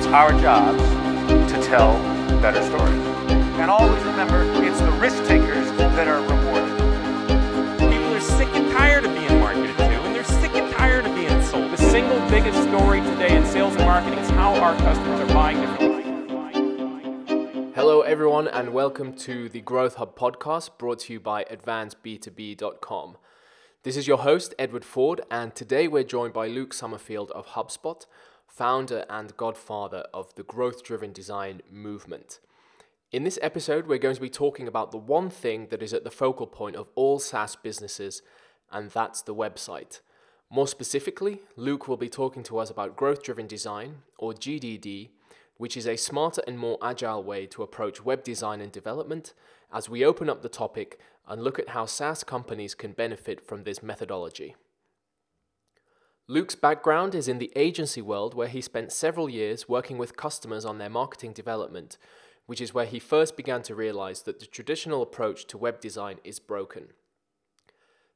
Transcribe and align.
It's 0.00 0.08
our 0.08 0.32
jobs 0.40 0.82
to 1.52 1.62
tell 1.62 1.92
better 2.40 2.62
stories. 2.62 3.04
And 3.60 3.70
always 3.70 4.02
remember, 4.02 4.44
it's 4.64 4.80
the 4.80 4.90
risk 4.92 5.22
takers 5.26 5.70
that 5.76 6.08
are 6.08 6.22
rewarded. 6.22 6.78
People 7.78 8.14
are 8.14 8.20
sick 8.20 8.48
and 8.54 8.72
tired 8.72 9.04
of 9.04 9.14
being 9.14 9.38
marketed 9.38 9.76
to, 9.76 9.82
and 9.82 10.14
they're 10.14 10.24
sick 10.24 10.54
and 10.54 10.72
tired 10.72 11.04
of 11.04 11.14
being 11.14 11.42
sold. 11.42 11.70
The 11.70 11.76
single 11.76 12.18
biggest 12.30 12.62
story 12.62 13.00
today 13.00 13.36
in 13.36 13.44
sales 13.44 13.76
and 13.76 13.84
marketing 13.84 14.20
is 14.20 14.30
how 14.30 14.54
our 14.54 14.74
customers 14.78 15.20
are 15.20 15.34
buying 15.34 15.60
differently. 15.60 16.04
Hello, 17.74 18.00
everyone, 18.00 18.48
and 18.48 18.72
welcome 18.72 19.12
to 19.16 19.50
the 19.50 19.60
Growth 19.60 19.96
Hub 19.96 20.18
podcast 20.18 20.78
brought 20.78 21.00
to 21.00 21.12
you 21.12 21.20
by 21.20 21.44
AdvanceB2B.com. 21.44 23.18
This 23.82 23.98
is 23.98 24.08
your 24.08 24.18
host, 24.18 24.54
Edward 24.58 24.86
Ford, 24.86 25.20
and 25.30 25.54
today 25.54 25.88
we're 25.88 26.04
joined 26.04 26.32
by 26.32 26.48
Luke 26.48 26.72
Summerfield 26.72 27.30
of 27.32 27.48
HubSpot, 27.48 28.06
founder 28.50 29.04
and 29.08 29.36
godfather 29.36 30.04
of 30.12 30.34
the 30.34 30.42
growth 30.42 30.82
driven 30.82 31.12
design 31.12 31.62
movement. 31.70 32.40
In 33.12 33.22
this 33.22 33.38
episode, 33.40 33.86
we're 33.86 33.98
going 33.98 34.16
to 34.16 34.20
be 34.20 34.28
talking 34.28 34.66
about 34.66 34.90
the 34.90 34.98
one 34.98 35.30
thing 35.30 35.68
that 35.70 35.82
is 35.82 35.94
at 35.94 36.04
the 36.04 36.10
focal 36.10 36.46
point 36.46 36.76
of 36.76 36.88
all 36.94 37.18
SaaS 37.18 37.56
businesses, 37.56 38.22
and 38.70 38.90
that's 38.90 39.22
the 39.22 39.34
website. 39.34 40.00
More 40.50 40.66
specifically, 40.66 41.40
Luke 41.56 41.86
will 41.86 41.96
be 41.96 42.08
talking 42.08 42.42
to 42.44 42.58
us 42.58 42.70
about 42.70 42.96
growth 42.96 43.22
driven 43.22 43.46
design, 43.46 44.02
or 44.18 44.32
GDD, 44.32 45.10
which 45.56 45.76
is 45.76 45.86
a 45.86 45.96
smarter 45.96 46.42
and 46.46 46.58
more 46.58 46.78
agile 46.82 47.22
way 47.22 47.46
to 47.46 47.62
approach 47.62 48.04
web 48.04 48.24
design 48.24 48.60
and 48.60 48.72
development 48.72 49.32
as 49.72 49.88
we 49.88 50.04
open 50.04 50.28
up 50.28 50.42
the 50.42 50.48
topic 50.48 50.98
and 51.28 51.44
look 51.44 51.58
at 51.58 51.68
how 51.68 51.86
SaaS 51.86 52.24
companies 52.24 52.74
can 52.74 52.92
benefit 52.92 53.40
from 53.40 53.62
this 53.62 53.82
methodology. 53.82 54.56
Luke's 56.30 56.54
background 56.54 57.12
is 57.16 57.26
in 57.26 57.38
the 57.38 57.50
agency 57.56 58.00
world 58.00 58.34
where 58.34 58.46
he 58.46 58.60
spent 58.60 58.92
several 58.92 59.28
years 59.28 59.68
working 59.68 59.98
with 59.98 60.16
customers 60.16 60.64
on 60.64 60.78
their 60.78 60.88
marketing 60.88 61.32
development, 61.32 61.98
which 62.46 62.60
is 62.60 62.72
where 62.72 62.86
he 62.86 63.00
first 63.00 63.36
began 63.36 63.62
to 63.62 63.74
realize 63.74 64.22
that 64.22 64.38
the 64.38 64.46
traditional 64.46 65.02
approach 65.02 65.44
to 65.48 65.58
web 65.58 65.80
design 65.80 66.18
is 66.22 66.38
broken. 66.38 66.90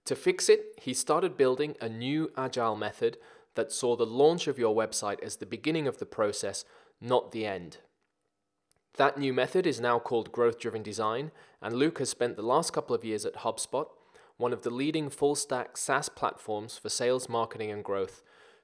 To 0.05 0.15
fix 0.15 0.49
it, 0.49 0.79
he 0.81 0.95
started 0.95 1.37
building 1.37 1.75
a 1.81 1.89
new 1.89 2.31
agile 2.37 2.77
method 2.77 3.19
that 3.57 3.73
saw 3.73 3.97
the 3.97 4.07
launch 4.07 4.47
of 4.47 4.61
your 4.61 4.77
website 4.77 5.21
as 5.21 5.39
the 5.39 5.45
beginning 5.45 5.89
of 5.89 5.99
the 5.99 6.07
process, 6.07 6.65
not 7.01 7.33
the 7.33 7.45
end. 7.45 7.79
That 8.97 9.19
new 9.19 9.33
method 9.33 9.67
is 9.67 9.81
now 9.81 9.99
called 9.99 10.31
growth 10.31 10.61
driven 10.61 10.85
design, 10.85 11.33
and 11.61 11.75
Luke 11.75 11.99
has 11.99 12.11
spent 12.11 12.37
the 12.37 12.43
last 12.43 12.73
couple 12.73 12.95
of 12.95 13.05
years 13.05 13.27
at 13.27 13.39
HubSpot, 13.39 13.87
one 14.37 14.53
of 14.53 14.63
the 14.63 14.71
leading 14.71 15.11
full 15.11 15.35
stack 15.35 15.77
SaaS 15.77 16.09
platforms 16.09 16.79
for 16.79 16.89
sales, 16.89 17.29
marketing, 17.29 17.71
and 17.71 17.85
growth, 17.85 18.23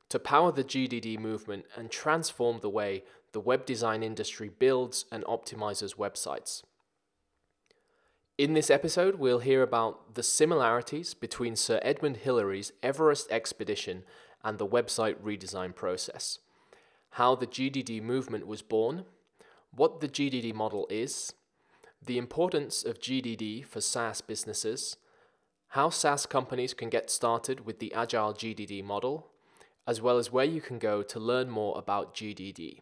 to 0.08 0.18
power 0.18 0.50
the 0.50 0.64
GDD 0.64 1.18
movement 1.18 1.64
and 1.76 1.90
transform 1.90 2.60
the 2.60 2.68
way 2.68 3.04
the 3.32 3.40
web 3.40 3.64
design 3.64 4.02
industry 4.02 4.48
builds 4.48 5.04
and 5.12 5.24
optimizes 5.24 5.96
websites. 5.96 6.62
In 8.36 8.54
this 8.54 8.70
episode, 8.70 9.16
we'll 9.16 9.40
hear 9.40 9.62
about 9.62 10.14
the 10.14 10.22
similarities 10.22 11.14
between 11.14 11.54
Sir 11.54 11.78
Edmund 11.82 12.18
Hillary's 12.18 12.72
Everest 12.82 13.30
expedition 13.30 14.02
and 14.42 14.58
the 14.58 14.66
website 14.66 15.16
redesign 15.16 15.74
process, 15.74 16.38
how 17.10 17.34
the 17.34 17.46
GDD 17.46 18.02
movement 18.02 18.46
was 18.46 18.62
born 18.62 19.04
what 19.74 20.00
the 20.00 20.08
GDD 20.08 20.54
model 20.54 20.86
is, 20.90 21.32
the 22.04 22.18
importance 22.18 22.84
of 22.84 22.98
GDD 22.98 23.64
for 23.64 23.80
SaaS 23.80 24.20
businesses, 24.20 24.96
how 25.70 25.88
SaaS 25.88 26.26
companies 26.26 26.74
can 26.74 26.88
get 26.88 27.10
started 27.10 27.64
with 27.64 27.78
the 27.78 27.94
Agile 27.94 28.34
GDD 28.34 28.82
model, 28.82 29.28
as 29.86 30.00
well 30.00 30.18
as 30.18 30.32
where 30.32 30.44
you 30.44 30.60
can 30.60 30.80
go 30.80 31.02
to 31.02 31.20
learn 31.20 31.48
more 31.48 31.78
about 31.78 32.12
GDD. 32.12 32.80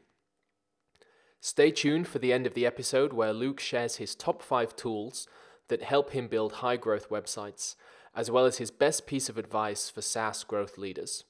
Stay 1.40 1.70
tuned 1.70 2.08
for 2.08 2.18
the 2.18 2.32
end 2.32 2.46
of 2.46 2.54
the 2.54 2.64
episode 2.64 3.12
where 3.12 3.34
Luke 3.34 3.60
shares 3.60 3.96
his 3.96 4.14
top 4.14 4.42
five 4.42 4.74
tools 4.74 5.28
that 5.68 5.82
help 5.82 6.12
him 6.12 6.28
build 6.28 6.54
high 6.54 6.78
growth 6.78 7.10
websites, 7.10 7.76
as 8.16 8.30
well 8.30 8.46
as 8.46 8.56
his 8.56 8.70
best 8.70 9.06
piece 9.06 9.28
of 9.28 9.36
advice 9.36 9.90
for 9.90 10.00
SaaS 10.00 10.42
growth 10.42 10.78
leaders. 10.78 11.24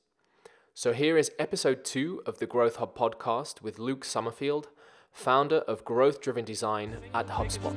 So 0.74 0.92
here 0.92 1.18
is 1.18 1.32
episode 1.40 1.84
two 1.84 2.22
of 2.24 2.38
the 2.38 2.46
Growth 2.46 2.76
Hub 2.76 2.96
podcast 2.96 3.62
with 3.62 3.80
Luke 3.80 4.04
Summerfield 4.04 4.68
founder 5.18 5.58
of 5.66 5.84
Growth 5.84 6.20
Driven 6.20 6.44
Design 6.44 6.96
at 7.12 7.26
HubSpot. 7.26 7.74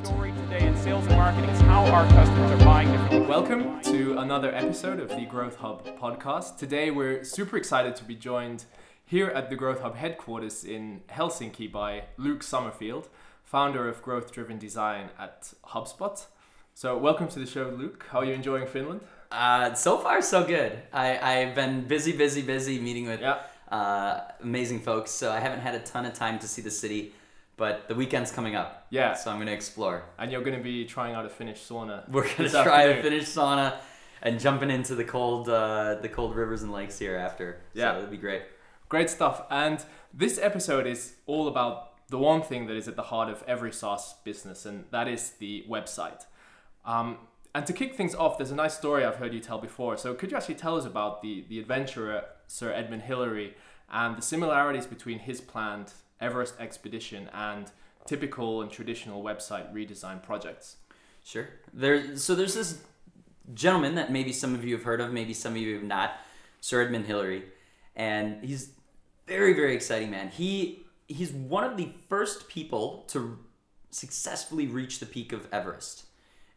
Welcome 3.27 3.81
to 3.81 4.19
another 4.19 4.53
episode 4.53 4.99
of 4.99 5.09
the 5.09 5.25
Growth 5.25 5.55
Hub 5.55 5.83
podcast. 5.97 6.57
Today 6.59 6.91
we're 6.91 7.23
super 7.23 7.57
excited 7.57 7.95
to 7.95 8.03
be 8.03 8.15
joined 8.15 8.65
here 9.03 9.29
at 9.29 9.49
the 9.49 9.55
Growth 9.55 9.81
Hub 9.81 9.95
headquarters 9.95 10.63
in 10.63 11.01
Helsinki 11.09 11.69
by 11.71 12.03
Luke 12.15 12.43
Summerfield, 12.43 13.09
founder 13.43 13.89
of 13.89 14.03
Growth 14.03 14.31
Driven 14.31 14.59
Design 14.59 15.09
at 15.17 15.51
HubSpot. 15.69 16.23
So, 16.75 16.95
welcome 16.95 17.27
to 17.29 17.39
the 17.39 17.47
show, 17.47 17.73
Luke. 17.75 18.05
How 18.11 18.19
are 18.19 18.25
you 18.25 18.33
enjoying 18.33 18.67
Finland? 18.67 19.01
Uh, 19.31 19.73
so 19.73 19.97
far, 19.97 20.21
so 20.21 20.45
good. 20.45 20.77
I, 20.93 21.17
I've 21.17 21.55
been 21.55 21.87
busy, 21.87 22.11
busy, 22.11 22.43
busy 22.43 22.79
meeting 22.79 23.07
with 23.07 23.19
yeah. 23.19 23.39
uh, 23.71 24.19
amazing 24.41 24.81
folks, 24.81 25.09
so 25.09 25.31
I 25.31 25.39
haven't 25.39 25.61
had 25.61 25.73
a 25.73 25.79
ton 25.79 26.05
of 26.05 26.13
time 26.13 26.37
to 26.37 26.47
see 26.47 26.61
the 26.61 26.69
city 26.69 27.13
but 27.61 27.87
the 27.87 27.93
weekend's 27.93 28.31
coming 28.31 28.55
up. 28.55 28.87
Yeah. 28.89 29.13
So 29.13 29.29
I'm 29.29 29.37
gonna 29.37 29.51
explore. 29.51 30.03
And 30.17 30.31
you're 30.31 30.41
gonna 30.41 30.63
be 30.73 30.83
trying 30.83 31.13
out 31.13 31.27
a 31.27 31.29
Finnish 31.29 31.59
sauna. 31.61 32.09
We're 32.09 32.27
gonna 32.35 32.49
try 32.49 32.87
afternoon. 32.87 32.97
a 32.97 33.03
Finnish 33.03 33.25
sauna 33.25 33.75
and 34.23 34.39
jumping 34.39 34.71
into 34.71 34.95
the 34.95 35.03
cold 35.03 35.47
uh, 35.47 35.97
the 36.01 36.09
cold 36.09 36.35
rivers 36.35 36.63
and 36.63 36.71
lakes 36.71 36.97
here 36.97 37.15
after. 37.15 37.61
Yeah. 37.75 37.91
So 37.91 37.97
it'll 37.99 38.09
be 38.09 38.17
great. 38.17 38.41
Great 38.89 39.11
stuff. 39.11 39.43
And 39.51 39.77
this 40.11 40.39
episode 40.39 40.87
is 40.87 41.13
all 41.27 41.47
about 41.47 42.07
the 42.09 42.17
one 42.17 42.41
thing 42.41 42.65
that 42.65 42.75
is 42.75 42.87
at 42.87 42.95
the 42.95 43.03
heart 43.03 43.29
of 43.29 43.43
every 43.47 43.71
SaaS 43.71 44.15
business, 44.23 44.65
and 44.65 44.85
that 44.89 45.07
is 45.07 45.33
the 45.37 45.63
website. 45.69 46.25
Um, 46.83 47.19
and 47.53 47.63
to 47.67 47.73
kick 47.73 47.93
things 47.95 48.15
off, 48.15 48.39
there's 48.39 48.49
a 48.49 48.55
nice 48.55 48.75
story 48.75 49.05
I've 49.05 49.17
heard 49.17 49.35
you 49.35 49.39
tell 49.39 49.59
before. 49.59 49.97
So 49.97 50.15
could 50.15 50.31
you 50.31 50.37
actually 50.37 50.55
tell 50.55 50.77
us 50.77 50.85
about 50.85 51.21
the, 51.21 51.45
the 51.47 51.59
adventurer 51.59 52.23
Sir 52.47 52.73
Edmund 52.73 53.03
Hillary 53.03 53.53
and 53.91 54.17
the 54.17 54.21
similarities 54.23 54.87
between 54.87 55.19
his 55.19 55.41
planned 55.41 55.93
Everest 56.21 56.55
expedition 56.59 57.29
and 57.33 57.71
typical 58.05 58.61
and 58.61 58.71
traditional 58.71 59.23
website 59.23 59.73
redesign 59.73 60.21
projects? 60.23 60.77
Sure. 61.23 61.49
There. 61.73 62.17
So 62.17 62.35
there's 62.35 62.55
this 62.55 62.81
gentleman 63.53 63.95
that 63.95 64.11
maybe 64.11 64.33
some 64.33 64.55
of 64.55 64.63
you 64.63 64.75
have 64.75 64.83
heard 64.83 65.01
of, 65.01 65.11
maybe 65.11 65.33
some 65.33 65.53
of 65.53 65.57
you 65.57 65.75
have 65.75 65.83
not, 65.83 66.13
Sir 66.61 66.81
Edmund 66.81 67.05
Hillary, 67.05 67.43
and 67.95 68.43
he's 68.43 68.71
very 69.27 69.53
very 69.53 69.75
exciting 69.75 70.11
man. 70.11 70.29
He 70.29 70.85
he's 71.07 71.31
one 71.31 71.63
of 71.63 71.77
the 71.77 71.91
first 72.09 72.47
people 72.47 73.05
to 73.09 73.37
successfully 73.89 74.67
reach 74.67 74.99
the 74.99 75.05
peak 75.05 75.33
of 75.33 75.47
Everest 75.51 76.05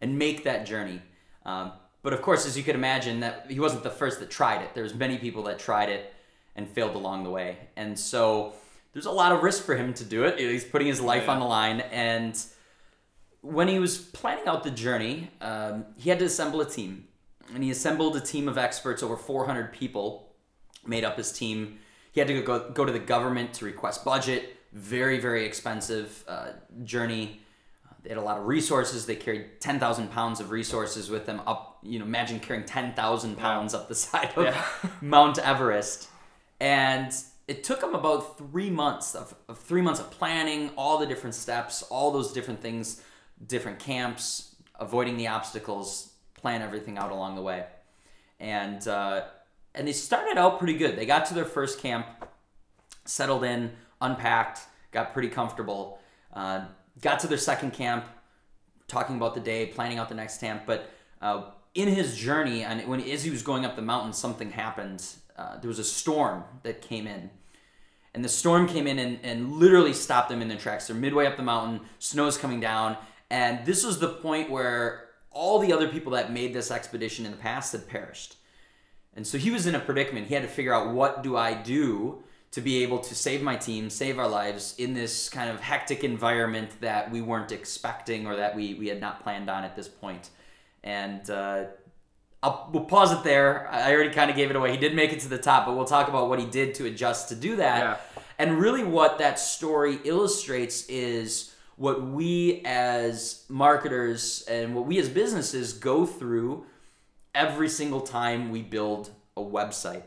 and 0.00 0.19
make 0.19 0.44
that 0.44 0.66
journey. 0.66 1.03
Um, 1.44 1.72
but 2.03 2.12
of 2.12 2.22
course, 2.22 2.47
as 2.47 2.56
you 2.56 2.62
could 2.62 2.74
imagine, 2.74 3.20
that 3.20 3.47
he 3.50 3.58
wasn't 3.58 3.82
the 3.82 3.91
first 3.91 4.20
that 4.20 4.30
tried 4.30 4.62
it. 4.62 4.74
There's 4.74 4.94
many 4.94 5.19
people 5.19 5.42
that 5.44 5.58
tried 5.58 5.88
it 5.88 6.12
and 6.54 6.69
failed 6.69 6.94
along 6.94 7.24
the 7.24 7.30
way, 7.30 7.56
and 7.76 7.98
so 7.98 8.54
there's 8.94 9.06
a 9.06 9.12
lot 9.12 9.32
of 9.32 9.43
risk 9.43 9.65
for 9.65 9.77
him 9.77 9.93
to 9.94 10.05
do 10.05 10.25
it. 10.25 10.38
He's 10.38 10.65
putting 10.65 10.87
his 10.87 11.00
life 11.00 11.25
yeah. 11.27 11.32
on 11.32 11.41
the 11.41 11.47
line. 11.47 11.81
And 11.81 12.41
when 13.43 13.69
he 13.69 13.78
was 13.78 13.99
planning 13.99 14.47
out 14.47 14.62
the 14.62 14.71
journey, 14.71 15.31
um, 15.41 15.84
he 15.99 16.09
had 16.09 16.21
to 16.21 16.25
assemble 16.25 16.60
a 16.60 16.71
team. 16.71 17.09
And 17.53 17.62
he 17.62 17.71
assembled 17.71 18.16
a 18.16 18.21
team 18.21 18.49
of 18.49 18.56
experts, 18.56 19.03
over 19.03 19.16
400 19.16 19.72
people 19.72 20.33
made 20.87 21.04
up 21.04 21.16
his 21.16 21.33
team. 21.33 21.78
He 22.12 22.21
had 22.21 22.28
to 22.28 22.41
go, 22.41 22.71
go 22.71 22.84
to 22.84 22.93
the 22.93 23.00
government 23.00 23.53
to 23.54 23.65
request 23.65 24.04
budget. 24.04 24.56
Very, 24.72 25.19
very 25.19 25.44
expensive 25.44 26.25
uh, 26.28 26.53
journey. 26.84 27.41
They 28.03 28.10
had 28.10 28.19
a 28.19 28.22
lot 28.22 28.38
of 28.38 28.47
resources. 28.47 29.06
They 29.06 29.16
carried 29.16 29.60
10,000 29.60 30.10
pounds 30.10 30.38
of 30.38 30.50
resources 30.50 31.10
with 31.10 31.27
them 31.27 31.41
up. 31.47 31.78
You 31.83 31.99
know, 31.99 32.04
imagine 32.04 32.38
carrying 32.38 32.65
10,000 32.65 33.37
pounds 33.37 33.75
up 33.75 33.88
the 33.88 33.94
side 33.94 34.33
of 34.37 34.44
yeah. 34.44 34.65
Mount 35.00 35.38
Everest. 35.38 36.09
And 36.60 37.13
it 37.46 37.62
took 37.62 37.80
them 37.80 37.94
about 37.94 38.38
three 38.38 38.70
months 38.70 39.14
of, 39.14 39.34
of, 39.48 39.58
three 39.58 39.82
months 39.82 40.00
of 40.00 40.10
planning 40.10 40.70
all 40.76 40.98
the 40.98 41.06
different 41.06 41.34
steps 41.34 41.82
all 41.82 42.10
those 42.10 42.32
different 42.32 42.60
things 42.60 43.02
different 43.46 43.78
camps 43.78 44.54
avoiding 44.78 45.16
the 45.16 45.26
obstacles 45.26 46.14
plan 46.34 46.62
everything 46.62 46.98
out 46.98 47.10
along 47.10 47.36
the 47.36 47.42
way. 47.42 47.64
And 48.38 48.86
uh, 48.86 49.24
and 49.74 49.88
they 49.88 49.92
started 49.92 50.36
out 50.36 50.58
pretty 50.58 50.76
good. 50.76 50.96
They 50.96 51.06
got 51.06 51.24
to 51.26 51.34
their 51.34 51.44
first 51.44 51.80
camp 51.80 52.06
settled 53.04 53.44
in 53.44 53.72
unpacked 54.00 54.60
got 54.92 55.12
pretty 55.12 55.28
comfortable 55.28 55.98
uh, 56.34 56.64
got 57.00 57.18
to 57.20 57.26
their 57.26 57.38
second 57.38 57.72
camp 57.72 58.04
talking 58.88 59.16
about 59.16 59.34
the 59.34 59.41
day 59.41 59.66
planning 59.66 59.98
out 59.98 60.08
the 60.08 60.14
next 60.14 60.38
camp. 60.41 60.62
But 60.66 60.91
uh, 61.22 61.44
in 61.74 61.88
his 61.88 62.16
journey 62.16 62.62
and 62.62 62.86
when 62.86 63.00
as 63.00 63.24
he 63.24 63.30
was 63.30 63.42
going 63.42 63.64
up 63.64 63.76
the 63.76 63.82
mountain 63.82 64.12
something 64.12 64.50
happened 64.50 65.02
uh, 65.36 65.59
there 65.59 65.69
was 65.69 65.78
a 65.78 65.84
storm 65.84 66.45
that 66.63 66.83
came 66.83 67.07
in. 67.07 67.31
And 68.15 68.25
the 68.25 68.28
storm 68.28 68.69
came 68.69 68.86
in 68.86 68.98
and, 68.98 69.19
and 69.22 69.54
literally 69.54 69.92
stopped 69.92 70.28
them 70.28 70.41
in 70.41 70.48
their 70.48 70.59
tracks. 70.59 70.86
They're 70.86 70.97
midway 70.97 71.27
up 71.27 71.36
the 71.36 71.42
mountain, 71.42 71.81
snow's 71.98 72.39
coming 72.39 72.60
down. 72.60 72.97
And 73.31 73.66
this 73.66 73.84
was 73.84 73.98
the 73.98 74.09
point 74.09 74.51
where 74.51 75.09
all 75.33 75.59
the 75.59 75.72
other 75.72 75.89
people 75.89 76.13
that 76.13 76.33
made 76.33 76.54
this 76.54 76.71
expedition 76.71 77.27
in 77.27 77.33
the 77.33 77.39
past 77.39 77.72
had 77.72 77.89
perished. 77.89 78.36
And 79.16 79.27
so 79.27 79.39
he 79.39 79.51
was 79.51 79.66
in 79.66 79.75
a 79.75 79.81
predicament. 79.81 80.28
He 80.28 80.34
had 80.34 80.45
to 80.45 80.48
figure 80.48 80.72
out 80.72 80.95
what 80.95 81.22
do 81.22 81.37
I 81.37 81.54
do 81.54 82.22
to 82.53 82.60
be 82.60 82.84
able 82.84 83.01
to 83.01 83.16
save 83.16 83.42
my 83.42 83.57
team, 83.57 83.91
save 83.91 84.16
our 84.16 84.28
lives 84.28 84.77
in 84.78 84.95
this 84.95 85.28
kind 85.28 85.51
of 85.51 85.60
hectic 85.60 86.04
environment 86.04 86.71
that 86.80 87.10
we 87.10 87.21
weren't 87.21 87.51
expecting 87.51 88.28
or 88.28 88.37
that 88.37 88.54
we, 88.54 88.75
we 88.75 88.87
had 88.87 89.01
not 89.01 89.25
planned 89.25 89.51
on 89.51 89.65
at 89.65 89.75
this 89.75 89.89
point. 89.89 90.30
And 90.84 91.28
uh, 91.28 91.65
I'll, 92.44 92.68
we'll 92.70 92.84
pause 92.84 93.10
it 93.10 93.24
there. 93.24 93.66
I 93.70 93.94
already 93.94 94.12
kind 94.12 94.30
of 94.30 94.36
gave 94.36 94.50
it 94.50 94.56
away. 94.56 94.70
He 94.70 94.76
did 94.76 94.94
make 94.94 95.14
it 95.14 95.20
to 95.20 95.28
the 95.28 95.38
top, 95.38 95.64
but 95.64 95.74
we'll 95.74 95.86
talk 95.86 96.08
about 96.08 96.28
what 96.28 96.38
he 96.38 96.44
did 96.44 96.74
to 96.74 96.84
adjust 96.84 97.30
to 97.30 97.34
do 97.34 97.56
that. 97.56 97.78
Yeah. 97.80 98.20
And 98.38 98.58
really, 98.58 98.84
what 98.84 99.18
that 99.18 99.38
story 99.38 99.98
illustrates 100.04 100.86
is 100.86 101.54
what 101.76 102.02
we 102.02 102.60
as 102.66 103.44
marketers 103.48 104.44
and 104.46 104.74
what 104.74 104.84
we 104.84 104.98
as 104.98 105.08
businesses 105.08 105.72
go 105.72 106.04
through 106.04 106.66
every 107.34 107.68
single 107.68 108.02
time 108.02 108.50
we 108.50 108.60
build 108.60 109.10
a 109.38 109.42
website. 109.42 110.02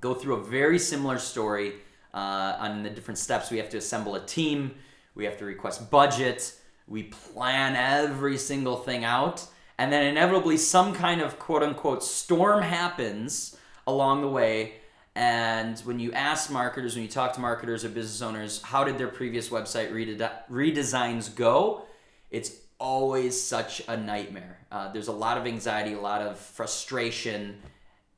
Go 0.00 0.14
through 0.14 0.36
a 0.36 0.44
very 0.44 0.78
similar 0.78 1.18
story 1.18 1.74
uh, 2.14 2.56
on 2.60 2.84
the 2.84 2.90
different 2.90 3.18
steps. 3.18 3.50
We 3.50 3.58
have 3.58 3.70
to 3.70 3.78
assemble 3.78 4.14
a 4.14 4.24
team, 4.24 4.76
we 5.16 5.24
have 5.24 5.36
to 5.38 5.44
request 5.44 5.90
budget, 5.90 6.54
we 6.86 7.04
plan 7.04 7.74
every 7.74 8.38
single 8.38 8.76
thing 8.76 9.04
out, 9.04 9.46
and 9.80 9.90
then 9.90 10.04
inevitably 10.04 10.58
some 10.58 10.92
kind 10.92 11.22
of 11.22 11.38
quote 11.38 11.62
unquote 11.62 12.04
storm 12.04 12.60
happens 12.60 13.56
along 13.86 14.20
the 14.20 14.28
way. 14.28 14.74
And 15.14 15.78
when 15.80 15.98
you 15.98 16.12
ask 16.12 16.50
marketers, 16.50 16.94
when 16.94 17.02
you 17.02 17.08
talk 17.08 17.32
to 17.32 17.40
marketers 17.40 17.82
or 17.82 17.88
business 17.88 18.20
owners, 18.20 18.60
how 18.60 18.84
did 18.84 18.98
their 18.98 19.08
previous 19.08 19.48
website 19.48 19.90
rede- 19.90 20.20
redesigns 20.50 21.34
go? 21.34 21.86
It's 22.30 22.52
always 22.78 23.40
such 23.40 23.80
a 23.88 23.96
nightmare. 23.96 24.58
Uh, 24.70 24.92
there's 24.92 25.08
a 25.08 25.12
lot 25.12 25.38
of 25.38 25.46
anxiety, 25.46 25.94
a 25.94 26.00
lot 26.00 26.20
of 26.20 26.38
frustration, 26.38 27.56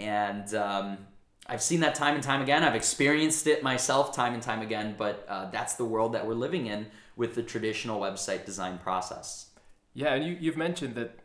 and 0.00 0.52
um, 0.56 0.98
I've 1.46 1.62
seen 1.62 1.78
that 1.80 1.94
time 1.94 2.16
and 2.16 2.24
time 2.24 2.42
again. 2.42 2.64
I've 2.64 2.74
experienced 2.74 3.46
it 3.46 3.62
myself 3.62 4.12
time 4.12 4.34
and 4.34 4.42
time 4.42 4.62
again, 4.62 4.96
but 4.98 5.24
uh, 5.28 5.48
that's 5.52 5.74
the 5.74 5.84
world 5.84 6.12
that 6.14 6.26
we're 6.26 6.34
living 6.34 6.66
in 6.66 6.88
with 7.14 7.36
the 7.36 7.42
traditional 7.42 8.00
website 8.00 8.44
design 8.44 8.78
process. 8.78 9.50
Yeah, 9.94 10.14
and 10.14 10.24
you, 10.24 10.36
you've 10.40 10.56
mentioned 10.56 10.96
that 10.96 11.21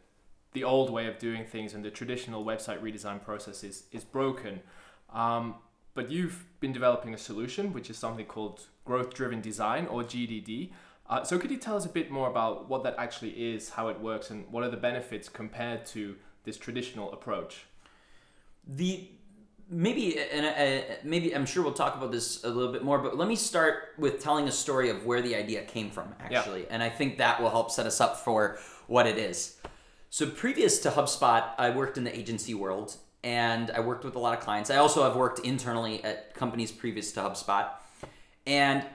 the 0.57 0.63
old 0.63 0.89
way 0.89 1.05
of 1.07 1.19
doing 1.19 1.45
things 1.45 1.73
and 1.73 1.83
the 1.83 1.91
traditional 1.91 2.43
website 2.43 2.81
redesign 2.81 3.23
process 3.23 3.63
is, 3.63 3.83
is 3.91 4.03
broken. 4.03 4.61
Um, 5.13 5.55
but 5.93 6.11
you've 6.11 6.45
been 6.59 6.73
developing 6.73 7.13
a 7.13 7.17
solution, 7.17 7.73
which 7.73 7.89
is 7.89 7.97
something 7.97 8.25
called 8.25 8.67
growth 8.85 9.13
driven 9.13 9.41
design 9.41 9.87
or 9.87 10.03
GDD. 10.03 10.71
Uh, 11.09 11.23
so, 11.23 11.39
could 11.39 11.51
you 11.51 11.57
tell 11.57 11.77
us 11.77 11.85
a 11.85 11.89
bit 11.89 12.11
more 12.11 12.29
about 12.29 12.69
what 12.69 12.83
that 12.83 12.95
actually 12.97 13.31
is, 13.53 13.69
how 13.69 13.87
it 13.87 13.99
works, 13.99 14.29
and 14.29 14.45
what 14.51 14.63
are 14.63 14.69
the 14.69 14.83
benefits 14.89 15.29
compared 15.29 15.85
to 15.85 16.15
this 16.43 16.57
traditional 16.57 17.11
approach? 17.13 17.65
the 18.67 19.09
maybe 19.69 20.19
and 20.19 20.45
uh, 20.45 20.95
maybe 21.03 21.35
I'm 21.35 21.45
sure 21.45 21.63
we'll 21.63 21.73
talk 21.73 21.95
about 21.95 22.11
this 22.11 22.43
a 22.43 22.49
little 22.49 22.71
bit 22.71 22.83
more, 22.83 22.99
but 22.99 23.17
let 23.17 23.27
me 23.27 23.35
start 23.35 23.89
with 23.97 24.21
telling 24.21 24.47
a 24.47 24.51
story 24.51 24.89
of 24.89 25.05
where 25.05 25.21
the 25.21 25.35
idea 25.35 25.63
came 25.63 25.89
from 25.89 26.13
actually, 26.19 26.67
and 26.69 26.81
I 26.83 26.89
think 26.89 27.17
that 27.17 27.41
will 27.41 27.49
help 27.49 27.71
set 27.71 27.85
us 27.85 27.99
up 27.99 28.17
for 28.17 28.59
what 28.87 29.07
it 29.07 29.17
is. 29.17 29.57
So 30.09 30.25
previous 30.29 30.79
to 30.79 30.89
HubSpot, 30.89 31.49
I 31.57 31.69
worked 31.69 31.97
in 31.97 32.03
the 32.03 32.17
agency 32.17 32.53
world 32.53 32.95
and 33.23 33.71
I 33.71 33.81
worked 33.81 34.05
with 34.05 34.15
a 34.15 34.19
lot 34.19 34.37
of 34.37 34.43
clients. 34.43 34.69
I 34.69 34.77
also 34.77 35.03
have 35.03 35.15
worked 35.15 35.39
internally 35.39 36.03
at 36.03 36.33
companies 36.33 36.71
previous 36.71 37.11
to 37.13 37.19
HubSpot. 37.21 37.69
And 38.45 38.85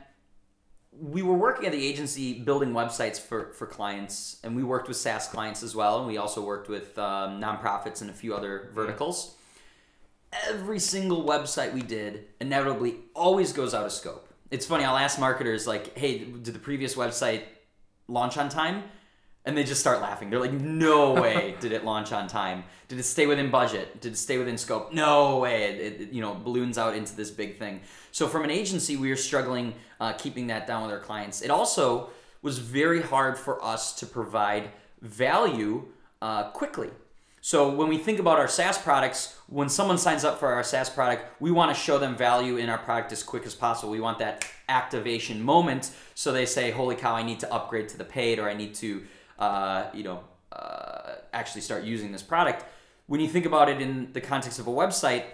we 0.93 1.23
were 1.23 1.35
working 1.35 1.67
at 1.67 1.73
the 1.73 1.87
agency 1.87 2.41
building 2.41 2.73
websites 2.73 3.19
for, 3.19 3.53
for 3.53 3.67
clients, 3.67 4.39
and 4.45 4.55
we 4.55 4.63
worked 4.63 4.89
with 4.89 4.97
SaaS 4.97 5.27
clients 5.27 5.63
as 5.63 5.75
well, 5.75 5.99
and 5.99 6.07
we 6.07 6.19
also 6.19 6.45
worked 6.45 6.69
with 6.69 6.99
um, 6.99 7.41
nonprofits 7.41 8.03
and 8.03 8.11
a 8.11 8.13
few 8.13 8.35
other 8.35 8.71
verticals. 8.73 9.35
Every 10.49 10.79
single 10.79 11.25
website 11.25 11.73
we 11.73 11.83
did 11.83 12.27
inevitably 12.41 12.97
always 13.15 13.53
goes 13.53 13.75
out 13.75 13.85
of 13.85 13.93
scope. 13.93 14.29
It's 14.51 14.67
funny, 14.67 14.85
I'll 14.85 14.99
ask 14.99 15.19
marketers, 15.19 15.67
like, 15.67 15.97
hey, 15.97 16.19
did 16.19 16.45
the 16.45 16.59
previous 16.59 16.95
website 16.95 17.43
launch 18.07 18.37
on 18.37 18.49
time? 18.49 18.85
And 19.45 19.59
they 19.59 19.65
just 19.65 19.81
start 19.81 20.01
laughing. 20.01 20.31
They're 20.31 20.39
like, 20.39 20.53
no 20.53 21.15
way 21.15 21.57
did 21.61 21.73
it 21.73 21.85
launch 21.85 22.13
on 22.13 22.29
time. 22.29 22.63
Did 22.87 22.99
it 23.01 23.03
stay 23.05 23.27
within 23.27 23.51
budget? 23.51 24.01
Did 24.01 24.13
it 24.13 24.17
stay 24.17 24.39
within 24.39 24.57
scope? 24.57 24.93
No 24.93 25.39
way. 25.39 25.65
It, 25.65 26.01
it 26.01 26.13
you 26.13 26.21
know, 26.21 26.35
balloons 26.35 26.79
out 26.79 26.95
into 26.95 27.17
this 27.17 27.31
big 27.31 27.59
thing. 27.59 27.81
So 28.13 28.29
from 28.29 28.45
an 28.45 28.51
agency, 28.51 28.97
we 28.97 29.09
were 29.09 29.17
struggling 29.17 29.75
uh, 30.01 30.13
keeping 30.13 30.47
that 30.49 30.67
down 30.67 30.83
with 30.83 30.93
our 30.93 31.01
clients. 31.01 31.43
It 31.43 31.51
also 31.51 32.11
was 32.43 32.59
very 32.59 33.03
hard 33.03 33.37
for 33.37 33.63
us 33.65 33.95
to 33.95 34.07
provide 34.07 34.71
value 35.01 35.87
uh, 36.21 36.51
quickly. 36.51 36.91
So 37.45 37.69
when 37.69 37.89
we 37.89 37.99
think 37.99 38.21
about 38.21 38.39
our 38.39 38.47
SaaS 38.47 38.79
products, 38.79 39.37
when 39.49 39.69
someone 39.69 39.99
signs 39.99 40.25
up 40.25 40.39
for 40.39 40.53
our 40.53 40.63
SaaS 40.63 40.89
product, 40.89 41.41
we 41.41 41.51
want 41.51 41.75
to 41.75 41.81
show 41.81 41.99
them 41.99 42.15
value 42.17 42.57
in 42.57 42.69
our 42.69 42.79
product 42.79 43.11
as 43.11 43.25
quick 43.25 43.45
as 43.47 43.55
possible. 43.57 43.91
We 43.91 43.99
want 43.99 44.21
that 44.21 44.49
activation 44.69 45.43
moment 45.43 45.91
so 46.15 46.31
they 46.31 46.47
say, 46.47 46.71
"Holy 46.71 46.95
cow, 46.95 47.17
I 47.17 47.25
need 47.25 47.41
to 47.41 47.53
upgrade 47.53 47.89
to 47.89 47.99
the 47.99 48.05
paid 48.05 48.39
or 48.39 48.49
I 48.49 48.55
need 48.55 48.75
to 48.77 49.03
uh, 49.39 49.87
you 49.93 50.03
know, 50.03 50.25
uh, 50.51 51.15
actually 51.33 51.61
start 51.61 51.85
using 51.85 52.13
this 52.13 52.23
product." 52.23 52.65
When 53.07 53.21
you 53.21 53.29
think 53.29 53.47
about 53.47 53.69
it 53.69 53.81
in 53.81 54.13
the 54.13 54.21
context 54.21 54.59
of 54.59 54.67
a 54.67 54.71
website, 54.71 55.25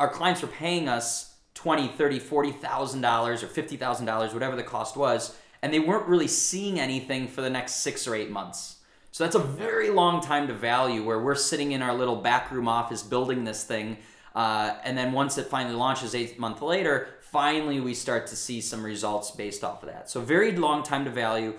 our 0.00 0.08
clients 0.08 0.42
were 0.42 0.48
paying 0.48 0.88
us 0.88 1.34
20, 1.54 1.88
30, 1.88 2.18
40,000 2.18 3.00
dollars 3.00 3.42
or 3.42 3.46
50,000 3.46 4.06
dollars, 4.06 4.32
whatever 4.32 4.56
the 4.56 4.62
cost 4.62 4.96
was, 4.96 5.36
and 5.62 5.72
they 5.72 5.80
weren't 5.80 6.06
really 6.06 6.28
seeing 6.28 6.80
anything 6.80 7.28
for 7.28 7.40
the 7.40 7.50
next 7.50 7.74
6 7.82 8.06
or 8.08 8.14
8 8.14 8.30
months. 8.30 8.78
So 9.12 9.24
that's 9.24 9.36
a 9.36 9.40
very 9.40 9.90
long 9.90 10.22
time 10.22 10.46
to 10.48 10.54
value 10.54 11.04
where 11.04 11.18
we're 11.18 11.34
sitting 11.34 11.72
in 11.72 11.82
our 11.82 11.94
little 11.94 12.16
backroom 12.16 12.66
office 12.66 13.02
building 13.02 13.44
this 13.44 13.62
thing. 13.62 13.98
Uh, 14.34 14.74
and 14.84 14.96
then 14.96 15.12
once 15.12 15.36
it 15.36 15.48
finally 15.48 15.74
launches 15.74 16.14
eight 16.14 16.38
months 16.38 16.62
later, 16.62 17.08
finally 17.20 17.78
we 17.78 17.92
start 17.92 18.26
to 18.28 18.36
see 18.36 18.62
some 18.62 18.82
results 18.82 19.30
based 19.30 19.62
off 19.62 19.82
of 19.82 19.90
that. 19.90 20.08
So 20.08 20.22
very 20.22 20.52
long 20.52 20.82
time 20.82 21.04
to 21.04 21.10
value. 21.10 21.52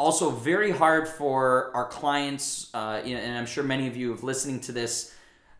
Also 0.00 0.30
very 0.30 0.70
hard 0.70 1.06
for 1.06 1.70
our 1.74 1.84
clients, 1.84 2.70
uh, 2.72 3.02
and 3.04 3.36
I'm 3.36 3.44
sure 3.44 3.62
many 3.62 3.86
of 3.86 3.98
you 3.98 4.12
have 4.12 4.22
listening 4.22 4.58
to 4.60 4.72
this 4.72 5.14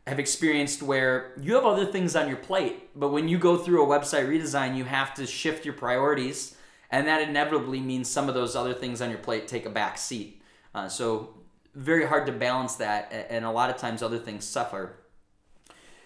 have 0.07 0.19
experienced 0.19 0.83
where 0.83 1.35
you 1.39 1.55
have 1.57 1.67
other 1.67 1.85
things 1.85 2.17
on 2.17 2.27
your 2.27 2.39
plate, 2.39 2.89
but 2.99 3.11
when 3.11 3.29
you 3.29 3.37
go 3.37 3.59
through 3.59 3.85
a 3.85 3.87
website 3.87 4.27
redesign, 4.27 4.79
you 4.79 4.85
have 4.85 5.13
to 5.13 5.27
shift 5.27 5.67
your 5.67 5.75
priorities, 5.75 6.57
and 6.91 7.07
that 7.07 7.21
inevitably 7.21 7.81
means 7.81 8.09
some 8.09 8.31
of 8.31 8.35
those 8.35 8.57
other 8.57 8.73
things 8.73 9.03
on 9.03 9.11
your 9.11 9.19
plate 9.19 9.47
take 9.47 9.67
a 9.67 9.71
back 9.71 9.99
seat. 9.99 10.41
Uh, 10.75 10.89
so 10.89 11.35
very 11.75 12.07
hard 12.07 12.25
to 12.25 12.33
balance 12.33 12.77
that, 12.77 13.13
and 13.29 13.45
a 13.45 13.51
lot 13.51 13.69
of 13.69 13.77
times 13.77 14.03
other 14.03 14.19
things 14.19 14.47
suffer. 14.47 14.97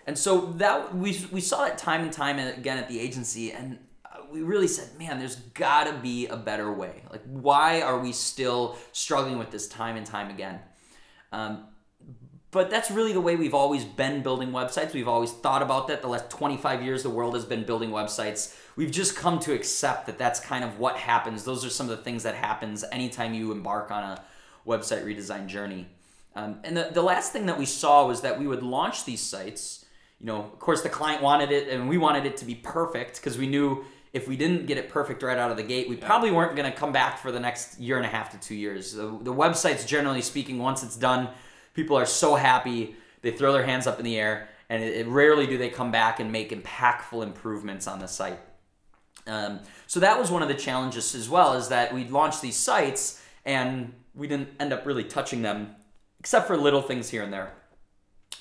And 0.08 0.18
so 0.18 0.52
that 0.56 0.92
we 0.92 1.24
we 1.30 1.40
saw 1.40 1.58
that 1.64 1.78
time 1.78 2.02
and 2.02 2.12
time 2.12 2.40
again 2.40 2.78
at 2.78 2.88
the 2.88 2.98
agency, 2.98 3.52
and 3.52 3.78
we 4.30 4.42
really 4.42 4.68
said, 4.68 4.98
man, 4.98 5.18
there's 5.18 5.36
got 5.36 5.84
to 5.84 5.92
be 5.94 6.26
a 6.26 6.36
better 6.36 6.72
way. 6.72 7.02
Like, 7.10 7.22
why 7.24 7.82
are 7.82 7.98
we 7.98 8.12
still 8.12 8.76
struggling 8.92 9.38
with 9.38 9.50
this 9.50 9.68
time 9.68 9.96
and 9.96 10.06
time 10.06 10.30
again? 10.30 10.60
Um, 11.32 11.66
but 12.50 12.70
that's 12.70 12.88
really 12.88 13.12
the 13.12 13.20
way 13.20 13.34
we've 13.34 13.54
always 13.54 13.84
been 13.84 14.22
building 14.22 14.50
websites. 14.50 14.94
We've 14.94 15.08
always 15.08 15.32
thought 15.32 15.60
about 15.60 15.88
that. 15.88 16.02
The 16.02 16.08
last 16.08 16.30
25 16.30 16.84
years, 16.84 17.02
the 17.02 17.10
world 17.10 17.34
has 17.34 17.44
been 17.44 17.64
building 17.64 17.90
websites. 17.90 18.56
We've 18.76 18.92
just 18.92 19.16
come 19.16 19.40
to 19.40 19.52
accept 19.52 20.06
that 20.06 20.18
that's 20.18 20.38
kind 20.38 20.62
of 20.62 20.78
what 20.78 20.96
happens. 20.96 21.44
Those 21.44 21.64
are 21.64 21.70
some 21.70 21.90
of 21.90 21.96
the 21.96 22.04
things 22.04 22.22
that 22.22 22.36
happens 22.36 22.84
anytime 22.92 23.34
you 23.34 23.50
embark 23.50 23.90
on 23.90 24.04
a 24.04 24.24
website 24.64 25.04
redesign 25.04 25.48
journey. 25.48 25.88
Um, 26.36 26.60
and 26.62 26.76
the, 26.76 26.90
the 26.92 27.02
last 27.02 27.32
thing 27.32 27.46
that 27.46 27.58
we 27.58 27.66
saw 27.66 28.06
was 28.06 28.20
that 28.20 28.38
we 28.38 28.46
would 28.46 28.62
launch 28.62 29.04
these 29.04 29.20
sites. 29.20 29.84
You 30.20 30.26
know, 30.26 30.38
of 30.38 30.60
course, 30.60 30.82
the 30.82 30.88
client 30.88 31.22
wanted 31.22 31.50
it, 31.50 31.68
and 31.68 31.88
we 31.88 31.98
wanted 31.98 32.24
it 32.24 32.36
to 32.36 32.44
be 32.44 32.54
perfect 32.54 33.16
because 33.16 33.36
we 33.36 33.48
knew 33.48 33.84
if 34.14 34.28
we 34.28 34.36
didn't 34.36 34.66
get 34.66 34.78
it 34.78 34.88
perfect 34.88 35.22
right 35.24 35.36
out 35.36 35.50
of 35.50 35.56
the 35.56 35.62
gate, 35.62 35.88
we 35.88 35.96
probably 35.96 36.30
weren't 36.30 36.54
going 36.54 36.70
to 36.70 36.76
come 36.76 36.92
back 36.92 37.18
for 37.18 37.32
the 37.32 37.40
next 37.40 37.80
year 37.80 37.96
and 37.96 38.06
a 38.06 38.08
half 38.08 38.30
to 38.30 38.38
two 38.38 38.54
years. 38.54 38.92
The, 38.92 39.06
the 39.20 39.34
websites, 39.34 39.84
generally 39.84 40.22
speaking, 40.22 40.58
once 40.58 40.84
it's 40.84 40.96
done, 40.96 41.28
people 41.74 41.98
are 41.98 42.06
so 42.06 42.36
happy 42.36 42.94
they 43.22 43.32
throw 43.32 43.52
their 43.52 43.66
hands 43.66 43.88
up 43.88 43.98
in 43.98 44.04
the 44.04 44.16
air, 44.16 44.48
and 44.68 44.84
it, 44.84 44.94
it 44.96 45.06
rarely 45.08 45.48
do 45.48 45.58
they 45.58 45.68
come 45.68 45.90
back 45.90 46.20
and 46.20 46.30
make 46.30 46.50
impactful 46.50 47.24
improvements 47.24 47.88
on 47.88 47.98
the 47.98 48.06
site. 48.06 48.38
Um, 49.26 49.60
so 49.88 49.98
that 50.00 50.18
was 50.18 50.30
one 50.30 50.42
of 50.42 50.48
the 50.48 50.54
challenges 50.54 51.14
as 51.16 51.28
well, 51.28 51.54
is 51.54 51.68
that 51.68 51.92
we'd 51.92 52.10
launch 52.10 52.40
these 52.40 52.56
sites 52.56 53.20
and 53.44 53.92
we 54.14 54.28
didn't 54.28 54.50
end 54.60 54.72
up 54.72 54.86
really 54.86 55.04
touching 55.04 55.42
them, 55.42 55.74
except 56.20 56.46
for 56.46 56.56
little 56.56 56.82
things 56.82 57.10
here 57.10 57.22
and 57.22 57.32
there. 57.32 57.52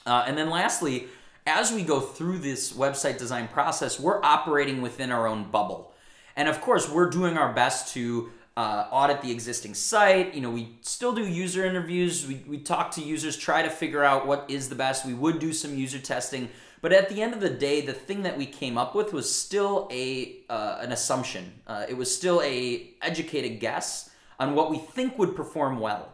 Uh, 0.06 0.24
and 0.28 0.38
then 0.38 0.50
lastly, 0.50 1.08
as 1.46 1.72
we 1.72 1.84
go 1.84 2.00
through 2.00 2.40
this 2.40 2.74
website 2.74 3.18
design 3.18 3.48
process, 3.48 4.00
we're 4.00 4.24
operating 4.24 4.82
within 4.82 5.12
our 5.12 5.28
own 5.28 5.50
bubble. 5.50 5.94
And 6.36 6.48
of 6.48 6.62
course, 6.62 6.90
we're 6.90 7.10
doing 7.10 7.38
our 7.38 7.54
best 7.54 7.94
to 7.94 8.32
uh, 8.56 8.88
audit 8.92 9.22
the 9.22 9.32
existing 9.32 9.74
site. 9.74 10.34
You 10.34 10.42
know, 10.42 10.52
we 10.52 10.78
still 10.82 11.14
do 11.14 11.28
user 11.28 11.66
interviews. 11.66 12.28
We, 12.28 12.44
we 12.48 12.60
talk 12.60 12.92
to 12.92 13.02
users, 13.02 13.36
try 13.36 13.62
to 13.62 13.70
figure 13.70 14.04
out 14.04 14.28
what 14.28 14.46
is 14.50 14.70
the 14.70 14.76
best. 14.76 15.06
We 15.06 15.14
would 15.14 15.40
do 15.40 15.54
some 15.54 15.76
user 15.76 16.00
testing. 16.00 16.50
But 16.82 16.94
at 16.94 17.10
the 17.10 17.22
end 17.22 17.34
of 17.34 17.40
the 17.40 17.50
day, 17.50 17.82
the 17.82 17.94
thing 17.94 18.24
that 18.24 18.38
we 18.38 18.46
came 18.46 18.78
up 18.78 18.94
with 18.94 19.14
was 19.14 19.34
still 19.34 19.88
a 19.92 20.38
uh, 20.50 20.80
an 20.82 20.92
assumption. 20.92 21.54
Uh, 21.66 21.86
it 21.88 21.96
was 21.96 22.14
still 22.14 22.42
a 22.42 22.90
educated 23.02 23.60
guess 23.60 24.10
on 24.40 24.54
what 24.54 24.70
we 24.70 24.78
think 24.78 25.18
would 25.18 25.36
perform 25.36 25.80
well. 25.80 26.13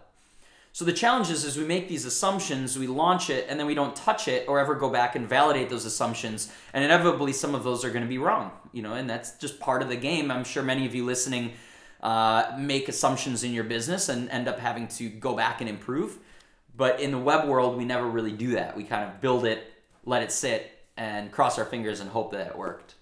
So 0.71 0.85
the 0.85 0.93
challenge 0.93 1.29
is, 1.29 1.43
is 1.43 1.57
we 1.57 1.65
make 1.65 1.87
these 1.87 2.05
assumptions, 2.05 2.77
we 2.77 2.87
launch 2.87 3.29
it, 3.29 3.47
and 3.49 3.59
then 3.59 3.67
we 3.67 3.73
don't 3.73 3.95
touch 3.95 4.27
it 4.27 4.47
or 4.47 4.59
ever 4.59 4.75
go 4.75 4.89
back 4.89 5.15
and 5.15 5.27
validate 5.27 5.69
those 5.69 5.85
assumptions. 5.85 6.51
And 6.73 6.83
inevitably, 6.83 7.33
some 7.33 7.55
of 7.55 7.63
those 7.63 7.83
are 7.83 7.89
going 7.89 8.03
to 8.03 8.09
be 8.09 8.19
wrong, 8.19 8.51
you 8.71 8.81
know, 8.81 8.93
and 8.93 9.09
that's 9.09 9.37
just 9.37 9.59
part 9.59 9.81
of 9.81 9.89
the 9.89 9.95
game. 9.95 10.29
I'm 10.31 10.43
sure 10.43 10.63
many 10.63 10.85
of 10.85 10.93
you 10.93 11.05
listening 11.05 11.53
uh, 12.01 12.55
make 12.57 12.87
assumptions 12.87 13.43
in 13.43 13.51
your 13.51 13.63
business 13.63 14.09
and 14.09 14.29
end 14.29 14.47
up 14.47 14.59
having 14.59 14.87
to 14.89 15.09
go 15.09 15.35
back 15.35 15.59
and 15.59 15.69
improve. 15.69 16.19
But 16.77 17.01
in 17.01 17.11
the 17.11 17.17
web 17.17 17.49
world, 17.49 17.77
we 17.77 17.83
never 17.83 18.07
really 18.07 18.31
do 18.31 18.51
that. 18.51 18.77
We 18.77 18.83
kind 18.83 19.03
of 19.03 19.19
build 19.19 19.45
it, 19.45 19.73
let 20.05 20.23
it 20.23 20.31
sit, 20.31 20.71
and 20.95 21.31
cross 21.31 21.57
our 21.57 21.65
fingers 21.65 21.99
and 21.99 22.09
hope 22.09 22.31
that 22.31 22.47
it 22.47 22.57
worked. 22.57 22.95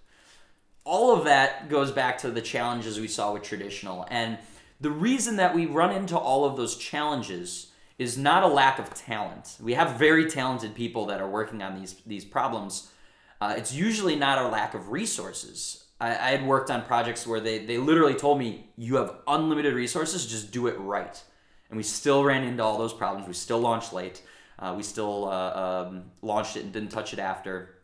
All 0.83 1.15
of 1.15 1.25
that 1.25 1.69
goes 1.69 1.91
back 1.91 2.17
to 2.19 2.31
the 2.31 2.41
challenges 2.41 2.99
we 2.99 3.07
saw 3.07 3.33
with 3.33 3.43
traditional. 3.43 4.07
And 4.09 4.37
the 4.79 4.91
reason 4.91 5.37
that 5.37 5.55
we 5.55 5.65
run 5.65 5.91
into 5.91 6.17
all 6.17 6.45
of 6.45 6.57
those 6.57 6.75
challenges 6.75 7.71
is 7.97 8.17
not 8.17 8.43
a 8.43 8.47
lack 8.47 8.77
of 8.77 8.93
talent. 8.93 9.57
We 9.59 9.73
have 9.73 9.97
very 9.97 10.29
talented 10.29 10.75
people 10.75 11.07
that 11.07 11.19
are 11.19 11.29
working 11.29 11.63
on 11.63 11.79
these 11.79 11.95
these 12.05 12.25
problems. 12.25 12.91
Uh, 13.39 13.55
it's 13.57 13.73
usually 13.73 14.15
not 14.15 14.39
a 14.39 14.47
lack 14.47 14.73
of 14.73 14.89
resources. 14.89 15.85
I, 15.99 16.09
I 16.09 16.29
had 16.31 16.45
worked 16.45 16.71
on 16.71 16.83
projects 16.83 17.25
where 17.27 17.39
they, 17.39 17.65
they 17.65 17.77
literally 17.77 18.15
told 18.15 18.39
me, 18.39 18.65
you 18.77 18.95
have 18.95 19.15
unlimited 19.27 19.73
resources, 19.75 20.25
just 20.25 20.51
do 20.51 20.65
it 20.67 20.77
right. 20.79 21.21
And 21.69 21.77
we 21.77 21.83
still 21.83 22.23
ran 22.23 22.43
into 22.43 22.63
all 22.63 22.77
those 22.77 22.93
problems. 22.93 23.27
We 23.27 23.33
still 23.33 23.59
launched 23.59 23.93
late. 23.93 24.23
Uh, 24.57 24.73
we 24.75 24.81
still 24.81 25.27
uh, 25.27 25.85
um, 25.87 26.05
launched 26.23 26.57
it 26.57 26.63
and 26.63 26.73
didn't 26.73 26.89
touch 26.89 27.13
it 27.13 27.19
after. 27.19 27.75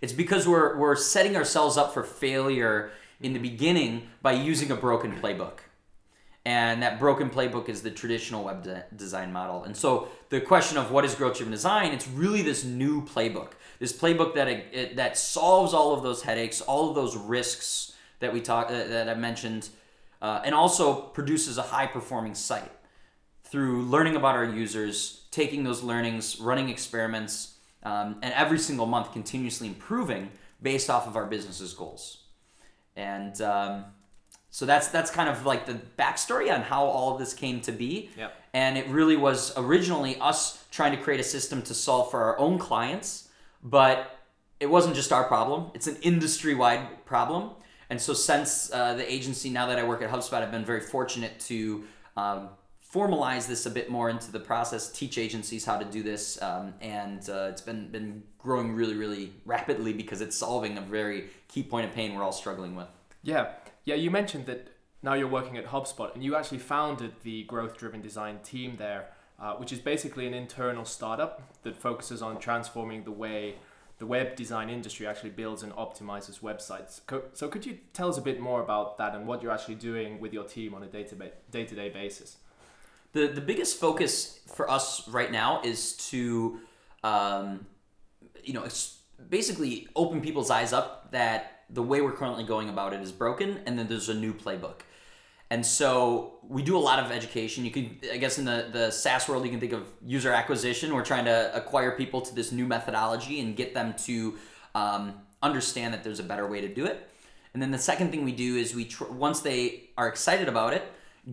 It's 0.00 0.12
because 0.12 0.48
we're, 0.48 0.78
we're 0.78 0.96
setting 0.96 1.36
ourselves 1.36 1.76
up 1.76 1.92
for 1.92 2.02
failure 2.02 2.92
in 3.20 3.34
the 3.34 3.38
beginning 3.38 4.08
by 4.22 4.32
using 4.32 4.70
a 4.70 4.76
broken 4.76 5.12
playbook 5.20 5.58
and 6.44 6.82
that 6.82 6.98
broken 6.98 7.30
playbook 7.30 7.68
is 7.68 7.82
the 7.82 7.90
traditional 7.90 8.44
web 8.44 8.64
de- 8.64 8.84
design 8.96 9.32
model. 9.32 9.64
And 9.64 9.76
so 9.76 10.08
the 10.28 10.40
question 10.40 10.76
of 10.76 10.90
what 10.90 11.04
is 11.04 11.14
growth 11.14 11.36
driven 11.36 11.52
design, 11.52 11.92
it's 11.92 12.08
really 12.08 12.42
this 12.42 12.64
new 12.64 13.02
playbook, 13.04 13.52
this 13.78 13.92
playbook 13.92 14.34
that 14.34 14.48
it, 14.48 14.66
it, 14.72 14.96
that 14.96 15.16
solves 15.16 15.72
all 15.72 15.94
of 15.94 16.02
those 16.02 16.22
headaches, 16.22 16.60
all 16.60 16.88
of 16.88 16.94
those 16.94 17.16
risks 17.16 17.92
that 18.18 18.32
we 18.32 18.40
talk 18.40 18.66
uh, 18.66 18.72
that 18.72 19.08
I 19.08 19.14
mentioned, 19.14 19.68
uh, 20.20 20.40
and 20.44 20.54
also 20.54 20.94
produces 20.94 21.58
a 21.58 21.62
high 21.62 21.86
performing 21.86 22.34
site 22.34 22.70
through 23.44 23.82
learning 23.82 24.16
about 24.16 24.34
our 24.34 24.44
users, 24.44 25.26
taking 25.30 25.62
those 25.62 25.82
learnings, 25.82 26.40
running 26.40 26.68
experiments, 26.70 27.58
um, 27.84 28.16
and 28.22 28.32
every 28.34 28.58
single 28.58 28.86
month 28.86 29.12
continuously 29.12 29.68
improving 29.68 30.30
based 30.60 30.88
off 30.88 31.06
of 31.06 31.16
our 31.16 31.26
business's 31.26 31.74
goals. 31.74 32.18
And 32.96 33.40
um, 33.42 33.84
so 34.52 34.66
that's 34.66 34.88
that's 34.88 35.10
kind 35.10 35.30
of 35.30 35.46
like 35.46 35.64
the 35.64 35.80
backstory 35.98 36.54
on 36.54 36.60
how 36.60 36.84
all 36.84 37.14
of 37.14 37.18
this 37.18 37.32
came 37.32 37.62
to 37.62 37.72
be. 37.72 38.10
Yep. 38.18 38.34
And 38.52 38.76
it 38.76 38.86
really 38.88 39.16
was 39.16 39.50
originally 39.56 40.18
us 40.20 40.62
trying 40.70 40.94
to 40.94 41.02
create 41.02 41.20
a 41.20 41.24
system 41.24 41.62
to 41.62 41.74
solve 41.74 42.10
for 42.10 42.22
our 42.22 42.38
own 42.38 42.58
clients, 42.58 43.30
but 43.64 44.18
it 44.60 44.66
wasn't 44.66 44.94
just 44.94 45.10
our 45.10 45.24
problem. 45.24 45.70
It's 45.72 45.86
an 45.86 45.96
industry-wide 46.02 47.06
problem. 47.06 47.52
And 47.88 47.98
so 47.98 48.12
since 48.12 48.70
uh, 48.70 48.92
the 48.92 49.10
agency, 49.10 49.48
now 49.48 49.66
that 49.68 49.78
I 49.78 49.84
work 49.84 50.02
at 50.02 50.10
HubSpot, 50.10 50.42
I've 50.42 50.50
been 50.50 50.66
very 50.66 50.80
fortunate 50.80 51.40
to 51.40 51.84
um, 52.18 52.50
formalize 52.94 53.48
this 53.48 53.64
a 53.64 53.70
bit 53.70 53.90
more 53.90 54.10
into 54.10 54.30
the 54.30 54.40
process, 54.40 54.92
teach 54.92 55.16
agencies 55.16 55.64
how 55.64 55.78
to 55.78 55.86
do 55.86 56.02
this, 56.02 56.40
um, 56.42 56.74
and 56.82 57.28
uh, 57.30 57.48
it's 57.50 57.62
been 57.62 57.88
been 57.88 58.22
growing 58.36 58.74
really, 58.74 58.96
really 58.96 59.32
rapidly 59.46 59.94
because 59.94 60.20
it's 60.20 60.36
solving 60.36 60.76
a 60.76 60.82
very 60.82 61.30
key 61.48 61.62
point 61.62 61.86
of 61.86 61.94
pain 61.94 62.14
we're 62.14 62.22
all 62.22 62.32
struggling 62.32 62.76
with. 62.76 62.88
Yeah, 63.22 63.52
yeah. 63.84 63.94
You 63.94 64.10
mentioned 64.10 64.46
that 64.46 64.68
now 65.02 65.14
you're 65.14 65.28
working 65.28 65.56
at 65.56 65.66
HubSpot, 65.66 66.14
and 66.14 66.22
you 66.22 66.36
actually 66.36 66.58
founded 66.58 67.12
the 67.22 67.44
growth-driven 67.44 68.00
design 68.00 68.38
team 68.44 68.76
there, 68.76 69.08
uh, 69.40 69.54
which 69.54 69.72
is 69.72 69.80
basically 69.80 70.26
an 70.26 70.34
internal 70.34 70.84
startup 70.84 71.42
that 71.64 71.76
focuses 71.76 72.22
on 72.22 72.38
transforming 72.38 73.04
the 73.04 73.10
way 73.10 73.56
the 73.98 74.06
web 74.06 74.34
design 74.34 74.68
industry 74.68 75.06
actually 75.06 75.30
builds 75.30 75.62
and 75.62 75.72
optimizes 75.74 76.40
websites. 76.40 77.00
So, 77.34 77.48
could 77.48 77.64
you 77.64 77.78
tell 77.92 78.08
us 78.08 78.18
a 78.18 78.20
bit 78.20 78.40
more 78.40 78.60
about 78.60 78.98
that 78.98 79.14
and 79.14 79.28
what 79.28 79.42
you're 79.42 79.52
actually 79.52 79.76
doing 79.76 80.18
with 80.18 80.32
your 80.32 80.44
team 80.44 80.74
on 80.74 80.82
a 80.82 80.86
day-to-day 80.86 81.88
basis? 81.90 82.36
The 83.12 83.28
the 83.28 83.40
biggest 83.40 83.78
focus 83.78 84.40
for 84.46 84.68
us 84.70 85.06
right 85.08 85.30
now 85.30 85.60
is 85.62 85.92
to, 86.10 86.58
um, 87.04 87.66
you 88.42 88.54
know, 88.54 88.66
basically 89.28 89.86
open 89.94 90.20
people's 90.20 90.50
eyes 90.50 90.72
up 90.72 91.12
that 91.12 91.61
the 91.72 91.82
way 91.82 92.00
we're 92.00 92.12
currently 92.12 92.44
going 92.44 92.68
about 92.68 92.92
it 92.92 93.00
is 93.00 93.12
broken, 93.12 93.60
and 93.66 93.78
then 93.78 93.88
there's 93.88 94.08
a 94.08 94.14
new 94.14 94.32
playbook. 94.32 94.80
And 95.50 95.66
so 95.66 96.38
we 96.48 96.62
do 96.62 96.76
a 96.78 96.80
lot 96.80 96.98
of 96.98 97.12
education. 97.12 97.64
You 97.64 97.70
can, 97.70 97.98
I 98.10 98.16
guess, 98.16 98.38
in 98.38 98.46
the, 98.46 98.70
the 98.72 98.90
SaaS 98.90 99.28
world, 99.28 99.44
you 99.44 99.50
can 99.50 99.60
think 99.60 99.72
of 99.72 99.84
user 100.04 100.32
acquisition. 100.32 100.94
We're 100.94 101.04
trying 101.04 101.26
to 101.26 101.54
acquire 101.54 101.90
people 101.92 102.22
to 102.22 102.34
this 102.34 102.52
new 102.52 102.66
methodology 102.66 103.40
and 103.40 103.54
get 103.54 103.74
them 103.74 103.94
to 104.04 104.38
um, 104.74 105.14
understand 105.42 105.92
that 105.92 106.04
there's 106.04 106.20
a 106.20 106.22
better 106.22 106.46
way 106.46 106.62
to 106.62 106.68
do 106.68 106.86
it. 106.86 107.06
And 107.52 107.62
then 107.62 107.70
the 107.70 107.78
second 107.78 108.10
thing 108.10 108.24
we 108.24 108.32
do 108.32 108.56
is 108.56 108.74
we, 108.74 108.86
tr- 108.86 109.04
once 109.04 109.40
they 109.40 109.90
are 109.98 110.08
excited 110.08 110.48
about 110.48 110.72
it, 110.72 110.84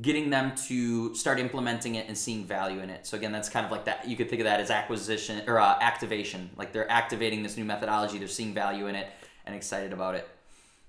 getting 0.01 0.29
them 0.29 0.53
to 0.67 1.15
start 1.15 1.39
implementing 1.39 1.95
it 1.95 2.07
and 2.07 2.17
seeing 2.17 2.43
value 2.43 2.81
in 2.81 2.89
it. 2.89 3.07
So 3.07 3.17
again, 3.17 3.31
that's 3.31 3.49
kind 3.49 3.65
of 3.65 3.71
like 3.71 3.85
that. 3.85 4.07
You 4.07 4.17
could 4.17 4.29
think 4.29 4.41
of 4.41 4.45
that 4.45 4.59
as 4.59 4.69
acquisition 4.69 5.41
or 5.47 5.59
uh, 5.59 5.77
activation. 5.79 6.49
Like 6.57 6.73
they're 6.73 6.91
activating 6.91 7.41
this 7.41 7.57
new 7.57 7.65
methodology, 7.65 8.17
they're 8.17 8.27
seeing 8.27 8.53
value 8.53 8.87
in 8.87 8.95
it, 8.95 9.07
and 9.49 9.55
excited 9.55 9.91
about 9.93 10.15
it. 10.15 10.29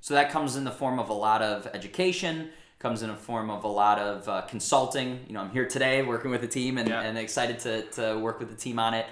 So 0.00 0.14
that 0.14 0.30
comes 0.30 0.56
in 0.56 0.64
the 0.64 0.70
form 0.70 0.98
of 0.98 1.08
a 1.08 1.14
lot 1.14 1.42
of 1.42 1.66
education, 1.74 2.50
comes 2.78 3.02
in 3.02 3.10
a 3.10 3.16
form 3.16 3.50
of 3.50 3.64
a 3.64 3.68
lot 3.68 3.98
of 3.98 4.28
uh, 4.28 4.42
consulting. 4.42 5.20
You 5.26 5.34
know, 5.34 5.40
I'm 5.40 5.50
here 5.50 5.66
today 5.66 6.02
working 6.02 6.30
with 6.30 6.42
a 6.44 6.46
team 6.46 6.78
and, 6.78 6.88
yeah. 6.88 7.02
and 7.02 7.18
excited 7.18 7.58
to, 7.60 7.82
to 7.92 8.18
work 8.18 8.38
with 8.38 8.50
the 8.50 8.56
team 8.56 8.78
on 8.78 8.94
it. 8.94 9.06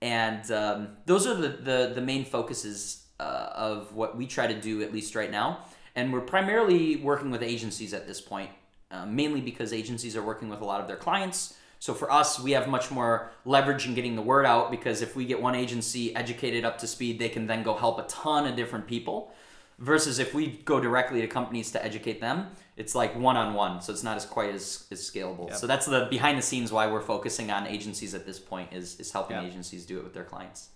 And 0.00 0.50
um, 0.52 0.88
those 1.06 1.26
are 1.26 1.34
the, 1.34 1.48
the, 1.48 1.92
the 1.94 2.00
main 2.00 2.24
focuses 2.24 3.04
uh, 3.18 3.50
of 3.54 3.94
what 3.94 4.16
we 4.16 4.26
try 4.26 4.46
to 4.46 4.58
do, 4.60 4.82
at 4.82 4.92
least 4.92 5.14
right 5.14 5.30
now. 5.30 5.64
And 5.96 6.12
we're 6.12 6.20
primarily 6.20 6.96
working 6.96 7.30
with 7.30 7.42
agencies 7.42 7.94
at 7.94 8.06
this 8.06 8.20
point, 8.20 8.50
uh, 8.90 9.06
mainly 9.06 9.40
because 9.40 9.72
agencies 9.72 10.16
are 10.16 10.22
working 10.22 10.48
with 10.48 10.60
a 10.60 10.64
lot 10.64 10.80
of 10.80 10.88
their 10.88 10.96
clients. 10.96 11.56
So 11.84 11.92
for 11.92 12.10
us, 12.10 12.40
we 12.40 12.52
have 12.52 12.66
much 12.66 12.90
more 12.90 13.30
leverage 13.44 13.86
in 13.86 13.92
getting 13.92 14.16
the 14.16 14.22
word 14.22 14.46
out 14.46 14.70
because 14.70 15.02
if 15.02 15.14
we 15.14 15.26
get 15.26 15.42
one 15.42 15.54
agency 15.54 16.16
educated 16.16 16.64
up 16.64 16.78
to 16.78 16.86
speed, 16.86 17.18
they 17.18 17.28
can 17.28 17.46
then 17.46 17.62
go 17.62 17.74
help 17.74 17.98
a 17.98 18.04
ton 18.04 18.46
of 18.46 18.56
different 18.56 18.86
people. 18.86 19.34
Versus 19.78 20.18
if 20.18 20.32
we 20.32 20.62
go 20.64 20.80
directly 20.80 21.20
to 21.20 21.26
companies 21.26 21.70
to 21.72 21.84
educate 21.84 22.22
them, 22.22 22.46
it's 22.78 22.94
like 22.94 23.14
one 23.14 23.36
on 23.36 23.52
one, 23.52 23.82
so 23.82 23.92
it's 23.92 24.02
not 24.02 24.16
as 24.16 24.24
quite 24.24 24.54
as, 24.54 24.86
as 24.90 25.00
scalable. 25.00 25.50
Yep. 25.50 25.58
So 25.58 25.66
that's 25.66 25.84
the 25.84 26.06
behind 26.08 26.38
the 26.38 26.42
scenes 26.42 26.72
why 26.72 26.86
we're 26.86 27.02
focusing 27.02 27.50
on 27.50 27.66
agencies 27.66 28.14
at 28.14 28.24
this 28.24 28.40
point 28.40 28.72
is 28.72 28.98
is 28.98 29.12
helping 29.12 29.36
yep. 29.36 29.44
agencies 29.44 29.84
do 29.84 29.98
it 29.98 30.04
with 30.04 30.14
their 30.14 30.24
clients. 30.24 30.70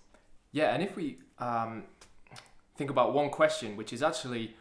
Yeah, 0.53 0.75
and 0.75 0.83
if 0.83 0.95
we 0.95 1.21
um, 1.39 1.85
think 2.77 2.91
about 2.91 3.15
one 3.15 3.31
question, 3.31 3.79
which 3.79 3.95
is 3.95 4.03
actually 4.03 4.57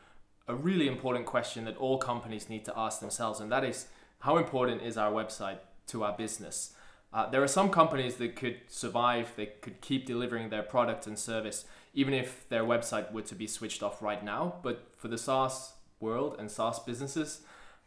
a 0.47 0.55
really 0.55 0.87
important 0.87 1.25
question 1.25 1.65
that 1.65 1.75
all 1.75 1.97
companies 1.97 2.47
need 2.47 2.63
to 2.63 2.73
ask 2.79 3.01
themselves, 3.01 3.41
and 3.41 3.51
that 3.51 3.65
is 3.65 3.87
how 4.19 4.37
important 4.37 4.81
is 4.81 4.95
our 4.95 5.11
website 5.11 5.57
to 5.87 6.03
our 6.03 6.15
business. 6.15 6.73
Uh, 7.13 7.29
there 7.29 7.41
are 7.41 7.47
some 7.47 7.69
companies 7.69 8.15
that 8.15 8.35
could 8.35 8.57
survive, 8.67 9.31
they 9.35 9.45
could 9.45 9.81
keep 9.81 10.05
delivering 10.05 10.49
their 10.49 10.63
product 10.63 11.07
and 11.07 11.17
service, 11.17 11.65
even 11.93 12.13
if 12.13 12.47
their 12.49 12.63
website 12.63 13.11
were 13.11 13.21
to 13.21 13.35
be 13.35 13.47
switched 13.47 13.81
off 13.81 14.01
right 14.01 14.23
now. 14.23 14.55
But 14.61 14.87
for 14.97 15.07
the 15.07 15.17
SaaS 15.17 15.73
world 15.99 16.35
and 16.37 16.51
SaaS 16.51 16.79
businesses, 16.79 17.41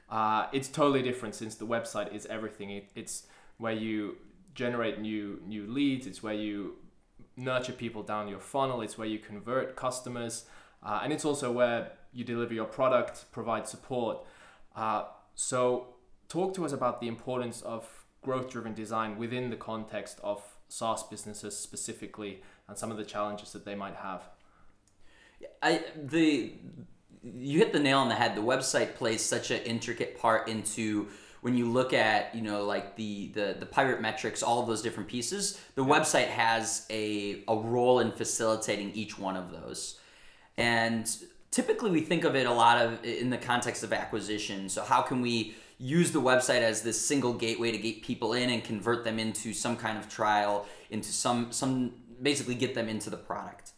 uh, 0.08 0.46
it's 0.52 0.68
totally 0.68 1.02
different 1.02 1.34
since 1.34 1.54
the 1.54 1.66
website 1.66 2.12
is 2.14 2.26
everything. 2.26 2.70
It, 2.70 2.90
it's 2.94 3.26
where 3.58 3.72
you 3.72 4.16
generate 4.54 5.00
new 5.00 5.40
new 5.46 5.66
leads. 5.66 6.06
It's 6.06 6.22
where 6.22 6.34
you 6.34 6.76
nurture 7.36 7.72
people 7.72 8.02
down 8.02 8.26
your 8.26 8.40
funnel. 8.40 8.80
It's 8.80 8.98
where 8.98 9.06
you 9.06 9.18
convert 9.18 9.76
customers, 9.76 10.46
uh, 10.82 11.00
and 11.02 11.12
it's 11.12 11.24
also 11.24 11.52
where 11.52 11.92
you 12.12 12.24
deliver 12.24 12.54
your 12.54 12.64
product, 12.64 13.26
provide 13.30 13.68
support. 13.68 14.24
Uh, 14.74 15.04
so 15.34 15.94
talk 16.30 16.54
to 16.54 16.64
us 16.64 16.72
about 16.72 17.00
the 17.02 17.08
importance 17.08 17.60
of 17.60 17.86
growth 18.22 18.50
driven 18.50 18.72
design 18.72 19.18
within 19.18 19.50
the 19.50 19.56
context 19.56 20.18
of 20.22 20.42
SaaS 20.68 21.02
businesses 21.02 21.58
specifically 21.58 22.40
and 22.68 22.78
some 22.78 22.90
of 22.90 22.96
the 22.96 23.04
challenges 23.04 23.52
that 23.52 23.64
they 23.64 23.74
might 23.74 23.96
have. 23.96 24.22
I 25.62 25.82
the 25.96 26.54
you 27.22 27.58
hit 27.58 27.72
the 27.72 27.80
nail 27.80 27.98
on 27.98 28.08
the 28.08 28.14
head. 28.14 28.34
The 28.34 28.42
website 28.42 28.94
plays 28.94 29.20
such 29.20 29.50
an 29.50 29.60
intricate 29.62 30.18
part 30.18 30.48
into 30.48 31.08
when 31.42 31.56
you 31.56 31.68
look 31.68 31.92
at 31.92 32.34
you 32.34 32.42
know 32.42 32.64
like 32.64 32.96
the 32.96 33.30
the 33.34 33.56
the 33.58 33.66
pirate 33.66 34.00
metrics, 34.00 34.42
all 34.42 34.60
of 34.60 34.68
those 34.68 34.82
different 34.82 35.08
pieces. 35.08 35.60
The 35.74 35.84
yeah. 35.84 35.98
website 35.98 36.28
has 36.28 36.86
a 36.90 37.42
a 37.48 37.56
role 37.56 38.00
in 38.00 38.12
facilitating 38.12 38.92
each 38.92 39.18
one 39.18 39.36
of 39.36 39.50
those, 39.50 39.98
and 40.56 41.10
typically 41.50 41.90
we 41.90 42.02
think 42.02 42.24
of 42.24 42.36
it 42.36 42.46
a 42.46 42.52
lot 42.52 42.80
of 42.80 43.04
in 43.04 43.30
the 43.30 43.38
context 43.38 43.82
of 43.82 43.92
acquisition. 43.92 44.68
So 44.68 44.82
how 44.82 45.02
can 45.02 45.20
we 45.20 45.54
use 45.80 46.12
the 46.12 46.20
website 46.20 46.60
as 46.60 46.82
this 46.82 47.00
single 47.00 47.32
gateway 47.32 47.72
to 47.72 47.78
get 47.78 48.02
people 48.02 48.34
in 48.34 48.50
and 48.50 48.62
convert 48.62 49.02
them 49.02 49.18
into 49.18 49.54
some 49.54 49.76
kind 49.76 49.96
of 49.98 50.08
trial, 50.08 50.66
into 50.90 51.10
some 51.10 51.50
some 51.50 51.94
basically 52.22 52.54
get 52.54 52.74
them 52.74 52.88
into 52.88 53.08
the 53.08 53.16
product. 53.16 53.72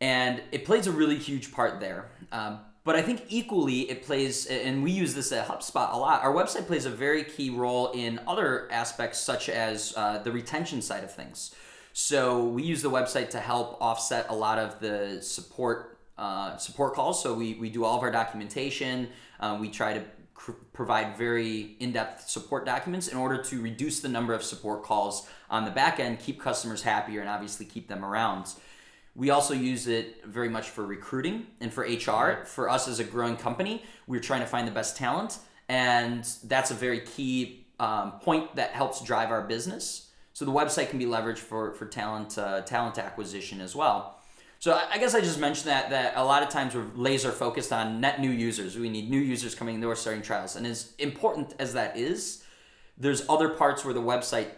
And 0.00 0.42
it 0.50 0.64
plays 0.64 0.86
a 0.86 0.92
really 0.92 1.18
huge 1.18 1.52
part 1.52 1.78
there. 1.78 2.10
Um, 2.32 2.60
but 2.84 2.96
I 2.96 3.02
think 3.02 3.26
equally 3.28 3.82
it 3.82 4.02
plays, 4.02 4.46
and 4.46 4.82
we 4.82 4.90
use 4.90 5.14
this 5.14 5.30
at 5.30 5.46
HubSpot 5.46 5.92
a 5.92 5.96
lot. 5.96 6.24
Our 6.24 6.34
website 6.34 6.66
plays 6.66 6.84
a 6.84 6.90
very 6.90 7.22
key 7.22 7.50
role 7.50 7.92
in 7.92 8.18
other 8.26 8.68
aspects, 8.72 9.20
such 9.20 9.48
as 9.48 9.94
uh, 9.96 10.18
the 10.18 10.32
retention 10.32 10.82
side 10.82 11.04
of 11.04 11.14
things. 11.14 11.54
So 11.92 12.44
we 12.44 12.64
use 12.64 12.82
the 12.82 12.90
website 12.90 13.30
to 13.30 13.38
help 13.38 13.76
offset 13.80 14.26
a 14.30 14.34
lot 14.34 14.58
of 14.58 14.80
the 14.80 15.20
support 15.22 15.98
uh, 16.18 16.56
support 16.56 16.94
calls. 16.94 17.22
So 17.22 17.34
we, 17.34 17.54
we 17.54 17.70
do 17.70 17.84
all 17.84 17.96
of 17.96 18.02
our 18.02 18.10
documentation. 18.10 19.08
Uh, 19.40 19.58
we 19.60 19.68
try 19.68 19.94
to 19.94 20.02
cr- 20.34 20.52
provide 20.72 21.16
very 21.16 21.76
in-depth 21.80 22.28
support 22.28 22.66
documents 22.66 23.08
in 23.08 23.16
order 23.16 23.42
to 23.42 23.60
reduce 23.60 24.00
the 24.00 24.08
number 24.08 24.34
of 24.34 24.42
support 24.42 24.82
calls 24.82 25.28
on 25.50 25.64
the 25.64 25.70
back 25.70 26.00
end, 26.00 26.18
keep 26.18 26.40
customers 26.40 26.82
happier, 26.82 27.20
and 27.20 27.28
obviously 27.28 27.66
keep 27.66 27.88
them 27.88 28.04
around. 28.04 28.52
We 29.14 29.30
also 29.30 29.52
use 29.52 29.86
it 29.86 30.24
very 30.24 30.48
much 30.48 30.70
for 30.70 30.86
recruiting 30.86 31.46
and 31.60 31.72
for 31.72 31.82
HR. 31.82 32.44
For 32.46 32.68
us 32.70 32.88
as 32.88 32.98
a 32.98 33.04
growing 33.04 33.36
company, 33.36 33.84
we're 34.06 34.20
trying 34.20 34.40
to 34.40 34.46
find 34.46 34.66
the 34.66 34.72
best 34.72 34.96
talent, 34.96 35.38
and 35.68 36.26
that's 36.44 36.70
a 36.70 36.74
very 36.74 37.00
key 37.00 37.66
um, 37.78 38.12
point 38.20 38.56
that 38.56 38.70
helps 38.70 39.02
drive 39.02 39.30
our 39.30 39.42
business. 39.42 40.10
So 40.32 40.46
the 40.46 40.52
website 40.52 40.88
can 40.88 40.98
be 40.98 41.04
leveraged 41.04 41.38
for 41.38 41.74
for 41.74 41.84
talent 41.84 42.38
uh, 42.38 42.62
talent 42.62 42.96
acquisition 42.98 43.60
as 43.60 43.76
well. 43.76 44.21
So 44.62 44.80
I 44.88 44.98
guess 44.98 45.12
I 45.12 45.20
just 45.20 45.40
mentioned 45.40 45.70
that 45.70 45.90
that 45.90 46.12
a 46.14 46.24
lot 46.24 46.44
of 46.44 46.48
times 46.48 46.76
we're 46.76 46.86
laser 46.94 47.32
focused 47.32 47.72
on 47.72 48.00
net 48.00 48.20
new 48.20 48.30
users. 48.30 48.78
We 48.78 48.88
need 48.88 49.10
new 49.10 49.18
users 49.18 49.56
coming 49.56 49.74
into 49.74 49.88
our 49.88 49.96
starting 49.96 50.22
trials, 50.22 50.54
and 50.54 50.64
as 50.64 50.92
important 51.00 51.52
as 51.58 51.72
that 51.72 51.96
is, 51.96 52.44
there's 52.96 53.28
other 53.28 53.48
parts 53.48 53.84
where 53.84 53.92
the 53.92 54.00
website 54.00 54.50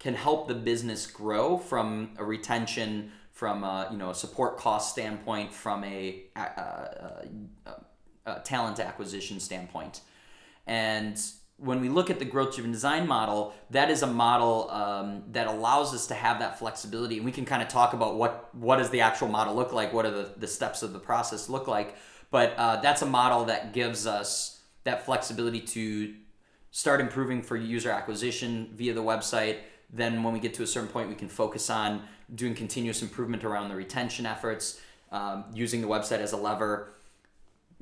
can 0.00 0.14
help 0.14 0.48
the 0.48 0.54
business 0.54 1.06
grow 1.06 1.58
from 1.58 2.10
a 2.18 2.24
retention, 2.24 3.12
from 3.30 3.62
a, 3.62 3.86
you 3.92 3.98
know 3.98 4.10
a 4.10 4.16
support 4.16 4.56
cost 4.56 4.90
standpoint, 4.90 5.54
from 5.54 5.84
a, 5.84 6.24
a, 6.34 6.40
a, 7.66 7.74
a 8.26 8.40
talent 8.40 8.80
acquisition 8.80 9.38
standpoint, 9.38 10.00
and 10.66 11.22
when 11.58 11.80
we 11.80 11.88
look 11.88 12.10
at 12.10 12.18
the 12.18 12.24
growth 12.24 12.54
driven 12.54 12.70
design 12.70 13.06
model, 13.06 13.54
that 13.70 13.90
is 13.90 14.02
a 14.02 14.06
model 14.06 14.70
um, 14.70 15.22
that 15.32 15.46
allows 15.46 15.94
us 15.94 16.06
to 16.08 16.14
have 16.14 16.38
that 16.40 16.58
flexibility. 16.58 17.16
And 17.16 17.24
we 17.24 17.32
can 17.32 17.46
kind 17.46 17.62
of 17.62 17.68
talk 17.68 17.94
about 17.94 18.16
what, 18.16 18.54
what 18.54 18.76
does 18.76 18.90
the 18.90 19.00
actual 19.00 19.28
model 19.28 19.54
look 19.54 19.72
like? 19.72 19.92
What 19.92 20.04
are 20.04 20.10
the, 20.10 20.32
the 20.36 20.46
steps 20.46 20.82
of 20.82 20.92
the 20.92 20.98
process 20.98 21.48
look 21.48 21.66
like? 21.66 21.96
But 22.30 22.54
uh, 22.58 22.76
that's 22.82 23.00
a 23.02 23.06
model 23.06 23.46
that 23.46 23.72
gives 23.72 24.06
us 24.06 24.60
that 24.84 25.06
flexibility 25.06 25.60
to 25.60 26.14
start 26.70 27.00
improving 27.00 27.42
for 27.42 27.56
user 27.56 27.90
acquisition 27.90 28.70
via 28.74 28.92
the 28.92 29.02
website. 29.02 29.58
Then, 29.90 30.22
when 30.22 30.34
we 30.34 30.40
get 30.40 30.52
to 30.54 30.62
a 30.62 30.66
certain 30.66 30.88
point, 30.88 31.08
we 31.08 31.14
can 31.14 31.28
focus 31.28 31.70
on 31.70 32.02
doing 32.34 32.54
continuous 32.54 33.02
improvement 33.02 33.44
around 33.44 33.68
the 33.68 33.76
retention 33.76 34.26
efforts, 34.26 34.80
um, 35.12 35.44
using 35.54 35.80
the 35.80 35.86
website 35.86 36.18
as 36.18 36.32
a 36.32 36.36
lever 36.36 36.95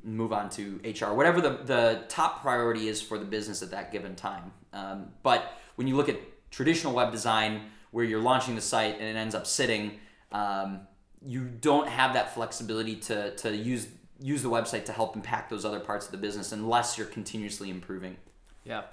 move 0.05 0.31
on 0.31 0.49
to 0.51 0.79
HR, 0.83 1.13
whatever 1.13 1.41
the, 1.41 1.59
the 1.65 2.03
top 2.07 2.41
priority 2.41 2.87
is 2.87 3.01
for 3.01 3.17
the 3.17 3.25
business 3.25 3.61
at 3.61 3.71
that 3.71 3.91
given 3.91 4.15
time. 4.15 4.51
Um, 4.71 5.07
but 5.23 5.53
when 5.75 5.87
you 5.87 5.95
look 5.95 6.09
at 6.09 6.17
traditional 6.51 6.93
web 6.93 7.11
design, 7.11 7.61
where 7.91 8.05
you're 8.05 8.21
launching 8.21 8.55
the 8.55 8.61
site 8.61 8.95
and 8.95 9.03
it 9.03 9.15
ends 9.15 9.33
up 9.33 9.47
sitting, 9.47 9.99
um, 10.31 10.81
you 11.25 11.45
don't 11.45 11.87
have 11.87 12.13
that 12.13 12.33
flexibility 12.33 12.95
to, 12.95 13.35
to 13.37 13.55
use 13.55 13.87
use 14.21 14.41
the 14.41 14.49
website 14.49 14.85
to 14.85 14.93
help 14.93 15.15
impact 15.15 15.49
those 15.49 15.65
other 15.65 15.79
parts 15.79 16.05
of 16.05 16.11
the 16.11 16.17
business 16.17 16.53
unless 16.53 16.97
you're 16.97 17.07
continuously 17.07 17.69
improving. 17.69 18.15
Yeah. 18.63 18.83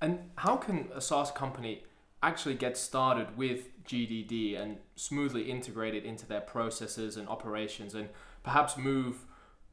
And 0.00 0.18
how 0.36 0.56
can 0.56 0.88
a 0.92 1.00
SaaS 1.00 1.30
company 1.30 1.84
actually 2.22 2.54
get 2.54 2.76
started 2.76 3.36
with 3.36 3.68
GDD 3.84 4.60
and 4.60 4.78
smoothly 4.96 5.50
integrate 5.50 5.94
it 5.94 6.04
into 6.04 6.26
their 6.26 6.40
processes 6.40 7.16
and 7.16 7.28
operations 7.28 7.94
and 7.94 8.08
perhaps 8.42 8.76
move 8.76 9.24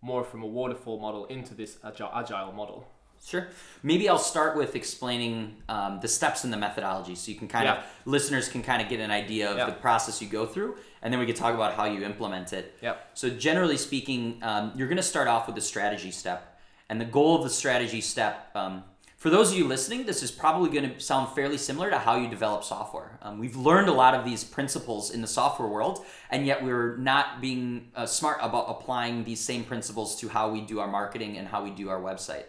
more 0.01 0.23
from 0.23 0.43
a 0.43 0.47
waterfall 0.47 0.99
model 0.99 1.25
into 1.25 1.53
this 1.53 1.77
agile, 1.83 2.11
agile 2.13 2.51
model? 2.51 2.87
Sure. 3.25 3.47
Maybe 3.83 4.07
I'll 4.07 4.17
start 4.17 4.55
with 4.55 4.75
explaining 4.77 5.57
um, 5.67 5.99
the 6.01 6.07
steps 6.07 6.45
in 6.45 6.51
the 6.51 6.57
methodology, 6.57 7.15
so 7.15 7.31
you 7.31 7.37
can 7.37 7.49
kind 7.49 7.65
Yeah. 7.65 7.79
of 7.79 7.83
listeners 8.05 8.47
can 8.47 8.63
kind 8.63 8.81
of 8.81 8.87
get 8.87 9.01
an 9.01 9.11
idea 9.11 9.51
of 9.51 9.57
Yeah. 9.57 9.65
the 9.65 9.73
process 9.73 10.21
you 10.21 10.29
go 10.29 10.45
through, 10.45 10.77
and 11.01 11.11
then 11.13 11.19
we 11.19 11.25
can 11.25 11.35
talk 11.35 11.53
about 11.53 11.73
how 11.73 11.83
you 11.83 12.03
implement 12.05 12.53
it. 12.53 12.77
Yep. 12.81 13.09
So 13.15 13.29
generally 13.29 13.75
speaking, 13.75 14.39
um, 14.41 14.71
you're 14.73 14.87
going 14.87 14.95
to 14.97 15.03
start 15.03 15.27
off 15.27 15.47
with 15.47 15.55
the 15.55 15.61
strategy 15.61 16.11
step, 16.11 16.59
and 16.87 16.99
the 17.01 17.05
goal 17.05 17.35
of 17.35 17.43
the 17.43 17.49
strategy 17.49 17.99
step. 17.99 18.51
Um, 18.55 18.83
for 19.19 19.29
those 19.29 19.51
of 19.51 19.57
you 19.57 19.67
listening, 19.67 20.05
this 20.05 20.23
is 20.23 20.31
probably 20.31 20.69
going 20.69 20.93
to 20.95 20.99
sound 21.01 21.35
fairly 21.35 21.57
similar 21.57 21.89
to 21.89 21.99
how 21.99 22.15
you 22.15 22.29
develop 22.29 22.63
software. 22.63 23.19
Um, 23.21 23.37
we've 23.37 23.57
learned 23.57 23.89
a 23.89 23.93
lot 23.93 24.15
of 24.15 24.23
these 24.23 24.45
principles 24.45 25.11
in 25.11 25.19
the 25.19 25.27
software 25.27 25.67
world, 25.67 26.05
and 26.29 26.45
yet 26.45 26.63
we're 26.63 26.95
not 26.95 27.41
being 27.41 27.91
uh, 27.97 28.05
smart 28.05 28.37
about 28.41 28.67
applying 28.69 29.25
these 29.25 29.41
same 29.41 29.65
principles 29.65 30.15
to 30.21 30.29
how 30.29 30.49
we 30.49 30.61
do 30.61 30.79
our 30.79 30.87
marketing 30.87 31.37
and 31.37 31.49
how 31.49 31.61
we 31.61 31.69
do 31.69 31.89
our 31.89 31.99
website. 31.99 32.45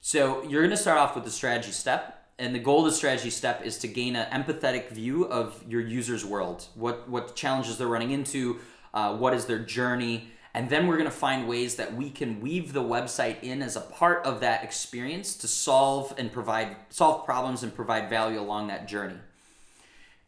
So 0.00 0.42
you're 0.42 0.62
going 0.62 0.72
to 0.72 0.76
start 0.76 0.98
off 0.98 1.14
with 1.14 1.24
the 1.24 1.30
strategy 1.30 1.70
step, 1.70 2.26
and 2.40 2.52
the 2.52 2.58
goal 2.58 2.80
of 2.80 2.86
the 2.86 2.96
strategy 2.96 3.30
step 3.30 3.64
is 3.64 3.78
to 3.78 3.88
gain 3.88 4.16
an 4.16 4.26
empathetic 4.32 4.90
view 4.90 5.26
of 5.26 5.62
your 5.68 5.80
user's 5.80 6.24
world. 6.24 6.66
What 6.74 7.08
what 7.08 7.36
challenges 7.36 7.78
they're 7.78 7.86
running 7.86 8.10
into, 8.10 8.58
uh, 8.92 9.16
what 9.16 9.32
is 9.32 9.46
their 9.46 9.60
journey, 9.60 10.32
and 10.54 10.70
then 10.70 10.86
we're 10.86 10.96
going 10.96 11.10
to 11.10 11.16
find 11.16 11.48
ways 11.48 11.76
that 11.76 11.94
we 11.94 12.10
can 12.10 12.40
weave 12.40 12.72
the 12.72 12.82
website 12.82 13.42
in 13.42 13.62
as 13.62 13.76
a 13.76 13.80
part 13.80 14.24
of 14.24 14.40
that 14.40 14.64
experience 14.64 15.36
to 15.36 15.48
solve 15.48 16.14
and 16.18 16.32
provide 16.32 16.76
solve 16.90 17.24
problems 17.24 17.62
and 17.62 17.74
provide 17.74 18.08
value 18.08 18.40
along 18.40 18.68
that 18.68 18.88
journey. 18.88 19.18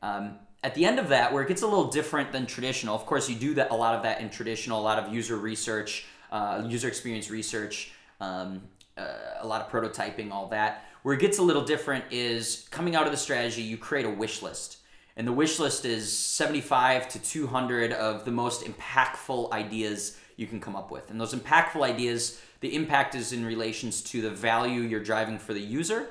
Um, 0.03 0.39
at 0.63 0.75
the 0.75 0.85
end 0.85 0.99
of 0.99 1.09
that, 1.09 1.33
where 1.33 1.43
it 1.43 1.49
gets 1.49 1.63
a 1.63 1.67
little 1.67 1.89
different 1.89 2.33
than 2.33 2.47
traditional, 2.47 2.95
of 2.95 3.07
course, 3.07 3.29
you 3.31 3.37
do 3.37 3.55
that 3.55 3.71
a 3.71 3.75
lot 3.75 3.95
of 3.95 4.03
that 4.03 4.21
in 4.21 4.29
traditional, 4.29 4.79
a 4.79 4.83
lot 4.83 4.99
of 4.99 5.13
user 5.13 5.37
research, 5.37 6.05
uh, 6.31 6.63
user 6.67 6.87
experience 6.87 7.31
research, 7.31 7.93
um, 8.21 8.61
uh, 8.99 9.15
a 9.41 9.47
lot 9.47 9.63
of 9.63 9.71
prototyping, 9.71 10.31
all 10.31 10.49
that. 10.49 10.85
Where 11.03 11.15
it 11.15 11.21
gets 11.21 11.39
a 11.39 11.43
little 11.43 11.65
different 11.65 12.05
is 12.11 12.69
coming 12.71 12.95
out 12.95 13.07
of 13.07 13.13
the 13.13 13.17
strategy, 13.17 13.63
you 13.63 13.79
create 13.79 14.05
a 14.05 14.11
wish 14.11 14.43
list. 14.43 14.80
And 15.17 15.27
the 15.27 15.33
wish 15.33 15.59
list 15.59 15.85
is 15.85 16.17
75 16.17 17.09
to 17.11 17.19
200 17.19 17.93
of 17.93 18.25
the 18.25 18.31
most 18.31 18.65
impactful 18.65 19.53
ideas 19.53 20.17
you 20.37 20.47
can 20.47 20.61
come 20.61 20.77
up 20.77 20.91
with. 20.91 21.11
And 21.11 21.21
those 21.21 21.35
impactful 21.35 21.83
ideas, 21.83 22.41
the 22.61 22.75
impact 22.75 23.15
is 23.15 23.33
in 23.33 23.45
relations 23.45 24.01
to 24.03 24.23
the 24.23 24.31
value 24.31 24.81
you're 24.83 25.03
driving 25.03 25.39
for 25.39 25.53
the 25.53 25.61
user 25.61 26.09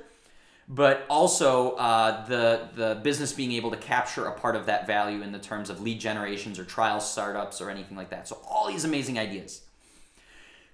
but 0.70 1.04
also 1.10 1.72
uh, 1.72 2.26
the 2.28 2.70
the 2.76 3.00
business 3.02 3.34
being 3.34 3.52
able 3.54 3.72
to 3.72 3.78
capture 3.78 4.26
a 4.26 4.32
part 4.32 4.56
of 4.56 4.68
that 4.68 4.86
value 4.86 5.24
in 5.24 5.32
the 5.32 5.40
terms 5.40 5.70
of 5.70 5.82
lead 5.82 6.00
generations 6.00 6.60
or 6.60 6.64
trial 6.64 7.02
startups 7.02 7.60
or 7.60 7.72
anything 7.72 7.98
like 7.98 8.12
that. 8.12 8.28
So 8.28 8.38
all 8.48 8.68
these 8.68 8.86
amazing 8.86 9.18
ideas. 9.18 9.62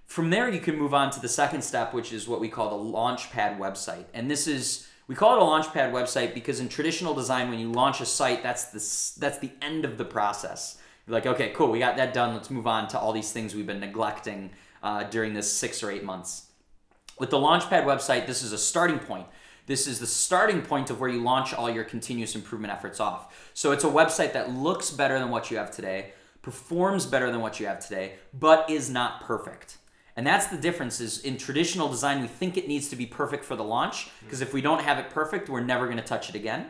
From 0.05 0.29
there, 0.29 0.49
you 0.49 0.59
can 0.59 0.77
move 0.77 0.93
on 0.93 1.09
to 1.11 1.19
the 1.19 1.29
second 1.29 1.63
step, 1.63 1.91
which 1.91 2.13
is 2.13 2.27
what 2.27 2.39
we 2.39 2.47
call 2.47 2.77
the 2.77 2.97
Launchpad 2.97 3.57
website, 3.57 4.05
and 4.13 4.29
this 4.29 4.47
is 4.47 4.87
we 5.07 5.15
call 5.15 5.35
it 5.35 5.41
a 5.41 5.45
Launchpad 5.45 5.91
website 5.91 6.33
because 6.33 6.59
in 6.59 6.67
traditional 6.67 7.13
design, 7.13 7.49
when 7.49 7.59
you 7.59 7.71
launch 7.71 8.01
a 8.01 8.05
site, 8.05 8.41
that's 8.41 8.65
the 8.65 9.19
that's 9.19 9.37
the 9.37 9.51
end 9.61 9.85
of 9.85 9.97
the 9.97 10.05
process. 10.05 10.77
You're 11.05 11.13
like, 11.13 11.27
okay, 11.27 11.51
cool, 11.55 11.69
we 11.69 11.79
got 11.79 11.97
that 11.97 12.13
done. 12.13 12.33
Let's 12.33 12.49
move 12.49 12.65
on 12.65 12.87
to 12.89 12.99
all 12.99 13.13
these 13.13 13.31
things 13.31 13.53
we've 13.53 13.67
been 13.67 13.79
neglecting 13.79 14.51
uh, 14.81 15.03
during 15.03 15.33
this 15.33 15.51
six 15.51 15.83
or 15.83 15.91
eight 15.91 16.03
months. 16.03 16.47
With 17.19 17.29
the 17.29 17.37
Launchpad 17.37 17.85
website, 17.85 18.25
this 18.25 18.41
is 18.41 18.51
a 18.51 18.57
starting 18.57 18.99
point. 18.99 19.27
This 19.67 19.87
is 19.87 19.99
the 19.99 20.07
starting 20.07 20.61
point 20.61 20.89
of 20.89 20.99
where 20.99 21.09
you 21.09 21.21
launch 21.21 21.53
all 21.53 21.69
your 21.69 21.83
continuous 21.83 22.35
improvement 22.35 22.73
efforts 22.73 22.99
off. 22.99 23.51
So 23.53 23.71
it's 23.71 23.83
a 23.83 23.87
website 23.89 24.33
that 24.33 24.51
looks 24.51 24.91
better 24.91 25.17
than 25.17 25.29
what 25.29 25.49
you 25.49 25.57
have 25.57 25.71
today, 25.71 26.13
performs 26.41 27.05
better 27.05 27.31
than 27.31 27.41
what 27.41 27.59
you 27.59 27.65
have 27.67 27.79
today, 27.79 28.13
but 28.33 28.69
is 28.69 28.89
not 28.89 29.21
perfect. 29.21 29.77
And 30.15 30.25
that's 30.25 30.47
the 30.47 30.57
difference 30.57 31.01
is 31.01 31.19
in 31.19 31.37
traditional 31.37 31.89
design 31.89 32.21
we 32.21 32.27
think 32.27 32.55
it 32.55 32.67
needs 32.67 32.87
to 32.89 32.95
be 32.95 33.05
perfect 33.05 33.43
for 33.43 33.55
the 33.55 33.63
launch 33.63 34.05
mm-hmm. 34.05 34.25
because 34.25 34.41
if 34.41 34.53
we 34.53 34.61
don't 34.61 34.81
have 34.81 34.97
it 34.97 35.09
perfect, 35.09 35.49
we're 35.49 35.61
never 35.61 35.85
going 35.85 35.97
to 35.97 36.03
touch 36.03 36.29
it 36.29 36.35
again. 36.35 36.67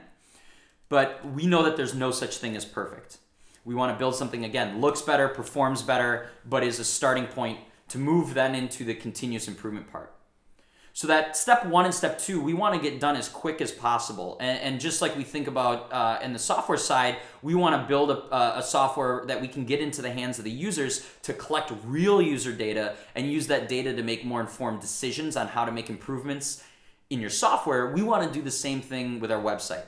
But 0.90 1.26
we 1.34 1.46
know 1.46 1.64
that 1.64 1.78
there's 1.78 1.94
no 1.94 2.12
such 2.12 2.38
thing 2.38 2.56
as 2.56 2.66
perfect. 2.66 3.18
We 3.64 3.76
want 3.76 3.94
to 3.94 3.98
build 3.98 4.16
something 4.16 4.46
again, 4.46 4.80
looks 4.80 5.02
better, 5.02 5.28
performs 5.28 5.82
better, 5.82 6.30
but 6.46 6.64
is 6.64 6.80
a 6.80 6.84
starting 6.84 7.26
point 7.26 7.60
to 7.90 7.98
move 7.98 8.34
then 8.34 8.54
into 8.56 8.84
the 8.84 8.94
continuous 8.94 9.48
improvement 9.48 9.92
part. 9.92 10.15
So 10.96 11.08
that 11.08 11.36
step 11.36 11.66
one 11.66 11.84
and 11.84 11.94
step 11.94 12.18
two, 12.20 12.40
we 12.40 12.54
want 12.54 12.74
to 12.74 12.80
get 12.80 13.02
done 13.02 13.18
as 13.18 13.28
quick 13.28 13.60
as 13.60 13.70
possible. 13.70 14.38
And, 14.40 14.58
and 14.62 14.80
just 14.80 15.02
like 15.02 15.18
we 15.18 15.26
think 15.26 15.48
about 15.48 15.92
uh, 15.92 16.20
in 16.24 16.32
the 16.32 16.40
software 16.40 16.78
side, 16.78 17.18
we 17.42 17.54
want 17.54 17.76
to 17.76 17.86
build 17.86 18.12
a, 18.12 18.60
a 18.60 18.64
software 18.64 19.26
that 19.26 19.42
we 19.42 19.50
can 19.50 19.66
get 19.66 19.82
into 19.82 20.02
the 20.02 20.10
hands 20.10 20.38
of 20.38 20.46
the 20.46 20.52
users 20.52 21.06
to 21.24 21.34
collect 21.34 21.74
real 21.84 22.22
user 22.22 22.54
data 22.54 22.96
and 23.14 23.30
use 23.30 23.48
that 23.48 23.68
data 23.68 23.94
to 23.94 24.04
make 24.04 24.24
more 24.24 24.40
informed 24.40 24.80
decisions 24.80 25.36
on 25.36 25.50
how 25.50 25.66
to 25.66 25.72
make 25.74 25.90
improvements 25.90 26.64
in 27.10 27.20
your 27.20 27.30
software. 27.30 27.92
We 27.92 28.02
want 28.02 28.26
to 28.26 28.32
do 28.32 28.42
the 28.42 28.50
same 28.50 28.80
thing 28.80 29.20
with 29.20 29.34
our 29.34 29.42
website. 29.42 29.84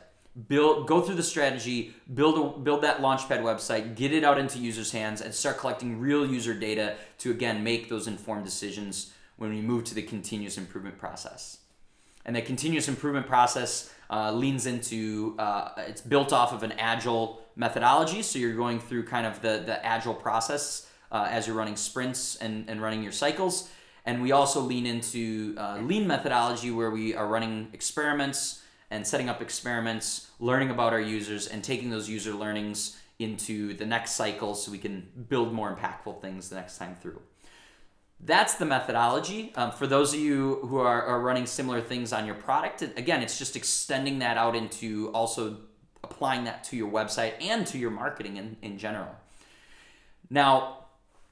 Build, 0.50 0.88
go 0.88 1.00
through 1.00 1.16
the 1.16 1.24
strategy, 1.24 1.96
build 2.14 2.38
a, 2.38 2.60
build 2.60 2.82
that 2.82 3.00
Launchpad 3.00 3.42
website, 3.44 3.96
get 3.96 4.12
it 4.12 4.26
out 4.26 4.38
into 4.38 4.60
users' 4.60 4.92
hands, 4.92 5.22
and 5.22 5.34
start 5.34 5.58
collecting 5.58 6.02
real 6.02 6.30
user 6.30 6.54
data 6.54 6.98
to 7.20 7.32
again 7.32 7.64
make 7.64 7.88
those 7.88 8.08
informed 8.08 8.44
decisions 8.44 9.14
when 9.38 9.52
we 9.52 9.62
move 9.62 9.84
to 9.86 9.96
the 9.96 10.02
continuous 10.02 10.58
improvement 10.58 10.98
process. 10.98 11.60
And 12.26 12.36
the 12.36 12.42
continuous 12.42 12.88
improvement 12.88 13.26
process 13.26 13.94
uh, 14.10 14.32
leans 14.32 14.66
into 14.66 15.36
uh, 15.40 15.70
it's 15.78 16.02
built 16.02 16.34
off 16.34 16.52
of 16.52 16.64
an 16.64 16.74
agile 16.74 17.42
methodology. 17.56 18.22
So 18.22 18.38
you're 18.40 18.56
going 18.56 18.80
through 18.80 19.06
kind 19.06 19.26
of 19.26 19.42
the 19.42 19.64
the 19.66 19.84
agile 19.86 20.14
process 20.14 20.90
uh, 21.12 21.28
as 21.30 21.48
you're 21.48 21.56
running 21.56 21.78
sprints 21.78 22.36
and, 22.36 22.70
and 22.70 22.82
running 22.82 23.04
your 23.04 23.12
cycles. 23.12 23.70
And 24.06 24.22
we 24.22 24.32
also 24.32 24.62
lean 24.62 24.86
into 24.86 25.56
uh, 25.58 25.80
lean 25.82 26.08
methodology 26.08 26.72
where 26.72 26.92
we 26.92 27.14
are 27.14 27.28
running 27.28 27.68
experiments 27.74 28.64
and 28.90 29.06
setting 29.06 29.28
up 29.28 29.42
experiments, 29.42 30.32
learning 30.40 30.70
about 30.70 30.94
our 30.94 31.02
users, 31.02 31.48
and 31.48 31.62
taking 31.62 31.90
those 31.90 32.08
user 32.08 32.32
learnings 32.32 32.98
into 33.20 33.74
the 33.74 33.86
next 33.86 34.12
cycle 34.12 34.56
so 34.56 34.72
we 34.72 34.78
can 34.78 35.06
build 35.28 35.52
more 35.52 35.76
impactful 35.76 36.22
things 36.22 36.50
the 36.50 36.56
next 36.56 36.78
time 36.78 36.96
through. 37.02 37.20
That's 38.20 38.56
the 38.56 38.66
methodology. 38.66 39.54
Um, 39.56 39.72
for 39.72 39.86
those 39.88 40.14
of 40.14 40.20
you 40.20 40.60
who 40.64 40.78
are, 40.80 41.04
are 41.04 41.22
running 41.22 41.46
similar 41.46 41.82
things 41.82 42.12
on 42.12 42.26
your 42.26 42.36
product, 42.36 42.82
again, 42.82 43.22
it's 43.22 43.38
just 43.38 43.56
extending 43.56 44.20
that 44.20 44.38
out 44.38 44.56
into 44.56 45.12
also 45.14 45.58
applying 46.04 46.46
that 46.46 46.64
to 46.66 46.76
your 46.76 46.90
website 46.90 47.34
and 47.42 47.66
to 47.68 47.78
your 47.78 47.92
marketing 47.92 48.38
in, 48.38 48.58
in 48.62 48.78
general. 48.78 49.16
Now, 50.30 50.86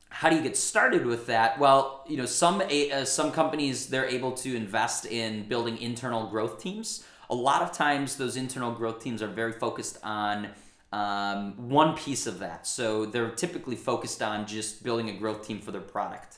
how 0.10 0.30
do 0.30 0.36
you 0.36 0.44
get 0.44 0.56
started 0.56 1.06
with 1.06 1.28
that? 1.28 1.60
Well, 1.60 2.06
you 2.08 2.18
know, 2.18 2.26
some 2.26 2.62
uh, 2.62 3.04
some 3.04 3.32
companies 3.32 3.88
they're 3.88 4.08
able 4.08 4.32
to 4.32 4.56
invest 4.56 5.06
in 5.06 5.48
building 5.50 5.78
internal 5.78 6.28
growth 6.28 6.62
teams. 6.62 7.04
A 7.30 7.36
lot 7.36 7.62
of 7.62 7.72
times, 7.72 8.16
those 8.16 8.38
internal 8.38 8.72
growth 8.72 9.04
teams 9.04 9.22
are 9.22 9.28
very 9.28 9.52
focused 9.52 9.98
on 10.04 10.50
um, 10.94 11.70
one 11.70 11.98
piece 11.98 12.28
of 12.28 12.40
that. 12.40 12.66
So 12.66 13.06
they're 13.06 13.32
typically 13.32 13.76
focused 13.76 14.22
on 14.22 14.48
just 14.48 14.84
building 14.84 15.10
a 15.10 15.14
growth 15.14 15.46
team 15.46 15.60
for 15.60 15.72
their 15.72 15.82
product. 15.82 16.38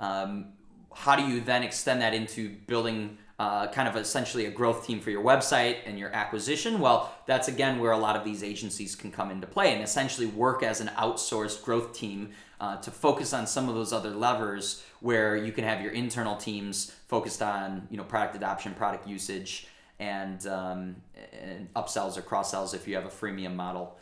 Um, 0.00 0.46
how 0.94 1.14
do 1.14 1.22
you 1.22 1.40
then 1.40 1.62
extend 1.62 2.02
that 2.02 2.14
into 2.14 2.50
building 2.66 3.18
uh, 3.38 3.68
kind 3.68 3.88
of 3.88 3.96
essentially 3.96 4.46
a 4.46 4.50
growth 4.50 4.86
team 4.86 5.00
for 5.00 5.10
your 5.10 5.22
website 5.22 5.76
and 5.86 5.98
your 5.98 6.10
acquisition? 6.10 6.80
Well, 6.80 7.14
that's 7.26 7.48
again 7.48 7.78
where 7.78 7.92
a 7.92 7.98
lot 7.98 8.16
of 8.16 8.24
these 8.24 8.42
agencies 8.42 8.96
can 8.96 9.12
come 9.12 9.30
into 9.30 9.46
play 9.46 9.72
and 9.72 9.82
essentially 9.82 10.26
work 10.26 10.62
as 10.62 10.80
an 10.80 10.88
outsourced 10.88 11.62
growth 11.62 11.92
team 11.92 12.32
uh, 12.60 12.76
to 12.78 12.90
focus 12.90 13.32
on 13.32 13.46
some 13.46 13.68
of 13.68 13.74
those 13.74 13.92
other 13.92 14.10
levers 14.10 14.84
where 15.00 15.36
you 15.36 15.52
can 15.52 15.64
have 15.64 15.80
your 15.80 15.92
internal 15.92 16.36
teams 16.36 16.90
focused 17.08 17.40
on 17.40 17.86
you 17.90 17.96
know 17.96 18.04
product 18.04 18.36
adoption, 18.36 18.74
product 18.74 19.06
usage, 19.08 19.68
and, 19.98 20.46
um, 20.46 20.96
and 21.32 21.72
upsells 21.74 22.16
or 22.16 22.22
cross 22.22 22.50
sells 22.50 22.74
if 22.74 22.88
you 22.88 22.94
have 22.94 23.04
a 23.04 23.08
freemium 23.08 23.54
model. 23.54 23.96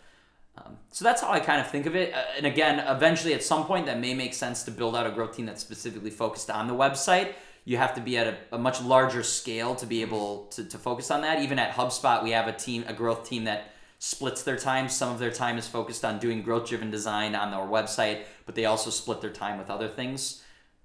Um, 0.64 0.76
so 0.90 1.04
that's 1.04 1.20
how 1.20 1.30
I 1.30 1.40
kind 1.40 1.60
of 1.60 1.70
think 1.70 1.86
of 1.86 1.94
it. 1.94 2.12
Uh, 2.12 2.22
and 2.36 2.46
again, 2.46 2.80
eventually 2.80 3.34
at 3.34 3.42
some 3.42 3.64
point 3.64 3.86
that 3.86 4.00
may 4.00 4.14
make 4.14 4.34
sense 4.34 4.62
to 4.64 4.70
build 4.70 4.96
out 4.96 5.06
a 5.06 5.10
growth 5.10 5.36
team 5.36 5.46
that's 5.46 5.60
specifically 5.60 6.10
focused 6.10 6.50
on 6.50 6.66
the 6.66 6.74
website. 6.74 7.32
You 7.64 7.76
have 7.76 7.94
to 7.94 8.00
be 8.00 8.16
at 8.16 8.26
a, 8.26 8.36
a 8.52 8.58
much 8.58 8.80
larger 8.82 9.22
scale 9.22 9.74
to 9.76 9.86
be 9.86 10.00
able 10.02 10.46
to, 10.46 10.64
to 10.64 10.78
focus 10.78 11.10
on 11.10 11.20
that. 11.22 11.42
Even 11.42 11.58
at 11.58 11.72
HubSpot, 11.72 12.22
we 12.22 12.30
have 12.30 12.48
a 12.48 12.52
team, 12.52 12.84
a 12.88 12.92
growth 12.92 13.28
team 13.28 13.44
that 13.44 13.72
splits 13.98 14.42
their 14.42 14.56
time. 14.56 14.88
Some 14.88 15.12
of 15.12 15.18
their 15.18 15.30
time 15.30 15.58
is 15.58 15.68
focused 15.68 16.04
on 16.04 16.18
doing 16.18 16.42
growth 16.42 16.68
driven 16.68 16.90
design 16.90 17.34
on 17.34 17.52
our 17.52 17.66
website, 17.66 18.22
but 18.46 18.54
they 18.54 18.64
also 18.64 18.90
split 18.90 19.20
their 19.20 19.30
time 19.30 19.58
with 19.58 19.70
other 19.70 19.88
things. 19.88 20.42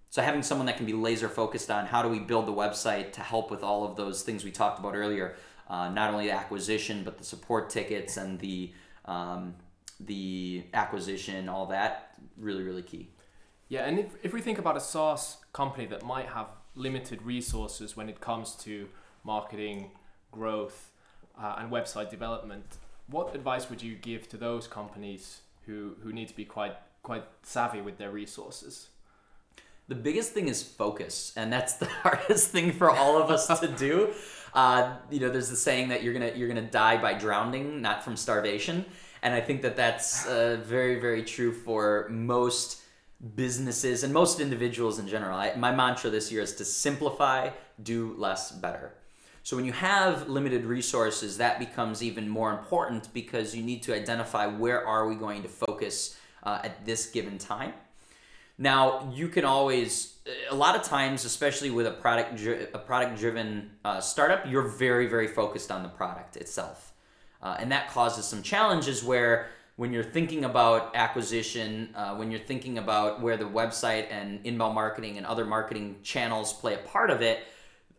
So 0.09 0.21
having 0.21 0.43
someone 0.43 0.67
that 0.67 0.77
can 0.77 0.85
be 0.85 0.93
laser 0.93 1.29
focused 1.29 1.71
on 1.71 1.87
how 1.87 2.03
do 2.03 2.09
we 2.09 2.19
build 2.19 2.45
the 2.45 2.53
website 2.53 3.13
to 3.13 3.21
help 3.21 3.49
with 3.49 3.63
all 3.63 3.83
of 3.83 3.95
those 3.95 4.21
things 4.21 4.43
we 4.43 4.51
talked 4.51 4.79
about 4.79 4.95
earlier, 4.95 5.35
uh, 5.69 5.89
not 5.89 6.13
only 6.13 6.27
the 6.27 6.33
acquisition 6.33 7.03
but 7.03 7.17
the 7.17 7.23
support 7.23 7.69
tickets 7.69 8.17
and 8.17 8.39
the 8.39 8.73
um, 9.05 9.55
the 10.05 10.63
acquisition, 10.73 11.49
all 11.49 11.65
that, 11.67 12.15
really 12.37 12.63
really 12.63 12.83
key. 12.83 13.09
Yeah, 13.69 13.85
and 13.85 13.99
if, 13.99 14.15
if 14.21 14.33
we 14.33 14.41
think 14.41 14.59
about 14.59 14.77
a 14.77 14.79
SaaS 14.79 15.37
company 15.51 15.85
that 15.87 16.03
might 16.03 16.27
have 16.27 16.47
limited 16.75 17.21
resources 17.23 17.95
when 17.95 18.09
it 18.09 18.19
comes 18.19 18.55
to 18.57 18.87
marketing, 19.23 19.91
growth, 20.31 20.91
uh, 21.41 21.55
and 21.57 21.71
website 21.71 22.09
development, 22.09 22.77
what 23.07 23.35
advice 23.35 23.69
would 23.69 23.81
you 23.81 23.95
give 23.95 24.29
to 24.29 24.37
those 24.37 24.67
companies 24.67 25.41
who, 25.65 25.95
who 26.03 26.13
need 26.13 26.27
to 26.27 26.35
be 26.35 26.45
quite 26.45 26.75
quite 27.01 27.25
savvy 27.43 27.81
with 27.81 27.97
their 27.97 28.11
resources? 28.11 28.89
The 29.89 29.95
biggest 29.95 30.31
thing 30.31 30.47
is 30.47 30.63
focus, 30.63 31.33
and 31.35 31.51
that's 31.51 31.73
the 31.83 31.85
hardest 31.85 32.51
thing 32.51 32.71
for 32.71 32.89
all 32.89 33.21
of 33.21 33.29
us 33.29 33.47
to 33.59 33.67
do. 33.67 34.13
Uh, 34.53 34.97
you 35.09 35.19
know, 35.19 35.31
there's 35.31 35.49
the 35.49 35.55
saying 35.55 35.87
that 35.89 36.03
you're 36.03 36.13
gonna 36.13 36.31
you're 36.35 36.47
gonna 36.47 36.61
die 36.61 36.95
by 36.95 37.11
drowning, 37.11 37.81
not 37.81 38.03
from 38.03 38.15
starvation, 38.15 38.85
and 39.23 39.33
I 39.33 39.41
think 39.41 39.61
that 39.63 39.75
that's 39.75 40.25
uh, 40.27 40.61
very 40.63 40.99
very 40.99 41.23
true 41.23 41.51
for 41.51 42.07
most 42.09 42.81
businesses 43.35 44.03
and 44.03 44.13
most 44.13 44.39
individuals 44.39 44.99
in 44.99 45.07
general. 45.07 45.37
I, 45.37 45.55
my 45.55 45.71
mantra 45.71 46.09
this 46.09 46.31
year 46.31 46.41
is 46.41 46.53
to 46.55 46.65
simplify, 46.65 47.51
do 47.81 48.15
less, 48.17 48.51
better. 48.51 48.91
So 49.43 49.55
when 49.55 49.65
you 49.65 49.71
have 49.71 50.27
limited 50.27 50.65
resources, 50.65 51.37
that 51.37 51.57
becomes 51.57 52.03
even 52.03 52.27
more 52.27 52.51
important 52.51 53.13
because 53.13 53.55
you 53.55 53.63
need 53.63 53.81
to 53.83 53.95
identify 53.95 54.45
where 54.45 54.85
are 54.85 55.07
we 55.07 55.15
going 55.15 55.41
to 55.43 55.49
focus 55.49 56.17
uh, 56.43 56.59
at 56.63 56.85
this 56.85 57.07
given 57.07 57.37
time 57.37 57.73
now 58.57 59.11
you 59.13 59.27
can 59.27 59.45
always, 59.45 60.15
a 60.49 60.55
lot 60.55 60.75
of 60.75 60.83
times, 60.83 61.25
especially 61.25 61.69
with 61.69 61.87
a 61.87 61.91
product 61.91 62.39
a 62.73 62.77
product 62.77 63.19
driven 63.19 63.71
uh, 63.83 63.99
startup, 63.99 64.45
you're 64.47 64.67
very 64.67 65.07
very 65.07 65.27
focused 65.27 65.71
on 65.71 65.83
the 65.83 65.89
product 65.89 66.37
itself, 66.37 66.92
uh, 67.43 67.57
and 67.59 67.71
that 67.71 67.89
causes 67.91 68.25
some 68.25 68.41
challenges 68.41 69.03
where 69.03 69.49
when 69.75 69.91
you're 69.91 70.03
thinking 70.03 70.45
about 70.45 70.95
acquisition, 70.95 71.89
uh, 71.95 72.15
when 72.15 72.31
you're 72.31 72.39
thinking 72.39 72.77
about 72.77 73.21
where 73.21 73.37
the 73.37 73.43
website 73.43 74.09
and 74.09 74.39
inbound 74.45 74.73
marketing 74.73 75.17
and 75.17 75.25
other 75.25 75.45
marketing 75.45 75.97
channels 76.03 76.53
play 76.53 76.73
a 76.75 76.77
part 76.77 77.09
of 77.09 77.21
it, 77.21 77.39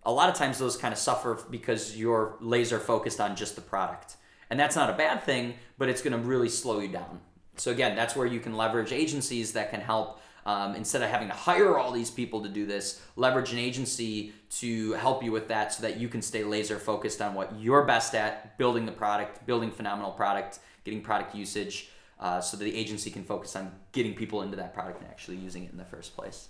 a 0.05 0.13
lot 0.13 0.29
of 0.29 0.35
times 0.35 0.59
those 0.59 0.77
kind 0.77 0.93
of 0.93 0.99
suffer 0.99 1.39
because 1.51 1.97
you're 1.97 2.37
laser 2.41 2.79
focused 2.79 3.21
on 3.21 3.37
just 3.37 3.55
the 3.55 3.61
product. 3.61 4.17
And 4.51 4.59
that's 4.59 4.77
not 4.77 4.89
a 4.89 4.95
bad 4.95 5.25
thing, 5.25 5.55
but 5.77 5.89
it's 5.89 6.01
going 6.01 6.13
to 6.13 6.27
really 6.27 6.49
slow 6.49 6.81
you 6.81 6.89
down. 6.89 7.21
So, 7.57 7.71
again, 7.71 7.97
that's 7.97 8.17
where 8.17 8.27
you 8.27 8.41
can 8.41 8.57
leverage 8.57 8.93
agencies 8.93 9.53
that 9.53 9.71
can 9.71 9.81
help 9.81 10.21
um, 10.47 10.75
instead 10.75 11.03
of 11.03 11.11
having 11.11 11.29
to 11.29 11.35
hire 11.35 11.79
all 11.79 11.91
these 11.91 12.11
people 12.11 12.43
to 12.43 12.49
do 12.49 12.67
this, 12.67 13.01
leverage 13.17 13.53
an 13.53 13.59
agency 13.59 14.33
to 14.51 14.93
help 14.93 15.23
you 15.23 15.33
with 15.33 15.49
that 15.49 15.73
so 15.73 15.83
that 15.83 15.99
you 15.99 16.09
can 16.09 16.23
stay 16.23 16.45
laser 16.45 16.79
focused 16.79 17.23
on 17.23 17.35
what 17.35 17.59
you're 17.59 17.85
best 17.85 18.15
at 18.15 18.59
building 18.59 18.87
the 18.87 18.93
product, 18.93 19.47
building 19.47 19.71
phenomenal 19.71 20.13
product, 20.13 20.59
getting 20.85 21.01
product 21.01 21.35
usage, 21.35 21.89
uh, 22.21 22.41
so 22.41 22.57
that 22.57 22.65
the 22.65 22.75
agency 22.75 23.11
can 23.11 23.25
focus 23.25 23.57
on 23.57 23.73
getting 23.93 24.15
people 24.15 24.43
into 24.43 24.57
that 24.57 24.75
product 24.75 25.01
and 25.01 25.09
actually 25.11 25.37
using 25.37 25.65
it 25.65 25.73
in 25.73 25.79
the 25.79 25.85
first 25.85 26.17
place. 26.17 26.49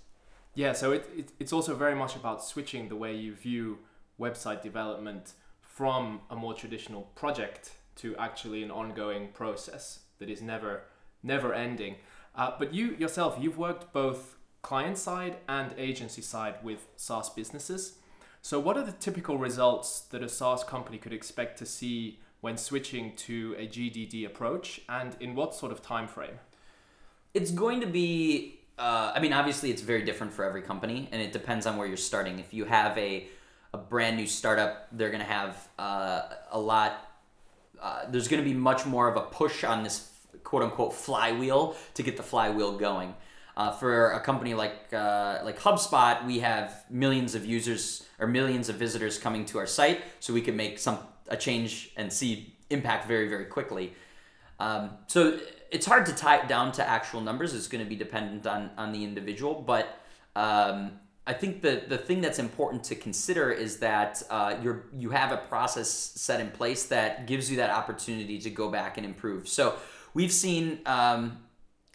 Yeah, 0.55 0.73
so 0.73 0.93
it, 0.93 1.09
it, 1.17 1.33
it's 1.41 1.53
also 1.53 1.75
very 1.75 1.95
much 1.95 2.15
about 2.17 2.45
switching 2.45 2.89
the 2.89 2.97
way 2.97 3.15
you 3.15 3.35
view 3.35 3.79
website 4.21 4.63
development 4.63 5.33
from 5.61 6.21
a 6.31 6.37
more 6.37 6.55
traditional 6.55 7.03
project 7.17 7.73
to 7.97 8.17
actually 8.17 8.63
an 8.63 8.71
ongoing 8.71 9.29
process 9.29 10.01
that 10.19 10.29
is 10.29 10.41
never 10.43 10.85
never 11.23 11.55
ending. 11.55 11.97
Uh, 12.35 12.53
but 12.59 12.75
you 12.75 12.97
yourself, 12.99 13.37
you've 13.41 13.59
worked 13.59 13.93
both 13.93 14.37
client 14.63 14.99
side 14.99 15.37
and 15.49 15.73
agency 15.79 16.23
side 16.23 16.57
with 16.63 16.89
SaaS 16.97 17.31
businesses. 17.31 17.99
So, 18.43 18.59
what 18.59 18.77
are 18.77 18.85
the 18.85 18.93
typical 18.93 19.39
results 19.39 20.01
that 20.11 20.23
a 20.23 20.29
SaaS 20.29 20.65
company 20.65 20.99
could 20.99 21.13
expect 21.13 21.59
to 21.61 21.67
see 21.67 22.19
when 22.41 22.57
switching 22.57 23.17
to 23.17 23.55
a 23.59 23.67
GDD 23.67 24.27
approach, 24.27 24.81
and 24.89 25.17
in 25.21 25.35
what 25.35 25.55
sort 25.55 25.73
of 25.73 25.81
time 25.81 26.09
frame? 26.09 26.39
It's 27.33 27.51
going 27.51 27.81
to 27.81 27.87
be. 27.87 28.61
Uh, 28.77 29.13
I 29.15 29.21
mean, 29.21 29.33
obviously, 29.33 29.71
it's 29.71 29.83
very 29.83 30.05
different 30.05 30.33
for 30.33 30.45
every 30.45 30.63
company, 30.63 31.09
and 31.13 31.23
it 31.23 31.33
depends 31.33 31.65
on 31.65 31.77
where 31.77 31.87
you're 31.87 31.97
starting. 31.97 32.39
If 32.39 32.53
you 32.53 32.65
have 32.65 32.99
a 32.99 33.29
a 33.73 33.79
brand 33.79 34.17
new 34.17 34.27
startup, 34.27 34.89
they're 34.93 35.11
going 35.11 35.25
to 35.25 35.33
have 35.33 35.69
uh, 35.79 36.23
a 36.53 36.61
lot. 36.61 37.11
Uh, 37.81 38.03
there's 38.09 38.29
going 38.29 38.43
to 38.43 38.49
be 38.49 38.55
much 38.55 38.87
more 38.87 39.09
of 39.09 39.17
a 39.17 39.23
push 39.23 39.65
on 39.65 39.83
this 39.83 40.11
quote 40.45 40.63
unquote 40.63 40.95
flywheel 40.95 41.75
to 41.95 42.03
get 42.03 42.17
the 42.17 42.23
flywheel 42.23 42.77
going. 42.79 43.15
Uh, 43.57 43.71
for 43.71 44.11
a 44.13 44.21
company 44.21 44.53
like 44.53 44.93
uh, 44.93 45.39
like 45.45 45.59
HubSpot, 45.59 46.25
we 46.27 46.41
have 46.41 46.85
millions 46.91 47.35
of 47.35 47.47
users 47.47 48.05
or 48.19 48.27
millions 48.27 48.69
of 48.69 48.77
visitors 48.77 49.17
coming 49.17 49.45
to 49.47 49.59
our 49.59 49.67
site, 49.67 50.03
so 50.19 50.33
we 50.33 50.41
can 50.41 50.57
make 50.57 50.79
some 50.79 50.99
a 51.29 51.37
change 51.37 51.93
and 51.97 52.13
see 52.13 52.55
impact 52.71 53.07
very 53.07 53.29
very 53.29 53.45
quickly. 53.45 53.93
Um, 54.59 54.91
so 55.07 55.39
it's 55.71 55.87
hard 55.87 56.07
to 56.07 56.13
tie 56.13 56.39
it 56.39 56.49
down 56.49 56.73
to 56.73 56.89
actual 56.89 57.21
numbers. 57.21 57.55
It's 57.55 57.69
going 57.69 57.85
to 57.85 57.89
be 57.89 57.97
dependent 57.97 58.47
on 58.47 58.71
on 58.77 58.93
the 58.93 59.05
individual, 59.05 59.55
but 59.55 60.01
um, 60.35 60.99
I 61.27 61.33
think 61.33 61.63
the 61.63 61.83
the 61.89 61.99
thing 61.99 62.21
that's 62.21 62.39
important 62.39 62.85
to 62.85 62.95
consider 62.95 63.51
is 63.51 63.79
that 63.79 64.23
uh, 64.31 64.57
you're 64.63 64.87
you 64.93 65.11
have 65.11 65.33
a 65.33 65.39
process 65.39 65.89
set 65.89 66.41
in 66.41 66.51
place 66.51 66.87
that 66.87 67.27
gives 67.27 67.51
you 67.51 67.57
that 67.59 67.71
opportunity 67.71 68.39
to 68.41 68.51
go 68.51 68.69
back 68.71 68.97
and 68.99 69.07
improve. 69.07 69.49
So 69.49 69.77
we've 70.15 70.33
seen 70.33 70.79
um, 70.87 71.37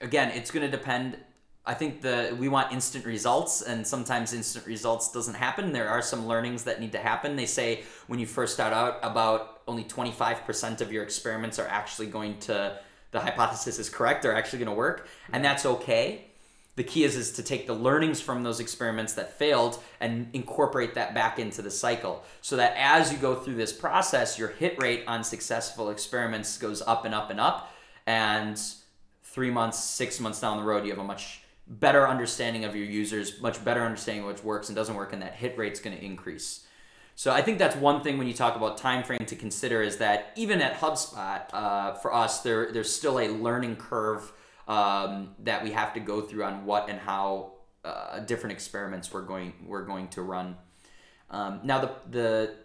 again 0.02 0.30
it's 0.30 0.52
going 0.52 0.70
to 0.70 0.72
depend 0.72 1.18
i 1.66 1.74
think 1.74 2.02
the 2.02 2.36
we 2.38 2.48
want 2.48 2.72
instant 2.72 3.06
results 3.06 3.62
and 3.62 3.86
sometimes 3.88 4.34
instant 4.34 4.66
results 4.66 5.12
doesn't 5.12 5.36
happen. 5.36 5.72
There 5.72 5.90
are 5.90 6.02
some 6.02 6.28
learnings 6.28 6.64
that 6.66 6.80
need 6.80 6.92
to 6.92 7.00
happen. 7.00 7.36
They 7.36 7.46
say 7.46 7.84
when 8.08 8.20
you 8.20 8.26
first 8.26 8.54
start 8.54 8.74
out 8.74 9.00
about 9.02 9.62
only 9.68 9.84
25% 9.84 10.82
of 10.82 10.92
your 10.92 11.04
experiments 11.04 11.60
are 11.60 11.68
actually 11.68 12.08
going 12.08 12.40
to 12.40 12.80
the 13.12 13.20
hypothesis 13.20 13.80
is 13.80 13.90
correct 13.90 14.22
they're 14.22 14.36
actually 14.36 14.60
going 14.60 14.70
to 14.70 14.76
work 14.76 15.08
and 15.32 15.44
that's 15.44 15.66
okay. 15.66 16.26
The 16.76 16.84
key 16.84 17.04
is 17.04 17.18
is 17.18 17.34
to 17.34 17.44
take 17.44 17.68
the 17.68 17.74
learnings 17.74 18.22
from 18.22 18.44
those 18.44 18.62
experiments 18.62 19.14
that 19.14 19.38
failed 19.38 19.84
and 20.00 20.30
incorporate 20.34 20.94
that 20.96 21.14
back 21.14 21.38
into 21.38 21.62
the 21.62 21.72
cycle 21.72 22.24
so 22.42 22.56
that 22.56 22.74
as 22.78 23.12
you 23.12 23.18
go 23.18 23.36
through 23.36 23.56
this 23.56 23.74
process 23.74 24.40
your 24.40 24.50
hit 24.50 24.82
rate 24.82 25.04
on 25.06 25.24
successful 25.24 25.90
experiments 25.90 26.58
goes 26.58 26.82
up 26.82 27.06
and 27.06 27.14
up 27.14 27.30
and 27.30 27.40
up 27.40 27.74
and 28.10 28.60
three 29.22 29.52
months, 29.52 29.78
six 29.78 30.20
months 30.20 30.42
down 30.42 30.58
the 30.58 30.64
road, 30.64 30.84
you 30.84 30.90
have 30.90 31.00
a 31.00 31.04
much 31.04 31.42
better 31.68 32.08
understanding 32.08 32.66
of 32.66 32.76
your 32.76 32.86
users, 32.86 33.40
much 33.40 33.64
better 33.64 33.84
understanding 33.84 34.26
what 34.26 34.44
works 34.44 34.70
and 34.70 34.76
doesn't 34.76 34.96
work, 34.96 35.14
and 35.14 35.22
that 35.22 35.36
hit 35.36 35.56
rate's 35.60 35.80
going 35.80 35.96
to 35.96 36.04
increase. 36.04 36.66
So 37.14 37.32
I 37.32 37.44
think 37.44 37.60
that's 37.60 37.76
one 37.76 38.02
thing 38.02 38.18
when 38.18 38.28
you 38.28 38.34
talk 38.34 38.56
about 38.56 38.80
time 38.80 39.04
frame 39.04 39.26
to 39.28 39.36
consider 39.36 39.84
is 39.84 39.98
that 39.98 40.32
even 40.36 40.60
at 40.60 40.80
HubSpot, 40.80 41.44
uh, 41.54 41.94
for 41.96 42.12
us, 42.12 42.42
there 42.42 42.72
there's 42.72 42.92
still 42.92 43.20
a 43.20 43.28
learning 43.28 43.76
curve 43.76 44.32
um, 44.68 45.36
that 45.40 45.64
we 45.64 45.72
have 45.72 45.94
to 45.94 46.00
go 46.00 46.22
through 46.22 46.46
on 46.46 46.66
what 46.66 46.90
and 46.90 47.00
how 47.00 47.54
uh, 47.86 48.20
different 48.22 48.54
experiments 48.54 49.14
we're 49.14 49.22
going 49.22 49.54
we're 49.68 49.86
going 49.86 50.08
to 50.08 50.24
run. 50.24 50.56
Um, 51.30 51.60
now 51.64 51.80
the 51.80 51.92
the 52.10 52.56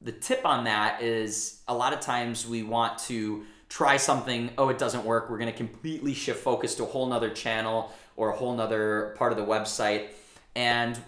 the 0.00 0.12
tip 0.12 0.46
on 0.46 0.64
that 0.64 1.02
is 1.02 1.62
a 1.68 1.74
lot 1.74 1.92
of 1.92 2.00
times 2.00 2.46
we 2.46 2.62
want 2.62 2.98
to 3.10 3.44
try 3.78 3.96
something 3.96 4.50
oh 4.56 4.68
it 4.68 4.78
doesn't 4.78 5.04
work 5.04 5.28
we're 5.28 5.38
going 5.38 5.50
to 5.50 5.56
completely 5.66 6.14
shift 6.14 6.40
focus 6.40 6.76
to 6.76 6.84
a 6.84 6.86
whole 6.86 7.06
nother 7.06 7.30
channel 7.30 7.92
or 8.16 8.30
a 8.30 8.36
whole 8.36 8.54
nother 8.54 9.14
part 9.18 9.32
of 9.32 9.38
the 9.38 9.44
website. 9.44 10.08
And 10.56 10.98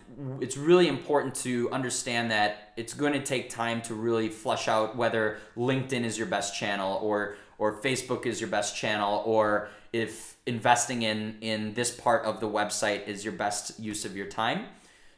it's 0.40 0.56
really 0.56 0.88
important 0.88 1.36
to 1.36 1.70
understand 1.70 2.32
that 2.32 2.72
it's 2.76 2.94
going 2.94 3.12
to 3.12 3.22
take 3.22 3.48
time 3.48 3.80
to 3.82 3.94
really 3.94 4.28
flush 4.28 4.66
out 4.66 4.96
whether 4.96 5.38
linkedin 5.56 6.02
is 6.02 6.18
your 6.18 6.26
best 6.26 6.58
channel 6.58 6.98
or 7.00 7.36
or 7.58 7.80
facebook 7.80 8.26
is 8.26 8.40
your 8.40 8.50
best 8.50 8.76
channel 8.76 9.22
or 9.24 9.68
if 9.92 10.36
investing 10.46 11.02
in 11.02 11.36
in 11.40 11.74
this 11.74 11.92
part 11.92 12.24
of 12.24 12.40
the 12.40 12.48
website 12.48 13.06
is 13.06 13.24
your 13.24 13.34
best 13.34 13.78
use 13.78 14.04
of 14.04 14.16
your 14.16 14.26
time. 14.26 14.66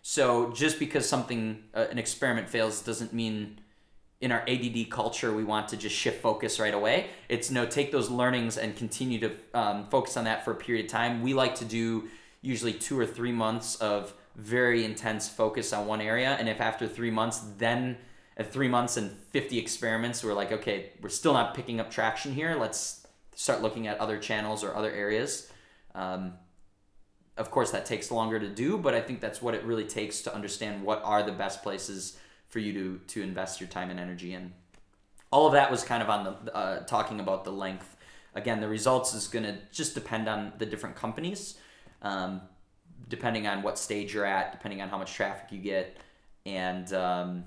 So 0.02 0.52
just 0.52 0.78
because 0.78 1.08
something 1.08 1.62
uh, 1.74 1.86
an 1.90 1.98
experiment 1.98 2.48
fails 2.48 2.82
doesn't 2.82 3.12
mean 3.14 3.60
in 4.20 4.32
our 4.32 4.42
ADD 4.48 4.90
culture, 4.90 5.32
we 5.32 5.44
want 5.44 5.68
to 5.68 5.76
just 5.76 5.94
shift 5.94 6.20
focus 6.20 6.58
right 6.58 6.74
away. 6.74 7.10
It's 7.28 7.50
no, 7.50 7.66
take 7.66 7.92
those 7.92 8.10
learnings 8.10 8.58
and 8.58 8.74
continue 8.74 9.20
to 9.20 9.32
um, 9.54 9.86
focus 9.90 10.16
on 10.16 10.24
that 10.24 10.44
for 10.44 10.52
a 10.52 10.56
period 10.56 10.86
of 10.86 10.90
time. 10.90 11.22
We 11.22 11.34
like 11.34 11.54
to 11.56 11.64
do 11.64 12.08
usually 12.42 12.72
two 12.72 12.98
or 12.98 13.06
three 13.06 13.32
months 13.32 13.76
of 13.76 14.12
very 14.34 14.84
intense 14.84 15.28
focus 15.28 15.72
on 15.72 15.86
one 15.86 16.00
area. 16.00 16.30
And 16.30 16.48
if 16.48 16.60
after 16.60 16.88
three 16.88 17.10
months, 17.10 17.42
then 17.58 17.96
at 18.36 18.52
three 18.52 18.68
months 18.68 18.96
and 18.96 19.10
50 19.30 19.58
experiments, 19.58 20.24
we're 20.24 20.34
like, 20.34 20.52
okay, 20.52 20.92
we're 21.00 21.08
still 21.08 21.32
not 21.32 21.54
picking 21.54 21.78
up 21.78 21.90
traction 21.90 22.32
here. 22.32 22.56
Let's 22.56 23.06
start 23.34 23.62
looking 23.62 23.86
at 23.86 23.98
other 23.98 24.18
channels 24.18 24.64
or 24.64 24.74
other 24.74 24.90
areas. 24.90 25.50
Um, 25.94 26.34
of 27.36 27.52
course, 27.52 27.70
that 27.70 27.86
takes 27.86 28.10
longer 28.10 28.40
to 28.40 28.48
do, 28.48 28.78
but 28.78 28.94
I 28.94 29.00
think 29.00 29.20
that's 29.20 29.40
what 29.40 29.54
it 29.54 29.64
really 29.64 29.84
takes 29.84 30.22
to 30.22 30.34
understand 30.34 30.82
what 30.82 31.02
are 31.04 31.22
the 31.22 31.32
best 31.32 31.62
places 31.62 32.18
for 32.48 32.58
you 32.58 32.72
to 32.72 33.00
to 33.06 33.22
invest 33.22 33.60
your 33.60 33.68
time 33.68 33.90
and 33.90 34.00
energy 34.00 34.34
in. 34.34 34.52
All 35.30 35.46
of 35.46 35.52
that 35.52 35.70
was 35.70 35.84
kind 35.84 36.02
of 36.02 36.08
on 36.08 36.24
the 36.24 36.56
uh, 36.56 36.84
talking 36.84 37.20
about 37.20 37.44
the 37.44 37.52
length. 37.52 37.96
Again, 38.34 38.60
the 38.60 38.68
results 38.68 39.14
is 39.14 39.28
going 39.28 39.44
to 39.44 39.58
just 39.72 39.94
depend 39.94 40.28
on 40.28 40.52
the 40.58 40.66
different 40.66 40.96
companies, 40.96 41.58
um, 42.02 42.40
depending 43.08 43.46
on 43.46 43.62
what 43.62 43.78
stage 43.78 44.14
you're 44.14 44.24
at, 44.24 44.52
depending 44.52 44.80
on 44.80 44.88
how 44.88 44.98
much 44.98 45.12
traffic 45.12 45.50
you 45.50 45.58
get, 45.58 45.96
and 46.46 46.92
um, 46.92 47.44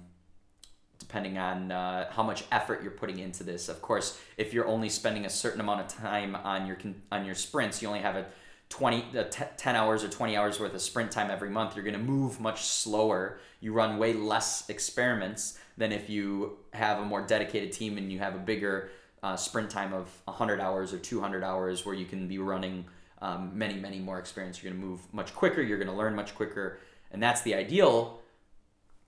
depending 0.99 1.37
on 1.37 1.71
uh, 1.71 2.11
how 2.11 2.23
much 2.23 2.43
effort 2.51 2.83
you're 2.83 2.91
putting 2.91 3.19
into 3.19 3.43
this. 3.43 3.69
Of 3.69 3.81
course, 3.81 4.19
if 4.37 4.53
you're 4.53 4.67
only 4.67 4.89
spending 4.89 5.25
a 5.25 5.29
certain 5.29 5.61
amount 5.61 5.81
of 5.81 5.87
time 5.87 6.35
on 6.35 6.67
your 6.67 6.77
on 7.11 7.25
your 7.25 7.35
sprints, 7.35 7.81
you 7.81 7.87
only 7.87 8.01
have 8.01 8.15
a 8.15 8.27
20 8.71 9.19
uh, 9.19 9.23
10 9.23 9.75
hours 9.75 10.03
or 10.03 10.07
20 10.07 10.35
hours 10.35 10.59
worth 10.59 10.73
of 10.73 10.81
sprint 10.81 11.11
time 11.11 11.29
every 11.29 11.49
month 11.49 11.75
you're 11.75 11.83
going 11.83 11.93
to 11.93 11.99
move 11.99 12.39
much 12.39 12.63
slower. 12.63 13.39
You 13.59 13.73
run 13.73 13.97
way 13.97 14.13
less 14.13 14.69
experiments 14.69 15.59
than 15.77 15.91
if 15.91 16.09
you 16.09 16.57
have 16.73 16.99
a 16.99 17.05
more 17.05 17.21
dedicated 17.21 17.73
team 17.73 17.97
and 17.97 18.11
you 18.11 18.19
have 18.19 18.33
a 18.33 18.39
bigger 18.39 18.89
uh, 19.21 19.35
sprint 19.35 19.69
time 19.69 19.93
of 19.93 20.09
100 20.25 20.59
hours 20.59 20.93
or 20.93 20.97
200 20.97 21.43
hours 21.43 21.85
where 21.85 21.93
you 21.93 22.05
can 22.05 22.27
be 22.27 22.39
running 22.39 22.85
um, 23.21 23.51
many 23.53 23.75
many 23.75 23.99
more 23.99 24.17
experiments 24.17 24.63
you're 24.63 24.71
going 24.71 24.81
to 24.81 24.87
move 24.87 25.01
much 25.13 25.35
quicker 25.35 25.61
you're 25.61 25.77
going 25.77 25.87
to 25.89 25.93
learn 25.93 26.15
much 26.15 26.33
quicker 26.33 26.79
and 27.11 27.21
that's 27.21 27.41
the 27.41 27.53
ideal. 27.53 28.19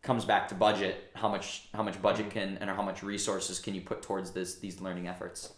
Comes 0.01 0.25
back 0.25 0.49
to 0.49 0.55
budget. 0.55 1.09
How 1.15 1.29
much 1.29 1.69
how 1.73 1.83
much 1.83 2.01
budget 2.01 2.29
can 2.29 2.57
and 2.59 2.69
how 2.69 2.83
much 2.83 3.01
resources 3.01 3.59
can 3.59 3.73
you 3.73 3.81
put 3.81 4.01
towards 4.01 4.31
this 4.31 4.55
these 4.55 4.81
learning 4.81 5.07
efforts 5.07 5.53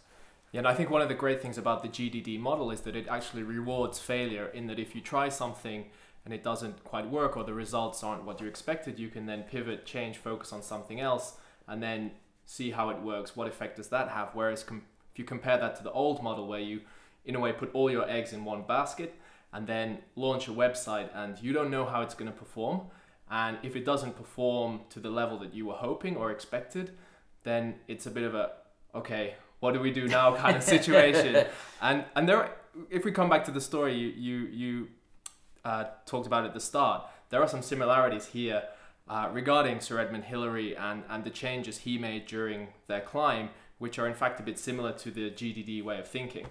yeah, 0.52 0.60
and 0.60 0.68
I 0.68 0.74
think 0.74 0.90
one 0.90 1.02
of 1.02 1.08
the 1.08 1.14
great 1.14 1.42
things 1.42 1.58
about 1.58 1.82
the 1.82 1.88
GDD 1.88 2.38
model 2.38 2.70
is 2.70 2.82
that 2.82 2.96
it 2.96 3.08
actually 3.08 3.42
rewards 3.42 3.98
failure 3.98 4.46
in 4.46 4.66
that 4.68 4.78
if 4.78 4.94
you 4.94 5.00
try 5.00 5.28
something 5.28 5.86
and 6.24 6.32
it 6.32 6.42
doesn't 6.42 6.82
quite 6.84 7.08
work 7.08 7.36
or 7.36 7.44
the 7.44 7.54
results 7.54 8.02
aren't 8.02 8.24
what 8.24 8.40
you 8.40 8.46
expected, 8.46 8.98
you 8.98 9.08
can 9.08 9.26
then 9.26 9.42
pivot, 9.42 9.84
change, 9.84 10.16
focus 10.16 10.52
on 10.52 10.62
something 10.62 11.00
else, 11.00 11.34
and 11.68 11.82
then 11.82 12.12
see 12.44 12.70
how 12.70 12.90
it 12.90 13.00
works. 13.00 13.36
What 13.36 13.48
effect 13.48 13.76
does 13.76 13.88
that 13.88 14.08
have? 14.08 14.30
Whereas 14.34 14.62
com- 14.62 14.82
if 15.12 15.18
you 15.18 15.24
compare 15.24 15.58
that 15.58 15.76
to 15.76 15.82
the 15.82 15.92
old 15.92 16.22
model 16.22 16.46
where 16.46 16.60
you, 16.60 16.80
in 17.24 17.34
a 17.34 17.40
way, 17.40 17.52
put 17.52 17.74
all 17.74 17.90
your 17.90 18.08
eggs 18.08 18.32
in 18.32 18.44
one 18.44 18.62
basket 18.62 19.14
and 19.52 19.66
then 19.66 19.98
launch 20.14 20.48
a 20.48 20.52
website 20.52 21.10
and 21.14 21.38
you 21.40 21.52
don't 21.52 21.70
know 21.70 21.84
how 21.84 22.02
it's 22.02 22.14
going 22.14 22.30
to 22.30 22.36
perform. 22.36 22.82
And 23.30 23.58
if 23.62 23.74
it 23.76 23.84
doesn't 23.84 24.16
perform 24.16 24.80
to 24.90 25.00
the 25.00 25.10
level 25.10 25.38
that 25.38 25.54
you 25.54 25.66
were 25.66 25.74
hoping 25.74 26.16
or 26.16 26.30
expected, 26.30 26.92
then 27.42 27.76
it's 27.88 28.06
a 28.06 28.10
bit 28.10 28.22
of 28.22 28.34
a 28.34 28.52
okay, 28.94 29.34
what 29.60 29.74
do 29.74 29.80
we 29.80 29.90
do 29.90 30.06
now 30.06 30.34
kind 30.36 30.56
of 30.56 30.62
situation. 30.62 31.46
and 31.82 32.04
and 32.14 32.28
there, 32.28 32.50
if 32.90 33.04
we 33.04 33.12
come 33.12 33.28
back 33.28 33.44
to 33.44 33.50
the 33.50 33.60
story 33.60 33.94
you 33.94 34.08
you, 34.08 34.36
you 34.46 34.88
uh, 35.64 35.84
talked 36.06 36.26
about 36.26 36.44
at 36.44 36.54
the 36.54 36.60
start, 36.60 37.04
there 37.30 37.42
are 37.42 37.48
some 37.48 37.62
similarities 37.62 38.26
here 38.26 38.62
uh, 39.08 39.28
regarding 39.32 39.80
Sir 39.80 39.98
Edmund 39.98 40.24
Hillary 40.24 40.76
and 40.76 41.04
and 41.08 41.24
the 41.24 41.30
changes 41.30 41.78
he 41.78 41.98
made 41.98 42.26
during 42.26 42.68
their 42.86 43.00
climb, 43.00 43.50
which 43.78 43.98
are 43.98 44.06
in 44.06 44.14
fact 44.14 44.40
a 44.40 44.42
bit 44.42 44.58
similar 44.58 44.92
to 44.92 45.10
the 45.10 45.30
GDD 45.30 45.82
way 45.82 45.98
of 45.98 46.08
thinking. 46.08 46.46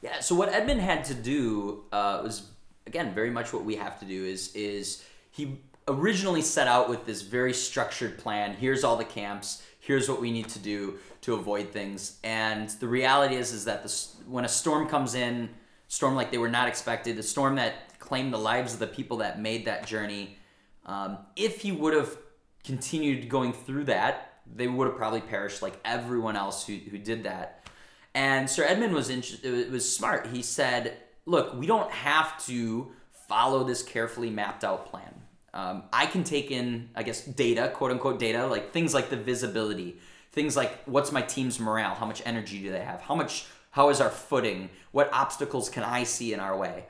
Yeah. 0.00 0.20
So 0.20 0.34
what 0.34 0.48
Edmund 0.48 0.80
had 0.80 1.04
to 1.06 1.14
do 1.14 1.84
uh, 1.92 2.20
was 2.22 2.50
again 2.86 3.12
very 3.12 3.30
much 3.30 3.52
what 3.52 3.64
we 3.64 3.76
have 3.76 3.98
to 4.00 4.06
do 4.06 4.24
is 4.24 4.54
is 4.54 5.04
he 5.30 5.58
originally 5.88 6.42
set 6.42 6.68
out 6.68 6.88
with 6.88 7.06
this 7.06 7.22
very 7.22 7.52
structured 7.52 8.18
plan. 8.18 8.54
Here's 8.54 8.84
all 8.84 8.96
the 8.96 9.04
camps. 9.04 9.62
Here's 9.88 10.06
what 10.06 10.20
we 10.20 10.30
need 10.30 10.50
to 10.50 10.58
do 10.58 10.98
to 11.22 11.32
avoid 11.32 11.70
things. 11.70 12.18
And 12.22 12.68
the 12.68 12.86
reality 12.86 13.36
is, 13.36 13.54
is 13.54 13.64
that 13.64 13.82
this, 13.82 14.16
when 14.26 14.44
a 14.44 14.48
storm 14.48 14.86
comes 14.86 15.14
in, 15.14 15.48
storm 15.86 16.14
like 16.14 16.30
they 16.30 16.36
were 16.36 16.50
not 16.50 16.68
expected, 16.68 17.18
a 17.18 17.22
storm 17.22 17.54
that 17.54 17.98
claimed 17.98 18.30
the 18.30 18.38
lives 18.38 18.74
of 18.74 18.80
the 18.80 18.86
people 18.86 19.16
that 19.16 19.40
made 19.40 19.64
that 19.64 19.86
journey, 19.86 20.36
um, 20.84 21.16
if 21.36 21.62
he 21.62 21.72
would 21.72 21.94
have 21.94 22.18
continued 22.64 23.30
going 23.30 23.54
through 23.54 23.84
that, 23.84 24.42
they 24.54 24.66
would 24.66 24.88
have 24.88 24.96
probably 24.98 25.22
perished 25.22 25.62
like 25.62 25.80
everyone 25.86 26.36
else 26.36 26.66
who, 26.66 26.74
who 26.74 26.98
did 26.98 27.22
that. 27.22 27.66
And 28.14 28.50
Sir 28.50 28.64
Edmund 28.64 28.92
was 28.92 29.08
in, 29.08 29.22
it 29.42 29.70
was 29.70 29.90
smart. 29.90 30.26
He 30.26 30.42
said, 30.42 30.98
"Look, 31.24 31.54
we 31.54 31.66
don't 31.66 31.90
have 31.90 32.44
to 32.44 32.92
follow 33.26 33.64
this 33.64 33.82
carefully 33.82 34.28
mapped 34.28 34.64
out 34.64 34.84
plan. 34.84 35.14
Um, 35.58 35.82
I 35.92 36.06
can 36.06 36.22
take 36.22 36.50
in, 36.50 36.90
I 36.94 37.02
guess, 37.02 37.24
data, 37.24 37.72
quote 37.74 37.90
unquote 37.90 38.18
data, 38.18 38.46
like 38.46 38.72
things 38.72 38.94
like 38.94 39.10
the 39.10 39.16
visibility, 39.16 39.98
things 40.32 40.56
like 40.56 40.84
what's 40.84 41.10
my 41.10 41.22
team's 41.22 41.58
morale 41.58 41.94
how 41.94 42.06
much 42.06 42.22
energy 42.24 42.60
do 42.62 42.70
they 42.70 42.80
have 42.80 43.00
how 43.00 43.14
much 43.14 43.46
how 43.72 43.88
is 43.88 44.00
our 44.00 44.10
footing 44.10 44.70
what 44.92 45.10
obstacles 45.12 45.68
can 45.68 45.82
i 45.82 46.04
see 46.04 46.32
in 46.32 46.40
our 46.40 46.56
way? 46.56 46.84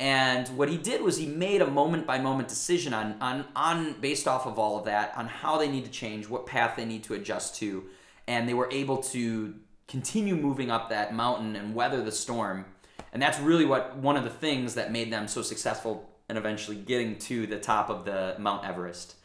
And 0.00 0.48
what 0.58 0.68
he 0.68 0.76
did 0.76 1.02
was 1.02 1.16
he 1.16 1.26
made 1.26 1.62
a 1.62 1.68
moment 1.68 2.04
by 2.04 2.18
moment 2.18 2.48
decision 2.48 2.92
on 2.92 3.16
on 3.20 3.44
on 3.54 4.00
based 4.00 4.26
off 4.26 4.46
of 4.46 4.58
all 4.58 4.78
of 4.78 4.84
that 4.84 5.12
on 5.16 5.26
how 5.26 5.56
they 5.56 5.68
need 5.68 5.84
to 5.84 5.90
change 5.90 6.28
what 6.28 6.46
path 6.46 6.76
they 6.76 6.84
need 6.84 7.04
to 7.04 7.14
adjust 7.14 7.56
to 7.56 7.84
and 8.26 8.48
they 8.48 8.54
were 8.54 8.68
able 8.72 8.98
to 9.14 9.54
continue 9.86 10.34
moving 10.34 10.70
up 10.70 10.88
that 10.88 11.14
mountain 11.14 11.54
and 11.56 11.74
weather 11.74 12.02
the 12.02 12.12
storm. 12.12 12.64
And 13.12 13.22
that's 13.22 13.38
really 13.38 13.64
what 13.64 13.96
one 13.96 14.16
of 14.16 14.24
the 14.24 14.30
things 14.30 14.74
that 14.74 14.90
made 14.90 15.12
them 15.12 15.28
so 15.28 15.42
successful 15.42 16.10
and 16.28 16.38
eventually 16.38 16.76
getting 16.76 17.18
to 17.18 17.46
the 17.46 17.58
top 17.58 17.90
of 17.90 18.04
the 18.04 18.36
mount 18.38 18.66
everest. 18.66 19.16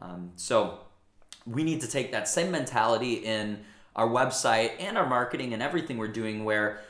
Um, 0.00 0.32
so 0.36 0.80
we 1.46 1.64
need 1.64 1.80
to 1.80 1.88
take 1.88 2.12
that 2.12 2.28
same 2.28 2.50
mentality 2.50 3.14
in 3.14 3.60
our 3.96 4.08
website 4.08 4.72
and 4.78 4.96
our 4.96 5.08
marketing 5.08 5.52
and 5.54 5.62
everything 5.62 5.98
we're 5.98 6.08
doing 6.08 6.44
where 6.44 6.80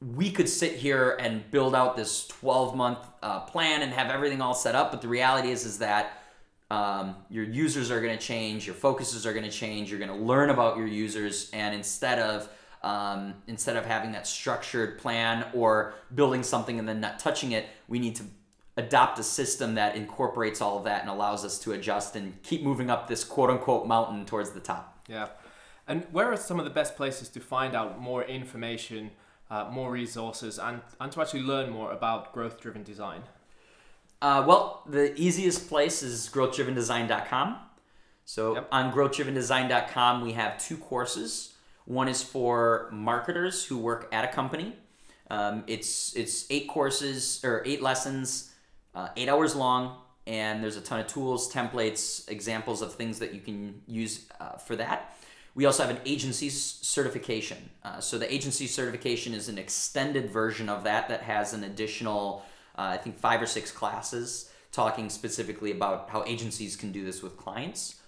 we 0.00 0.30
could 0.30 0.48
sit 0.48 0.72
here 0.74 1.16
and 1.18 1.50
build 1.50 1.74
out 1.74 1.96
this 1.96 2.26
12 2.28 2.76
month 2.76 2.98
uh, 3.22 3.40
plan 3.40 3.82
and 3.82 3.92
have 3.92 4.10
everything 4.10 4.40
all 4.40 4.54
set 4.54 4.74
up 4.74 4.90
but 4.90 5.00
the 5.00 5.08
reality 5.08 5.50
is 5.50 5.64
is 5.64 5.78
that 5.78 6.22
um, 6.70 7.14
your 7.30 7.44
users 7.44 7.90
are 7.90 8.00
going 8.00 8.16
to 8.16 8.22
change 8.22 8.66
your 8.66 8.74
focuses 8.74 9.26
are 9.26 9.32
going 9.32 9.44
to 9.44 9.50
change 9.50 9.90
you're 9.90 9.98
going 9.98 10.10
to 10.10 10.24
learn 10.24 10.50
about 10.50 10.76
your 10.76 10.86
users 10.86 11.50
and 11.52 11.74
instead 11.74 12.18
of 12.18 12.48
um, 12.82 13.34
instead 13.46 13.76
of 13.76 13.86
having 13.86 14.12
that 14.12 14.26
structured 14.26 14.98
plan 14.98 15.46
or 15.54 15.94
building 16.14 16.42
something 16.42 16.78
and 16.78 16.86
then 16.86 17.00
not 17.00 17.18
touching 17.18 17.52
it 17.52 17.66
we 17.88 17.98
need 17.98 18.14
to 18.16 18.24
adopt 18.76 19.18
a 19.18 19.22
system 19.22 19.74
that 19.74 19.96
incorporates 19.96 20.60
all 20.60 20.78
of 20.78 20.84
that 20.84 21.02
and 21.02 21.10
allows 21.10 21.44
us 21.44 21.58
to 21.60 21.72
adjust 21.72 22.16
and 22.16 22.42
keep 22.42 22.62
moving 22.62 22.90
up 22.90 23.08
this 23.08 23.24
quote 23.24 23.50
unquote 23.50 23.86
mountain 23.86 24.24
towards 24.24 24.50
the 24.50 24.60
top. 24.60 24.98
Yeah. 25.08 25.28
And 25.86 26.06
where 26.12 26.32
are 26.32 26.36
some 26.36 26.58
of 26.58 26.64
the 26.64 26.70
best 26.70 26.96
places 26.96 27.28
to 27.30 27.40
find 27.40 27.74
out 27.74 28.00
more 28.00 28.24
information, 28.24 29.10
uh, 29.50 29.68
more 29.70 29.90
resources, 29.90 30.58
and, 30.58 30.80
and 31.00 31.12
to 31.12 31.20
actually 31.20 31.42
learn 31.42 31.70
more 31.70 31.92
about 31.92 32.32
growth 32.32 32.60
driven 32.60 32.82
design? 32.82 33.22
Uh, 34.22 34.42
well, 34.46 34.82
the 34.88 35.14
easiest 35.20 35.68
place 35.68 36.02
is 36.02 36.30
growthdrivendesign.com. 36.32 37.58
So 38.24 38.54
yep. 38.54 38.68
on 38.72 38.90
growthdrivendesign.com, 38.92 40.22
we 40.22 40.32
have 40.32 40.56
two 40.58 40.78
courses. 40.78 41.52
One 41.84 42.08
is 42.08 42.22
for 42.22 42.88
marketers 42.90 43.66
who 43.66 43.76
work 43.78 44.08
at 44.10 44.24
a 44.24 44.28
company 44.28 44.76
Um, 45.30 45.64
it's 45.66 46.14
it's 46.16 46.46
eight 46.50 46.68
courses 46.68 47.40
or 47.44 47.62
eight 47.64 47.82
lessons, 47.82 48.53
uh, 48.94 49.08
eight 49.16 49.28
hours 49.28 49.54
long, 49.54 49.96
and 50.26 50.62
there's 50.62 50.76
a 50.76 50.80
ton 50.80 51.00
of 51.00 51.06
tools, 51.06 51.52
templates, 51.52 52.28
examples 52.30 52.82
of 52.82 52.94
things 52.94 53.18
that 53.18 53.34
you 53.34 53.40
can 53.40 53.82
use 53.86 54.26
uh, 54.40 54.56
for 54.56 54.76
that. 54.76 55.16
We 55.54 55.66
also 55.66 55.84
have 55.84 55.94
an 55.94 56.02
agency 56.04 56.50
certification. 56.50 57.70
Uh, 57.84 58.00
so 58.00 58.18
the 58.18 58.32
agency 58.32 58.66
certification 58.66 59.34
is 59.34 59.48
an 59.48 59.58
extended 59.58 60.30
version 60.30 60.68
of 60.68 60.84
that 60.84 61.08
that 61.08 61.22
has 61.22 61.52
an 61.54 61.62
additional, 61.62 62.44
uh, 62.76 62.82
I 62.82 62.96
think, 62.96 63.16
five 63.16 63.40
or 63.40 63.46
six 63.46 63.70
classes 63.70 64.50
talking 64.72 65.08
specifically 65.08 65.70
about 65.70 66.10
how 66.10 66.24
agencies 66.26 66.74
can 66.74 66.90
do 66.90 67.04
this 67.04 67.22
with 67.22 67.36
clients. 67.36 68.00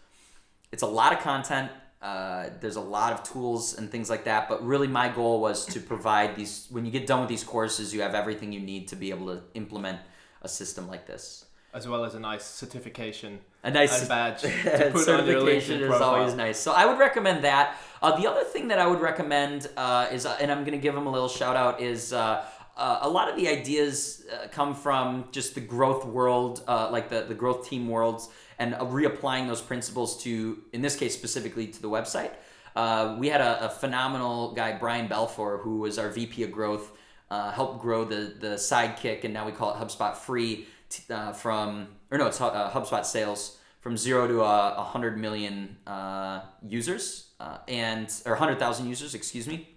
It's 0.72 0.82
a 0.82 0.86
lot 0.86 1.12
of 1.12 1.20
content. 1.20 1.70
Uh, 2.02 2.50
there's 2.60 2.76
a 2.76 2.80
lot 2.80 3.12
of 3.12 3.22
tools 3.22 3.74
and 3.78 3.90
things 3.90 4.10
like 4.10 4.24
that, 4.24 4.48
but 4.48 4.64
really 4.66 4.88
my 4.88 5.08
goal 5.08 5.40
was 5.40 5.64
to 5.66 5.80
provide 5.80 6.34
these. 6.34 6.66
When 6.70 6.84
you 6.84 6.90
get 6.90 7.06
done 7.06 7.20
with 7.20 7.28
these 7.28 7.44
courses, 7.44 7.94
you 7.94 8.02
have 8.02 8.14
everything 8.14 8.52
you 8.52 8.60
need 8.60 8.88
to 8.88 8.96
be 8.96 9.10
able 9.10 9.26
to 9.26 9.42
implement 9.54 10.00
a 10.46 10.48
system 10.48 10.88
like 10.88 11.06
this 11.06 11.44
as 11.76 11.86
well 11.86 12.06
as 12.06 12.14
a 12.14 12.20
nice 12.20 12.46
certification, 12.62 13.38
a 13.62 13.70
nice 13.70 14.00
and 14.00 14.08
badge 14.08 14.40
to 14.40 14.48
put 14.94 15.08
on 15.10 15.26
your 15.26 15.42
LinkedIn 15.42 15.80
is 15.82 15.88
profile. 15.88 16.02
always 16.02 16.34
nice. 16.34 16.58
So 16.58 16.72
I 16.72 16.86
would 16.86 16.98
recommend 16.98 17.44
that. 17.44 17.76
Uh, 18.00 18.18
the 18.18 18.26
other 18.30 18.44
thing 18.44 18.68
that 18.68 18.78
I 18.78 18.86
would 18.86 19.02
recommend 19.02 19.68
uh, 19.76 20.06
is, 20.10 20.24
uh, 20.24 20.38
and 20.40 20.50
I'm 20.50 20.60
going 20.60 20.78
to 20.80 20.84
give 20.86 20.94
them 20.94 21.06
a 21.06 21.10
little 21.10 21.28
shout 21.28 21.54
out, 21.54 21.82
is 21.82 22.14
uh, 22.14 22.46
uh, 22.76 23.00
a 23.02 23.08
lot 23.08 23.28
of 23.28 23.36
the 23.36 23.48
ideas 23.48 24.24
uh, 24.32 24.48
come 24.48 24.74
from 24.74 25.28
just 25.32 25.54
the 25.54 25.60
growth 25.60 26.04
world, 26.04 26.62
uh, 26.66 26.88
like 26.90 27.08
the, 27.08 27.22
the 27.22 27.34
growth 27.34 27.68
team 27.68 27.88
worlds, 27.88 28.28
and 28.58 28.74
uh, 28.74 28.80
reapplying 28.80 29.46
those 29.46 29.60
principles 29.60 30.22
to, 30.22 30.58
in 30.72 30.82
this 30.82 30.96
case 30.96 31.14
specifically, 31.14 31.66
to 31.66 31.80
the 31.80 31.90
website. 31.90 32.30
Uh, 32.74 33.16
we 33.18 33.28
had 33.28 33.40
a, 33.40 33.66
a 33.66 33.68
phenomenal 33.68 34.52
guy, 34.52 34.76
Brian 34.78 35.08
Balfour, 35.08 35.58
who 35.58 35.78
was 35.78 35.98
our 35.98 36.10
VP 36.10 36.42
of 36.42 36.52
growth, 36.52 36.92
uh, 37.30 37.78
grow 37.78 38.04
the 38.04 38.34
the 38.38 38.54
Sidekick, 38.56 39.24
and 39.24 39.34
now 39.34 39.46
we 39.46 39.52
call 39.52 39.72
it 39.72 39.76
HubSpot 39.76 40.16
Free 40.16 40.66
t- 40.88 41.12
uh, 41.12 41.32
from, 41.32 41.88
or 42.10 42.18
no, 42.18 42.26
it's 42.26 42.40
uh, 42.40 42.70
HubSpot 42.70 43.04
Sales 43.04 43.58
from 43.80 43.96
zero 43.96 44.26
to 44.26 44.42
uh, 44.42 44.74
a 44.76 44.82
hundred 44.82 45.18
million 45.18 45.76
uh, 45.86 46.40
users, 46.62 47.30
uh, 47.40 47.58
and 47.68 48.12
or 48.26 48.36
hundred 48.36 48.58
thousand 48.58 48.88
users, 48.88 49.14
excuse 49.14 49.46
me, 49.46 49.68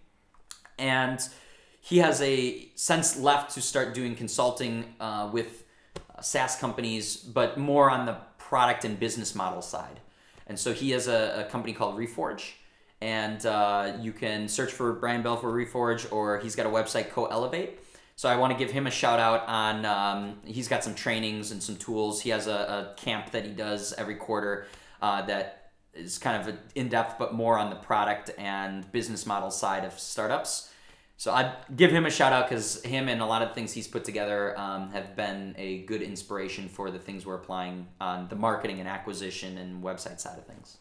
and 0.77 1.19
he 1.81 1.99
has 1.99 2.21
a 2.21 2.69
since 2.75 3.17
left 3.17 3.53
to 3.55 3.61
start 3.61 3.93
doing 3.93 4.15
consulting 4.15 4.95
with 5.31 5.63
SaaS 6.21 6.55
companies, 6.57 7.15
but 7.15 7.57
more 7.57 7.89
on 7.89 8.05
the 8.05 8.17
product 8.37 8.83
and 8.83 8.99
business 8.99 9.33
model 9.35 9.61
side. 9.61 9.99
And 10.47 10.57
so 10.59 10.73
he 10.73 10.91
has 10.91 11.07
a, 11.07 11.45
a 11.45 11.51
company 11.51 11.73
called 11.73 11.95
Reforge, 11.97 12.53
and 13.01 13.45
uh, 13.45 13.93
you 14.01 14.11
can 14.11 14.47
search 14.47 14.71
for 14.71 14.93
Brian 14.93 15.21
Balfour 15.21 15.51
Reforge, 15.51 16.11
or 16.11 16.39
he's 16.39 16.55
got 16.55 16.65
a 16.65 16.69
website, 16.69 17.11
Coelevate. 17.11 17.71
So 18.15 18.27
I 18.27 18.35
want 18.35 18.51
to 18.51 18.59
give 18.59 18.71
him 18.71 18.85
a 18.85 18.91
shout 18.91 19.19
out 19.19 19.47
on. 19.47 19.85
Um, 19.85 20.37
he's 20.43 20.67
got 20.67 20.83
some 20.83 20.93
trainings 20.93 21.51
and 21.51 21.63
some 21.63 21.77
tools. 21.77 22.21
He 22.21 22.31
has 22.31 22.47
a, 22.47 22.51
a 22.51 22.93
camp 22.97 23.31
that 23.31 23.45
he 23.45 23.51
does 23.51 23.93
every 23.93 24.15
quarter 24.15 24.67
uh, 25.01 25.21
that 25.27 25.71
is 25.93 26.17
kind 26.17 26.47
of 26.49 26.57
in 26.75 26.89
depth, 26.89 27.17
but 27.17 27.33
more 27.33 27.57
on 27.57 27.69
the 27.69 27.77
product 27.77 28.31
and 28.37 28.89
business 28.91 29.25
model 29.25 29.51
side 29.51 29.85
of 29.85 29.97
startups. 29.97 30.69
So 31.15 31.33
I'd 31.33 31.53
give 31.75 31.91
him 31.91 32.05
a 32.05 32.09
shout 32.09 32.31
out 32.31 32.49
because 32.49 32.81
him 32.83 33.09
and 33.09 33.21
a 33.21 33.25
lot 33.25 33.41
of 33.41 33.53
things 33.53 33.73
he's 33.73 33.87
put 33.87 34.05
together 34.05 34.57
um, 34.57 34.91
have 34.91 35.15
been 35.17 35.53
a 35.57 35.79
good 35.79 36.01
inspiration 36.01 36.69
for 36.69 36.91
the 36.91 36.99
things 36.99 37.25
we're 37.25 37.35
applying 37.35 37.87
on 37.99 38.29
the 38.29 38.37
marketing 38.37 38.79
and 38.79 38.87
acquisition 38.87 39.57
and 39.57 39.83
website 39.83 40.19
side 40.19 40.37
of 40.37 40.45
things. 40.45 40.77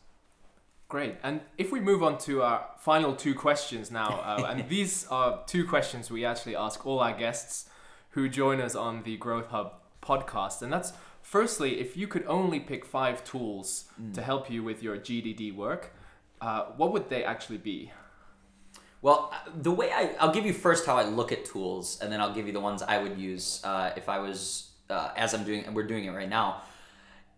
Great. 0.88 1.16
And 1.22 1.42
if 1.58 1.70
we 1.70 1.80
move 1.80 2.02
on 2.02 2.16
to 2.20 2.40
our 2.40 2.66
final 2.78 3.14
two 3.14 3.34
questions 3.34 3.90
now, 3.90 4.22
uh, 4.24 4.46
and 4.48 4.66
these 4.70 5.06
are 5.08 5.42
two 5.46 5.66
questions 5.66 6.10
we 6.10 6.24
actually 6.24 6.56
ask 6.56 6.86
all 6.86 7.00
our 7.00 7.12
guests 7.12 7.68
who 8.10 8.26
join 8.26 8.58
us 8.58 8.74
on 8.74 9.02
the 9.02 9.18
Growth 9.18 9.48
Hub 9.48 9.74
podcast. 10.02 10.62
And 10.62 10.72
that's 10.72 10.94
firstly, 11.20 11.78
if 11.78 11.94
you 11.94 12.08
could 12.08 12.24
only 12.26 12.58
pick 12.58 12.86
five 12.86 13.22
tools 13.22 13.84
to 14.14 14.22
help 14.22 14.50
you 14.50 14.62
with 14.62 14.82
your 14.82 14.96
GDD 14.96 15.54
work, 15.54 15.94
uh, 16.40 16.64
what 16.78 16.90
would 16.94 17.10
they 17.10 17.22
actually 17.22 17.58
be? 17.58 17.92
Well, 19.02 19.30
uh, 19.30 19.50
the 19.54 19.70
way 19.70 19.92
I, 19.92 20.16
I'll 20.18 20.32
give 20.32 20.46
you 20.46 20.54
first 20.54 20.86
how 20.86 20.96
I 20.96 21.04
look 21.04 21.32
at 21.32 21.44
tools, 21.44 21.98
and 22.00 22.10
then 22.10 22.18
I'll 22.18 22.32
give 22.32 22.46
you 22.46 22.54
the 22.54 22.60
ones 22.60 22.80
I 22.80 22.96
would 22.96 23.18
use 23.18 23.60
uh, 23.62 23.90
if 23.94 24.08
I 24.08 24.20
was, 24.20 24.70
uh, 24.88 25.10
as 25.16 25.34
I'm 25.34 25.44
doing, 25.44 25.66
and 25.66 25.76
we're 25.76 25.86
doing 25.86 26.06
it 26.06 26.12
right 26.12 26.28
now. 26.28 26.62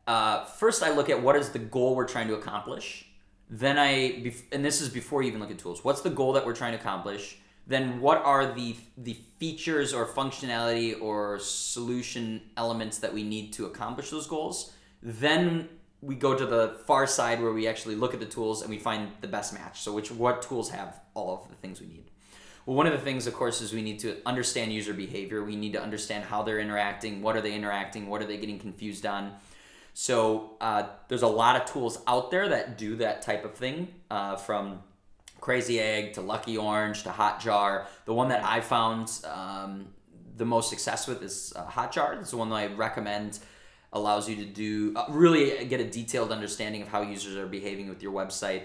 Uh, 0.07 0.45
first, 0.45 0.85
I 0.85 0.95
look 0.95 1.11
at 1.11 1.21
what 1.21 1.35
is 1.35 1.51
the 1.51 1.59
goal 1.59 1.97
we're 1.97 2.07
trying 2.07 2.29
to 2.29 2.35
accomplish. 2.35 3.10
Then 3.51 3.79
I, 3.79 4.33
and 4.53 4.65
this 4.65 4.81
is 4.81 4.89
before 4.89 5.23
you 5.23 5.29
even 5.29 5.41
look 5.41 5.51
at 5.51 5.59
tools. 5.59 5.85
What's 5.85 6.03
the 6.03 6.11
goal 6.11 6.33
that 6.35 6.47
we're 6.47 6.55
trying 6.55 6.73
to 6.73 6.79
accomplish? 6.79 7.39
Then 7.67 8.01
what 8.01 8.25
are 8.25 8.53
the 8.53 8.77
the 8.97 9.17
features 9.39 9.93
or 9.93 10.07
functionality 10.07 11.01
or 11.01 11.39
solution 11.41 12.43
elements 12.57 12.99
that 12.99 13.13
we 13.13 13.23
need 13.23 13.53
to 13.55 13.67
accomplish 13.67 14.11
those 14.11 14.27
goals? 14.27 14.73
Then 15.03 15.69
we 16.01 16.15
go 16.15 16.35
to 16.35 16.47
the 16.47 16.79
far 16.87 17.07
side 17.07 17.43
where 17.43 17.53
we 17.53 17.67
actually 17.67 17.97
look 17.97 18.15
at 18.15 18.21
the 18.21 18.27
tools 18.27 18.63
and 18.63 18.71
we 18.71 18.79
find 18.79 19.11
the 19.21 19.29
best 19.29 19.53
match. 19.53 19.81
So 19.81 19.93
which 19.93 20.11
what 20.11 20.43
tools 20.43 20.71
have 20.71 21.01
all 21.15 21.43
of 21.43 21.49
the 21.51 21.57
things 21.57 21.81
we 21.81 21.89
need? 21.89 22.11
Well, 22.67 22.77
one 22.77 22.87
of 22.87 22.93
the 22.93 22.99
things, 22.99 23.27
of 23.27 23.35
course, 23.35 23.61
is 23.61 23.73
we 23.73 23.83
need 23.83 23.99
to 24.01 24.19
understand 24.25 24.73
user 24.73 24.95
behavior. 24.95 25.43
We 25.43 25.57
need 25.57 25.73
to 25.73 25.83
understand 25.83 26.25
how 26.25 26.43
they're 26.43 26.61
interacting. 26.61 27.23
What 27.23 27.37
are 27.37 27.41
they 27.41 27.55
interacting? 27.55 28.07
What 28.07 28.23
are 28.23 28.27
they 28.27 28.37
getting 28.37 28.59
confused 28.59 29.07
on? 29.07 29.33
So 29.95 30.57
uh, 30.61 30.85
there's 31.09 31.23
a 31.23 31.29
lot 31.29 31.57
of 31.57 31.71
tools 31.71 32.03
out 32.07 32.31
there 32.31 32.49
that 32.49 32.79
do 32.79 32.97
that 32.97 33.23
type 33.23 33.45
of 33.45 33.55
thing, 33.55 33.89
uh, 34.11 34.37
from 34.37 34.83
Crazy 35.41 35.81
Egg 35.81 36.15
to 36.15 36.21
Lucky 36.21 36.57
Orange 36.57 37.03
to 37.05 37.11
Hotjar. 37.11 37.87
The 38.05 38.15
one 38.15 38.29
that 38.29 38.45
I 38.45 38.61
found 38.61 39.11
um, 39.25 39.89
the 40.37 40.45
most 40.45 40.71
success 40.71 41.07
with 41.07 41.23
is 41.23 41.53
uh, 41.57 41.67
Hotjar. 41.67 42.21
It's 42.21 42.31
the 42.31 42.37
one 42.37 42.51
that 42.51 42.57
I 42.57 42.67
recommend. 42.67 43.39
Allows 43.93 44.29
you 44.29 44.37
to 44.37 44.45
do 44.45 44.93
uh, 44.95 45.07
really 45.09 45.65
get 45.65 45.81
a 45.81 45.85
detailed 45.85 46.31
understanding 46.31 46.81
of 46.81 46.89
how 46.89 47.03
users 47.03 47.37
are 47.37 47.47
behaving 47.47 47.89
with 47.89 48.03
your 48.03 48.13
website. 48.13 48.63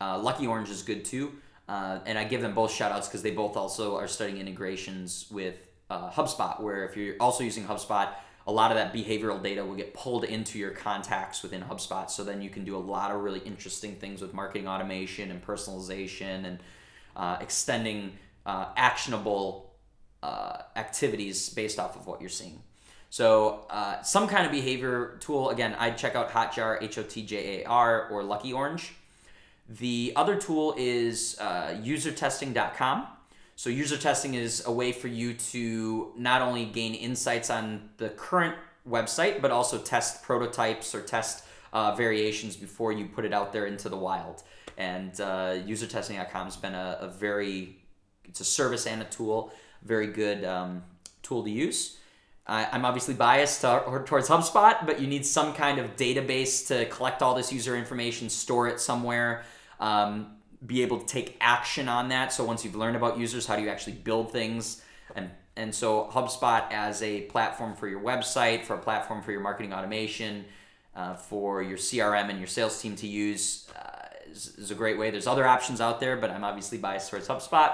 Uh, 0.00 0.18
Lucky 0.18 0.46
Orange 0.46 0.70
is 0.70 0.80
good 0.80 1.04
too, 1.04 1.32
uh, 1.68 1.98
and 2.06 2.18
I 2.18 2.24
give 2.24 2.40
them 2.40 2.54
both 2.54 2.72
shout 2.72 2.90
outs 2.90 3.06
because 3.06 3.22
they 3.22 3.30
both 3.30 3.58
also 3.58 3.96
are 3.96 4.08
studying 4.08 4.38
integrations 4.38 5.26
with 5.30 5.56
HubSpot. 5.90 6.62
Where 6.62 6.86
if 6.86 6.96
you're 6.96 7.16
also 7.20 7.44
using 7.44 7.64
HubSpot, 7.64 8.08
a 8.46 8.52
lot 8.52 8.70
of 8.70 8.76
that 8.76 8.92
behavioral 8.92 9.42
data 9.42 9.64
will 9.64 9.74
get 9.74 9.94
pulled 9.94 10.24
into 10.24 10.58
your 10.58 10.70
contacts 10.70 11.42
within 11.42 11.62
HubSpot. 11.62 12.10
So 12.10 12.24
then 12.24 12.42
you 12.42 12.50
can 12.50 12.64
do 12.64 12.76
a 12.76 12.78
lot 12.78 13.10
of 13.10 13.22
really 13.22 13.40
interesting 13.40 13.96
things 13.96 14.20
with 14.20 14.34
marketing 14.34 14.68
automation 14.68 15.30
and 15.30 15.44
personalization 15.44 16.44
and 16.44 16.58
uh, 17.16 17.38
extending 17.40 18.12
uh, 18.44 18.66
actionable 18.76 19.72
uh, 20.22 20.58
activities 20.76 21.48
based 21.48 21.78
off 21.78 21.96
of 21.96 22.06
what 22.06 22.20
you're 22.20 22.30
seeing. 22.30 22.62
So 23.08 23.64
uh, 23.70 24.02
some 24.02 24.26
kind 24.26 24.44
of 24.44 24.52
behavior 24.52 25.16
tool. 25.20 25.50
Again, 25.50 25.76
I'd 25.78 25.96
check 25.96 26.16
out 26.16 26.30
Hotjar, 26.30 26.82
H 26.82 26.98
O 26.98 27.02
T 27.02 27.24
J 27.24 27.62
A 27.62 27.68
R, 27.68 28.08
or 28.08 28.24
Lucky 28.24 28.52
Orange. 28.52 28.92
The 29.68 30.12
other 30.16 30.36
tool 30.36 30.74
is 30.76 31.38
uh, 31.40 31.80
usertesting.com. 31.82 33.06
So 33.56 33.70
user 33.70 33.96
testing 33.96 34.34
is 34.34 34.66
a 34.66 34.72
way 34.72 34.92
for 34.92 35.08
you 35.08 35.34
to 35.34 36.12
not 36.16 36.42
only 36.42 36.64
gain 36.64 36.94
insights 36.94 37.50
on 37.50 37.88
the 37.98 38.08
current 38.10 38.56
website, 38.88 39.40
but 39.40 39.50
also 39.50 39.78
test 39.78 40.22
prototypes 40.22 40.94
or 40.94 41.00
test 41.00 41.44
uh, 41.72 41.94
variations 41.94 42.56
before 42.56 42.92
you 42.92 43.06
put 43.06 43.24
it 43.24 43.32
out 43.32 43.52
there 43.52 43.66
into 43.66 43.88
the 43.88 43.96
wild. 43.96 44.42
And 44.76 45.12
uh, 45.20 45.54
usertesting.com 45.66 46.44
has 46.44 46.56
been 46.56 46.74
a, 46.74 46.98
a 47.00 47.08
very, 47.08 47.76
it's 48.24 48.40
a 48.40 48.44
service 48.44 48.86
and 48.86 49.02
a 49.02 49.04
tool, 49.06 49.52
very 49.82 50.08
good 50.08 50.44
um, 50.44 50.82
tool 51.22 51.44
to 51.44 51.50
use. 51.50 51.98
I, 52.46 52.68
I'm 52.72 52.84
obviously 52.84 53.14
biased 53.14 53.62
to, 53.62 54.02
towards 54.04 54.28
HubSpot, 54.28 54.84
but 54.84 55.00
you 55.00 55.06
need 55.06 55.24
some 55.24 55.54
kind 55.54 55.78
of 55.78 55.96
database 55.96 56.66
to 56.68 56.86
collect 56.86 57.22
all 57.22 57.34
this 57.34 57.52
user 57.52 57.76
information, 57.76 58.28
store 58.28 58.68
it 58.68 58.80
somewhere, 58.80 59.44
um, 59.80 60.36
be 60.66 60.82
able 60.82 60.98
to 61.00 61.06
take 61.06 61.36
action 61.40 61.88
on 61.88 62.08
that. 62.08 62.32
So 62.32 62.44
once 62.44 62.64
you've 62.64 62.74
learned 62.76 62.96
about 62.96 63.18
users, 63.18 63.46
how 63.46 63.56
do 63.56 63.62
you 63.62 63.68
actually 63.68 63.94
build 63.94 64.32
things? 64.32 64.82
And 65.14 65.30
and 65.56 65.72
so 65.72 66.10
HubSpot 66.12 66.70
as 66.72 67.00
a 67.02 67.22
platform 67.22 67.76
for 67.76 67.86
your 67.86 68.00
website, 68.00 68.64
for 68.64 68.74
a 68.74 68.78
platform 68.78 69.22
for 69.22 69.30
your 69.30 69.40
marketing 69.40 69.72
automation, 69.72 70.44
uh, 70.96 71.14
for 71.14 71.62
your 71.62 71.78
CRM 71.78 72.28
and 72.28 72.38
your 72.38 72.48
sales 72.48 72.80
team 72.80 72.96
to 72.96 73.06
use 73.06 73.68
uh, 73.76 74.06
is, 74.30 74.58
is 74.58 74.70
a 74.70 74.74
great 74.74 74.98
way. 74.98 75.10
There's 75.10 75.28
other 75.28 75.46
options 75.46 75.80
out 75.80 76.00
there, 76.00 76.16
but 76.16 76.30
I'm 76.30 76.42
obviously 76.42 76.78
biased 76.78 77.10
towards 77.10 77.28
HubSpot. 77.28 77.72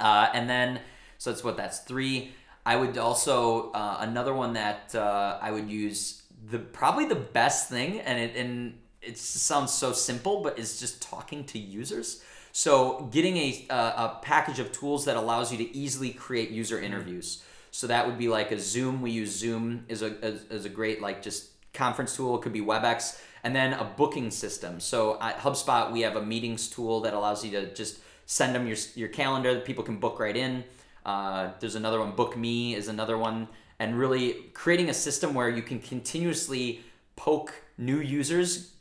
Uh, 0.00 0.28
and 0.34 0.50
then, 0.50 0.80
so 1.16 1.30
that's 1.30 1.44
what 1.44 1.56
that's 1.56 1.80
three. 1.80 2.32
I 2.64 2.76
would 2.76 2.98
also 2.98 3.70
uh, 3.72 3.98
another 4.00 4.34
one 4.34 4.52
that 4.52 4.94
uh, 4.94 5.38
I 5.40 5.50
would 5.50 5.68
use 5.70 6.22
the 6.50 6.58
probably 6.58 7.06
the 7.06 7.14
best 7.14 7.68
thing, 7.68 8.00
and 8.00 8.18
it 8.18 8.36
and 8.36 8.78
it 9.02 9.18
sounds 9.18 9.72
so 9.72 9.92
simple, 9.92 10.42
but 10.42 10.58
it's 10.58 10.78
just 10.80 11.02
talking 11.02 11.44
to 11.44 11.58
users. 11.58 12.22
So 12.52 13.08
getting 13.12 13.36
a 13.36 13.66
a, 13.70 13.74
a 13.74 14.18
package 14.22 14.58
of 14.58 14.72
tools 14.72 15.04
that 15.04 15.16
allows 15.16 15.52
you 15.52 15.58
to 15.58 15.76
easily 15.76 16.10
create 16.10 16.50
user 16.50 16.80
interviews. 16.80 17.42
So 17.70 17.86
that 17.86 18.06
would 18.06 18.18
be 18.18 18.28
like 18.28 18.52
a 18.52 18.58
Zoom. 18.58 19.00
We 19.00 19.10
use 19.10 19.30
Zoom 19.36 19.84
is 19.88 20.02
a 20.02 20.18
is, 20.24 20.44
is 20.44 20.64
a 20.64 20.68
great 20.68 21.00
like 21.00 21.22
just 21.22 21.50
conference 21.72 22.14
tool. 22.14 22.36
It 22.36 22.42
could 22.42 22.52
be 22.52 22.60
WebEx, 22.60 23.18
and 23.42 23.56
then 23.56 23.72
a 23.72 23.84
booking 23.84 24.30
system. 24.30 24.78
So 24.80 25.18
at 25.20 25.38
HubSpot, 25.38 25.90
we 25.90 26.02
have 26.02 26.16
a 26.16 26.22
meetings 26.22 26.68
tool 26.68 27.00
that 27.00 27.14
allows 27.14 27.44
you 27.44 27.50
to 27.52 27.74
just 27.74 27.98
send 28.26 28.54
them 28.54 28.66
your 28.66 28.76
your 28.94 29.08
calendar. 29.08 29.60
People 29.60 29.84
can 29.84 29.96
book 29.96 30.20
right 30.20 30.36
in. 30.36 30.64
Uh, 31.04 31.50
there's 31.58 31.74
another 31.74 31.98
one, 31.98 32.12
Book 32.12 32.36
Me 32.36 32.74
is 32.74 32.88
another 32.88 33.18
one, 33.18 33.48
and 33.78 33.98
really 33.98 34.34
creating 34.54 34.88
a 34.88 34.94
system 34.94 35.34
where 35.34 35.48
you 35.48 35.62
can 35.62 35.80
continuously 35.80 36.80
poke 37.16 37.54
new 37.76 37.98
users, 37.98 38.71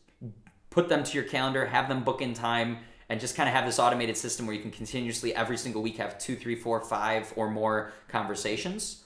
put 0.72 0.90
them 0.90 1.04
to 1.04 1.14
your 1.14 1.24
calendar, 1.26 1.68
have 1.68 1.88
them 1.88 2.04
book 2.04 2.22
in 2.22 2.34
time, 2.34 2.80
and 3.10 3.20
just 3.20 3.36
kind 3.36 3.48
of 3.48 3.54
have 3.54 3.66
this 3.66 3.78
automated 3.78 4.18
system 4.18 4.48
where 4.48 4.56
you 4.56 4.62
can 4.62 4.72
continuously 4.72 5.36
every 5.36 5.58
single 5.58 5.84
week 5.84 5.98
have 5.98 6.18
two, 6.18 6.36
three, 6.36 6.56
four, 6.56 6.82
five, 6.82 7.32
or 7.36 7.52
more 7.52 7.92
conversations. 8.08 9.04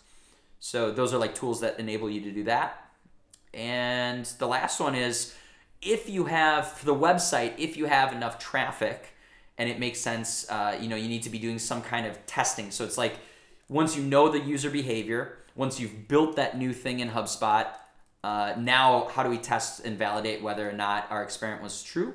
So 0.60 0.92
those 0.92 1.14
are 1.14 1.18
like 1.18 1.36
tools 1.36 1.60
that 1.62 1.80
enable 1.80 2.10
you 2.10 2.22
to 2.22 2.32
do 2.32 2.44
that. 2.44 2.90
And 3.54 4.26
the 4.38 4.48
last 4.48 4.80
one 4.80 4.96
is 4.96 5.34
if 5.82 6.08
you 6.08 6.26
have 6.26 6.72
for 6.72 6.86
the 6.86 6.96
website, 6.96 7.54
if 7.58 7.78
you 7.78 7.86
have 7.86 8.14
enough 8.14 8.38
traffic 8.38 9.10
and 9.58 9.70
it 9.70 9.80
makes 9.80 10.00
sense, 10.00 10.50
uh, 10.50 10.78
you 10.80 10.88
know, 10.88 10.96
you 10.96 11.08
need 11.08 11.24
to 11.24 11.30
be 11.30 11.40
doing 11.40 11.58
some 11.58 11.82
kind 11.82 12.06
of 12.06 12.24
testing. 12.26 12.72
So 12.72 12.84
it's 12.84 12.98
like 12.98 13.18
once 13.70 13.96
you 13.98 14.04
know 14.04 14.30
the 14.30 14.40
user 14.40 14.70
behavior, 14.70 15.40
once 15.56 15.80
you've 15.80 16.08
built 16.08 16.36
that 16.36 16.58
new 16.58 16.74
thing 16.74 17.00
in 17.00 17.10
HubSpot, 17.10 17.68
uh, 18.26 18.56
now 18.58 19.08
how 19.14 19.22
do 19.26 19.30
we 19.30 19.38
test 19.38 19.86
and 19.86 19.94
validate 20.00 20.42
whether 20.42 20.68
or 20.68 20.74
not 20.74 21.00
our 21.12 21.22
experiment 21.22 21.62
was 21.62 21.84
true? 21.84 22.10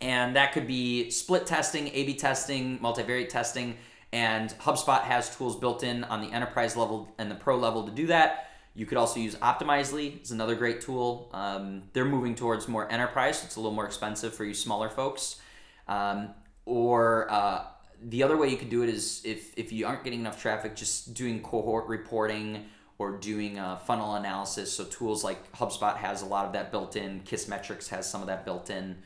And 0.00 0.34
that 0.34 0.52
could 0.52 0.66
be 0.66 1.10
split 1.10 1.46
testing, 1.46 1.84
A 1.88 2.00
B 2.08 2.14
testing, 2.14 2.78
multivariate 2.80 3.28
testing. 3.28 3.76
And 4.12 4.50
HubSpot 4.58 5.02
has 5.02 5.34
tools 5.36 5.54
built 5.56 5.82
in 5.82 6.04
on 6.04 6.20
the 6.20 6.30
enterprise 6.32 6.74
level 6.76 6.98
and 7.18 7.30
the 7.30 7.34
pro 7.34 7.56
level 7.56 7.84
to 7.84 7.92
do 7.92 8.06
that. 8.08 8.50
You 8.74 8.84
could 8.84 8.98
also 8.98 9.20
use 9.20 9.36
Optimizely, 9.36 10.16
it's 10.16 10.32
another 10.32 10.56
great 10.56 10.80
tool. 10.80 11.30
Um, 11.32 11.84
they're 11.92 12.12
moving 12.16 12.34
towards 12.34 12.66
more 12.66 12.90
enterprise, 12.90 13.38
so 13.38 13.46
it's 13.46 13.56
a 13.56 13.60
little 13.60 13.74
more 13.80 13.86
expensive 13.86 14.34
for 14.34 14.44
you 14.44 14.54
smaller 14.54 14.90
folks. 14.90 15.40
Um, 15.86 16.30
or 16.64 17.30
uh, 17.30 17.58
the 18.02 18.22
other 18.24 18.36
way 18.36 18.48
you 18.48 18.56
could 18.56 18.70
do 18.70 18.82
it 18.82 18.88
is 18.88 19.22
if, 19.24 19.56
if 19.56 19.72
you 19.72 19.86
aren't 19.86 20.04
getting 20.04 20.20
enough 20.20 20.38
traffic, 20.42 20.74
just 20.74 21.14
doing 21.14 21.42
cohort 21.42 21.86
reporting 21.86 22.66
or 22.98 23.12
doing 23.18 23.58
a 23.58 23.80
funnel 23.86 24.14
analysis. 24.14 24.72
So 24.72 24.84
tools 24.84 25.22
like 25.22 25.52
HubSpot 25.52 25.96
has 25.96 26.22
a 26.22 26.26
lot 26.26 26.46
of 26.46 26.52
that 26.54 26.70
built 26.70 26.96
in. 26.96 27.20
Kissmetrics 27.20 27.88
has 27.88 28.08
some 28.08 28.20
of 28.22 28.26
that 28.28 28.44
built 28.44 28.70
in. 28.70 28.96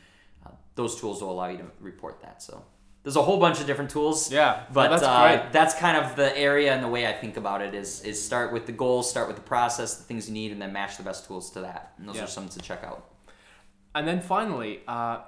Uh, 0.47 0.51
those 0.77 1.01
tools 1.01 1.21
will 1.23 1.31
allow 1.33 1.49
you 1.49 1.59
to 1.59 1.67
report 1.81 2.21
that. 2.23 2.43
So 2.43 2.65
there's 3.03 3.17
a 3.17 3.23
whole 3.23 3.39
bunch 3.41 3.61
of 3.61 3.67
different 3.67 3.91
tools. 3.91 4.31
Yeah, 4.31 4.63
but 4.73 4.89
that's 4.91 5.03
uh, 5.03 5.49
that's 5.53 5.75
kind 5.75 5.97
of 5.97 6.17
the 6.17 6.37
area 6.39 6.73
and 6.73 6.85
the 6.85 6.89
way 6.89 7.07
I 7.07 7.13
think 7.13 7.37
about 7.37 7.63
it 7.63 7.75
is 7.75 8.03
is 8.03 8.23
start 8.25 8.53
with 8.53 8.67
the 8.67 8.73
goals, 8.73 9.11
start 9.11 9.27
with 9.27 9.37
the 9.37 9.43
process, 9.43 9.97
the 9.97 10.05
things 10.05 10.29
you 10.29 10.35
need, 10.35 10.53
and 10.53 10.63
then 10.63 10.73
match 10.73 10.97
the 10.97 11.03
best 11.03 11.27
tools 11.27 11.51
to 11.53 11.61
that. 11.63 11.95
And 11.99 12.09
those 12.09 12.17
Yeah. 12.17 12.25
are 12.25 12.29
some 12.29 12.49
to 12.49 12.61
check 12.61 12.85
out. 12.85 13.07
And 13.95 14.07
then 14.07 14.21
finally, 14.21 14.83
uh, 14.87 15.23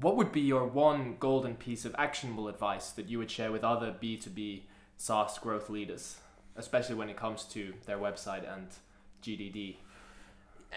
what 0.00 0.16
would 0.16 0.32
be 0.32 0.40
your 0.42 0.66
one 0.66 1.16
golden 1.18 1.54
piece 1.54 1.84
of 1.86 1.94
actionable 1.98 2.46
advice 2.48 2.90
that 2.90 3.08
you 3.08 3.18
would 3.18 3.30
share 3.30 3.50
with 3.50 3.64
other 3.64 3.90
B2B 3.98 4.64
SaaS 4.98 5.38
growth 5.38 5.70
leaders, 5.70 6.18
especially 6.56 6.94
when 6.94 7.08
it 7.08 7.16
comes 7.16 7.44
to 7.44 7.72
their 7.86 7.98
website 7.98 8.52
and 8.52 8.66
GDD? 9.22 9.76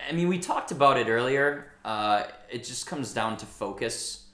I 0.09 0.11
mean, 0.11 0.27
we 0.27 0.39
talked 0.39 0.71
about 0.71 0.97
it 0.97 1.07
earlier. 1.07 1.71
Uh, 1.85 2.23
it 2.49 2.63
just 2.63 2.87
comes 2.87 3.13
down 3.13 3.37
to 3.37 3.45
focus. 3.45 4.25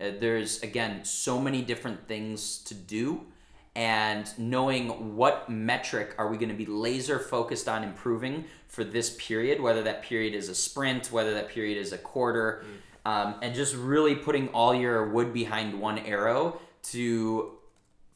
Uh, 0.00 0.10
there's 0.18 0.62
again 0.62 1.04
so 1.04 1.38
many 1.40 1.62
different 1.62 2.08
things 2.08 2.58
to 2.58 2.74
do, 2.74 3.26
and 3.74 4.32
knowing 4.38 5.16
what 5.16 5.48
metric 5.48 6.14
are 6.18 6.28
we 6.28 6.36
going 6.36 6.48
to 6.48 6.54
be 6.54 6.66
laser 6.66 7.18
focused 7.18 7.68
on 7.68 7.84
improving 7.84 8.44
for 8.68 8.84
this 8.84 9.14
period, 9.18 9.60
whether 9.60 9.82
that 9.82 10.02
period 10.02 10.34
is 10.34 10.48
a 10.48 10.54
sprint, 10.54 11.12
whether 11.12 11.34
that 11.34 11.48
period 11.48 11.78
is 11.78 11.92
a 11.92 11.98
quarter, 11.98 12.64
um, 13.04 13.34
and 13.42 13.54
just 13.54 13.74
really 13.76 14.14
putting 14.14 14.48
all 14.48 14.74
your 14.74 15.10
wood 15.10 15.32
behind 15.32 15.78
one 15.78 15.98
arrow 15.98 16.58
to 16.82 17.52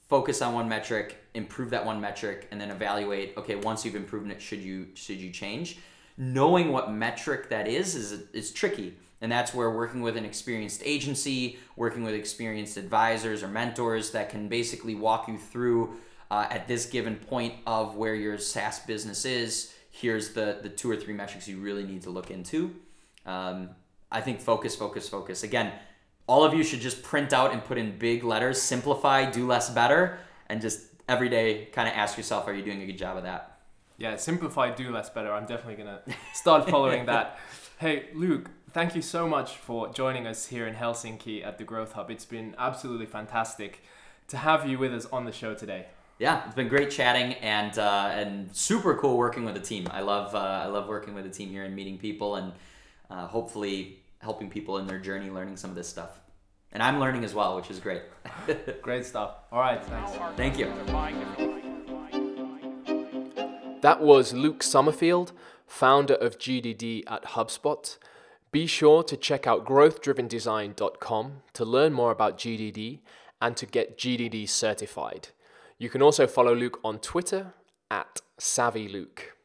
focus 0.09 0.41
on 0.41 0.55
one 0.55 0.68
metric, 0.68 1.26
improve 1.37 1.70
that 1.70 1.84
one 1.84 2.01
metric, 2.01 2.49
and 2.51 2.61
then 2.61 2.70
evaluate. 2.70 3.37
Okay, 3.37 3.57
once 3.57 3.84
you've 3.84 3.95
improved 3.95 4.30
it, 4.30 4.41
should 4.41 4.61
you 4.61 4.89
should 4.95 5.18
you 5.18 5.30
change? 5.30 5.78
Knowing 6.16 6.72
what 6.72 6.91
metric 6.91 7.49
that 7.51 7.68
is 7.68 7.95
is 7.95 8.24
is 8.32 8.53
tricky, 8.53 8.97
and 9.20 9.30
that's 9.30 9.55
where 9.55 9.70
working 9.70 10.01
with 10.01 10.16
an 10.16 10.24
experienced 10.24 10.82
agency, 10.84 11.59
working 11.76 12.03
with 12.03 12.14
experienced 12.14 12.76
advisors 12.76 13.43
or 13.43 13.49
mentors 13.49 14.11
that 14.12 14.30
can 14.30 14.49
basically 14.49 14.95
walk 14.95 15.28
you 15.28 15.39
through 15.39 15.97
uh, 16.30 16.47
at 16.51 16.66
this 16.66 16.87
given 16.87 17.16
point 17.16 17.55
of 17.66 17.97
where 17.97 18.14
your 18.14 18.39
SaaS 18.39 18.80
business 18.80 19.24
is. 19.24 19.72
Here's 19.91 20.30
the 20.30 20.59
the 20.62 20.68
two 20.68 20.91
or 20.91 20.97
three 20.97 21.14
metrics 21.14 21.47
you 21.47 21.59
really 21.59 21.84
need 21.84 22.03
to 22.03 22.11
look 22.11 22.30
into. 22.30 22.74
Um, 23.24 23.70
I 24.11 24.20
think 24.20 24.41
focus, 24.41 24.76
focus, 24.76 25.09
focus. 25.09 25.43
Again, 25.43 25.72
all 26.26 26.45
of 26.45 26.55
you 26.55 26.62
should 26.62 26.80
just 26.80 27.03
print 27.03 27.32
out 27.32 27.53
and 27.53 27.64
put 27.64 27.78
in 27.78 27.99
big 27.99 28.24
letters, 28.24 28.61
simplify, 28.61 29.30
do 29.30 29.47
less 29.47 29.70
better, 29.70 30.18
and 30.49 30.61
just 30.61 30.87
every 31.09 31.29
day 31.29 31.67
kind 31.67 31.89
of 31.89 31.95
ask 31.95 32.17
yourself, 32.17 32.47
are 32.49 32.55
you 32.55 32.63
doing 32.63 32.83
a 32.83 32.87
good 32.87 32.99
job 32.99 33.17
of 33.17 33.23
that? 33.25 33.59
Yeah, 33.99 34.17
simplify, 34.17 34.71
do 34.71 34.91
less 34.91 35.09
better. 35.09 35.33
I'm 35.33 35.47
definitely 35.47 35.83
going 35.83 35.97
to 35.97 36.15
start 36.35 36.69
following 36.69 37.07
that. 37.07 37.39
Hey, 37.79 38.07
Luke, 38.15 38.51
thank 38.71 38.95
you 38.95 39.03
so 39.03 39.29
much 39.29 39.57
for 39.57 39.89
joining 39.93 40.27
us 40.27 40.47
here 40.47 40.67
in 40.67 40.75
Helsinki 40.75 41.47
at 41.47 41.59
the 41.59 41.65
Growth 41.65 41.93
Hub. 41.93 42.11
It's 42.11 42.25
been 42.25 42.55
absolutely 42.59 43.07
fantastic 43.07 43.83
to 44.29 44.37
have 44.37 44.69
you 44.69 44.79
with 44.79 44.93
us 44.93 45.07
on 45.07 45.25
the 45.25 45.33
show 45.33 45.55
today. 45.55 45.87
Yeah, 46.19 46.45
it's 46.47 46.55
been 46.55 46.69
great 46.69 46.91
chatting 46.91 47.35
and 47.35 47.79
uh, 47.79 48.11
and 48.11 48.55
super 48.57 48.95
cool 48.97 49.19
working 49.19 49.45
with 49.45 49.55
the 49.55 49.61
team. 49.61 49.87
I 49.91 50.01
love 50.01 50.35
uh, 50.35 50.39
I 50.39 50.67
love 50.67 50.89
working 50.89 51.15
with 51.15 51.25
the 51.25 51.31
team 51.31 51.51
here 51.51 51.65
and 51.65 51.77
meeting 51.77 51.99
people 51.99 52.37
and 52.37 52.55
uh, 53.11 53.27
hopefully 53.27 53.99
helping 54.21 54.49
people 54.49 54.79
in 54.79 54.87
their 54.87 54.99
journey 54.99 55.31
learning 55.31 55.59
some 55.59 55.69
of 55.69 55.77
this 55.77 55.89
stuff. 55.89 56.21
And 56.73 56.83
I'm 56.83 57.01
learning 57.01 57.25
as 57.25 57.35
well, 57.35 57.57
which 57.57 57.71
is 57.71 57.81
great. 57.81 58.03
Great 58.83 59.07
stuff. 59.07 59.37
All 59.51 59.61
right, 59.61 59.83
thanks. 59.85 60.12
Thank 60.37 60.59
you. 60.59 60.67
customers 60.67 60.89
are 60.89 60.93
buying 60.93 61.19
differently. 61.19 61.62
That 63.81 64.01
was 64.01 64.33
Luke 64.33 64.62
Summerfield, 64.62 65.33
founder 65.67 66.14
of 66.14 66.39
GDD 66.39 67.05
at 67.07 67.25
HubSpot. 67.25 67.97
Be 68.53 68.67
sure 68.67 69.03
to 69.05 69.17
check 69.17 69.47
out 69.47 69.64
growthdrivendesign.com 69.64 71.43
to 71.53 71.64
learn 71.64 71.93
more 71.93 72.11
about 72.11 72.39
GDD 72.39 73.01
and 73.41 73.57
to 73.57 73.67
get 73.67 73.99
GDD 73.99 74.49
certified. 74.49 75.29
You 75.79 75.89
can 75.89 76.03
also 76.03 76.27
follow 76.27 76.55
Luke 76.55 76.81
on 76.83 76.99
Twitter 76.99 77.55
at 77.91 78.21
SavvyLuke. 78.41 79.36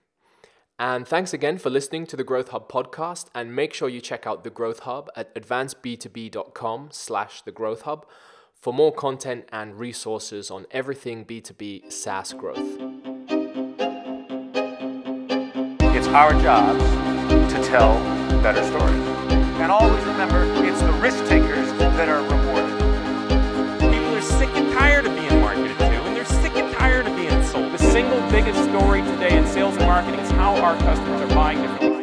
And 0.81 1.07
thanks 1.07 1.31
again 1.31 1.59
for 1.59 1.69
listening 1.69 2.07
to 2.07 2.17
the 2.17 2.23
Growth 2.23 2.49
Hub 2.49 2.67
podcast 2.67 3.27
and 3.35 3.55
make 3.55 3.71
sure 3.71 3.87
you 3.87 4.01
check 4.01 4.25
out 4.25 4.43
the 4.43 4.49
Growth 4.49 4.79
Hub 4.79 5.11
at 5.15 5.31
advanceb2b.com 5.35 6.89
slash 6.91 7.43
the 7.43 7.51
Growth 7.51 7.83
Hub 7.83 8.07
for 8.55 8.73
more 8.73 8.91
content 8.91 9.45
and 9.51 9.77
resources 9.77 10.49
on 10.49 10.65
everything 10.71 11.23
B2B 11.23 11.91
SaaS 11.91 12.33
growth. 12.33 12.57
It's 15.95 16.07
our 16.07 16.31
job 16.41 16.79
to 17.29 17.63
tell 17.63 17.93
better 18.41 18.63
stories. 18.63 19.07
And 19.61 19.71
always 19.71 20.03
remember, 20.05 20.41
it's 20.65 20.81
the 20.81 20.93
risk 20.93 21.23
takers 21.27 21.71
that 21.77 22.09
are 22.09 22.40
single 27.91 28.21
biggest 28.31 28.63
story 28.69 29.01
today 29.01 29.37
in 29.37 29.45
sales 29.45 29.75
and 29.75 29.85
marketing 29.85 30.21
is 30.21 30.31
how 30.31 30.55
our 30.61 30.77
customers 30.77 31.29
are 31.29 31.35
buying 31.35 31.61
differently. 31.61 32.00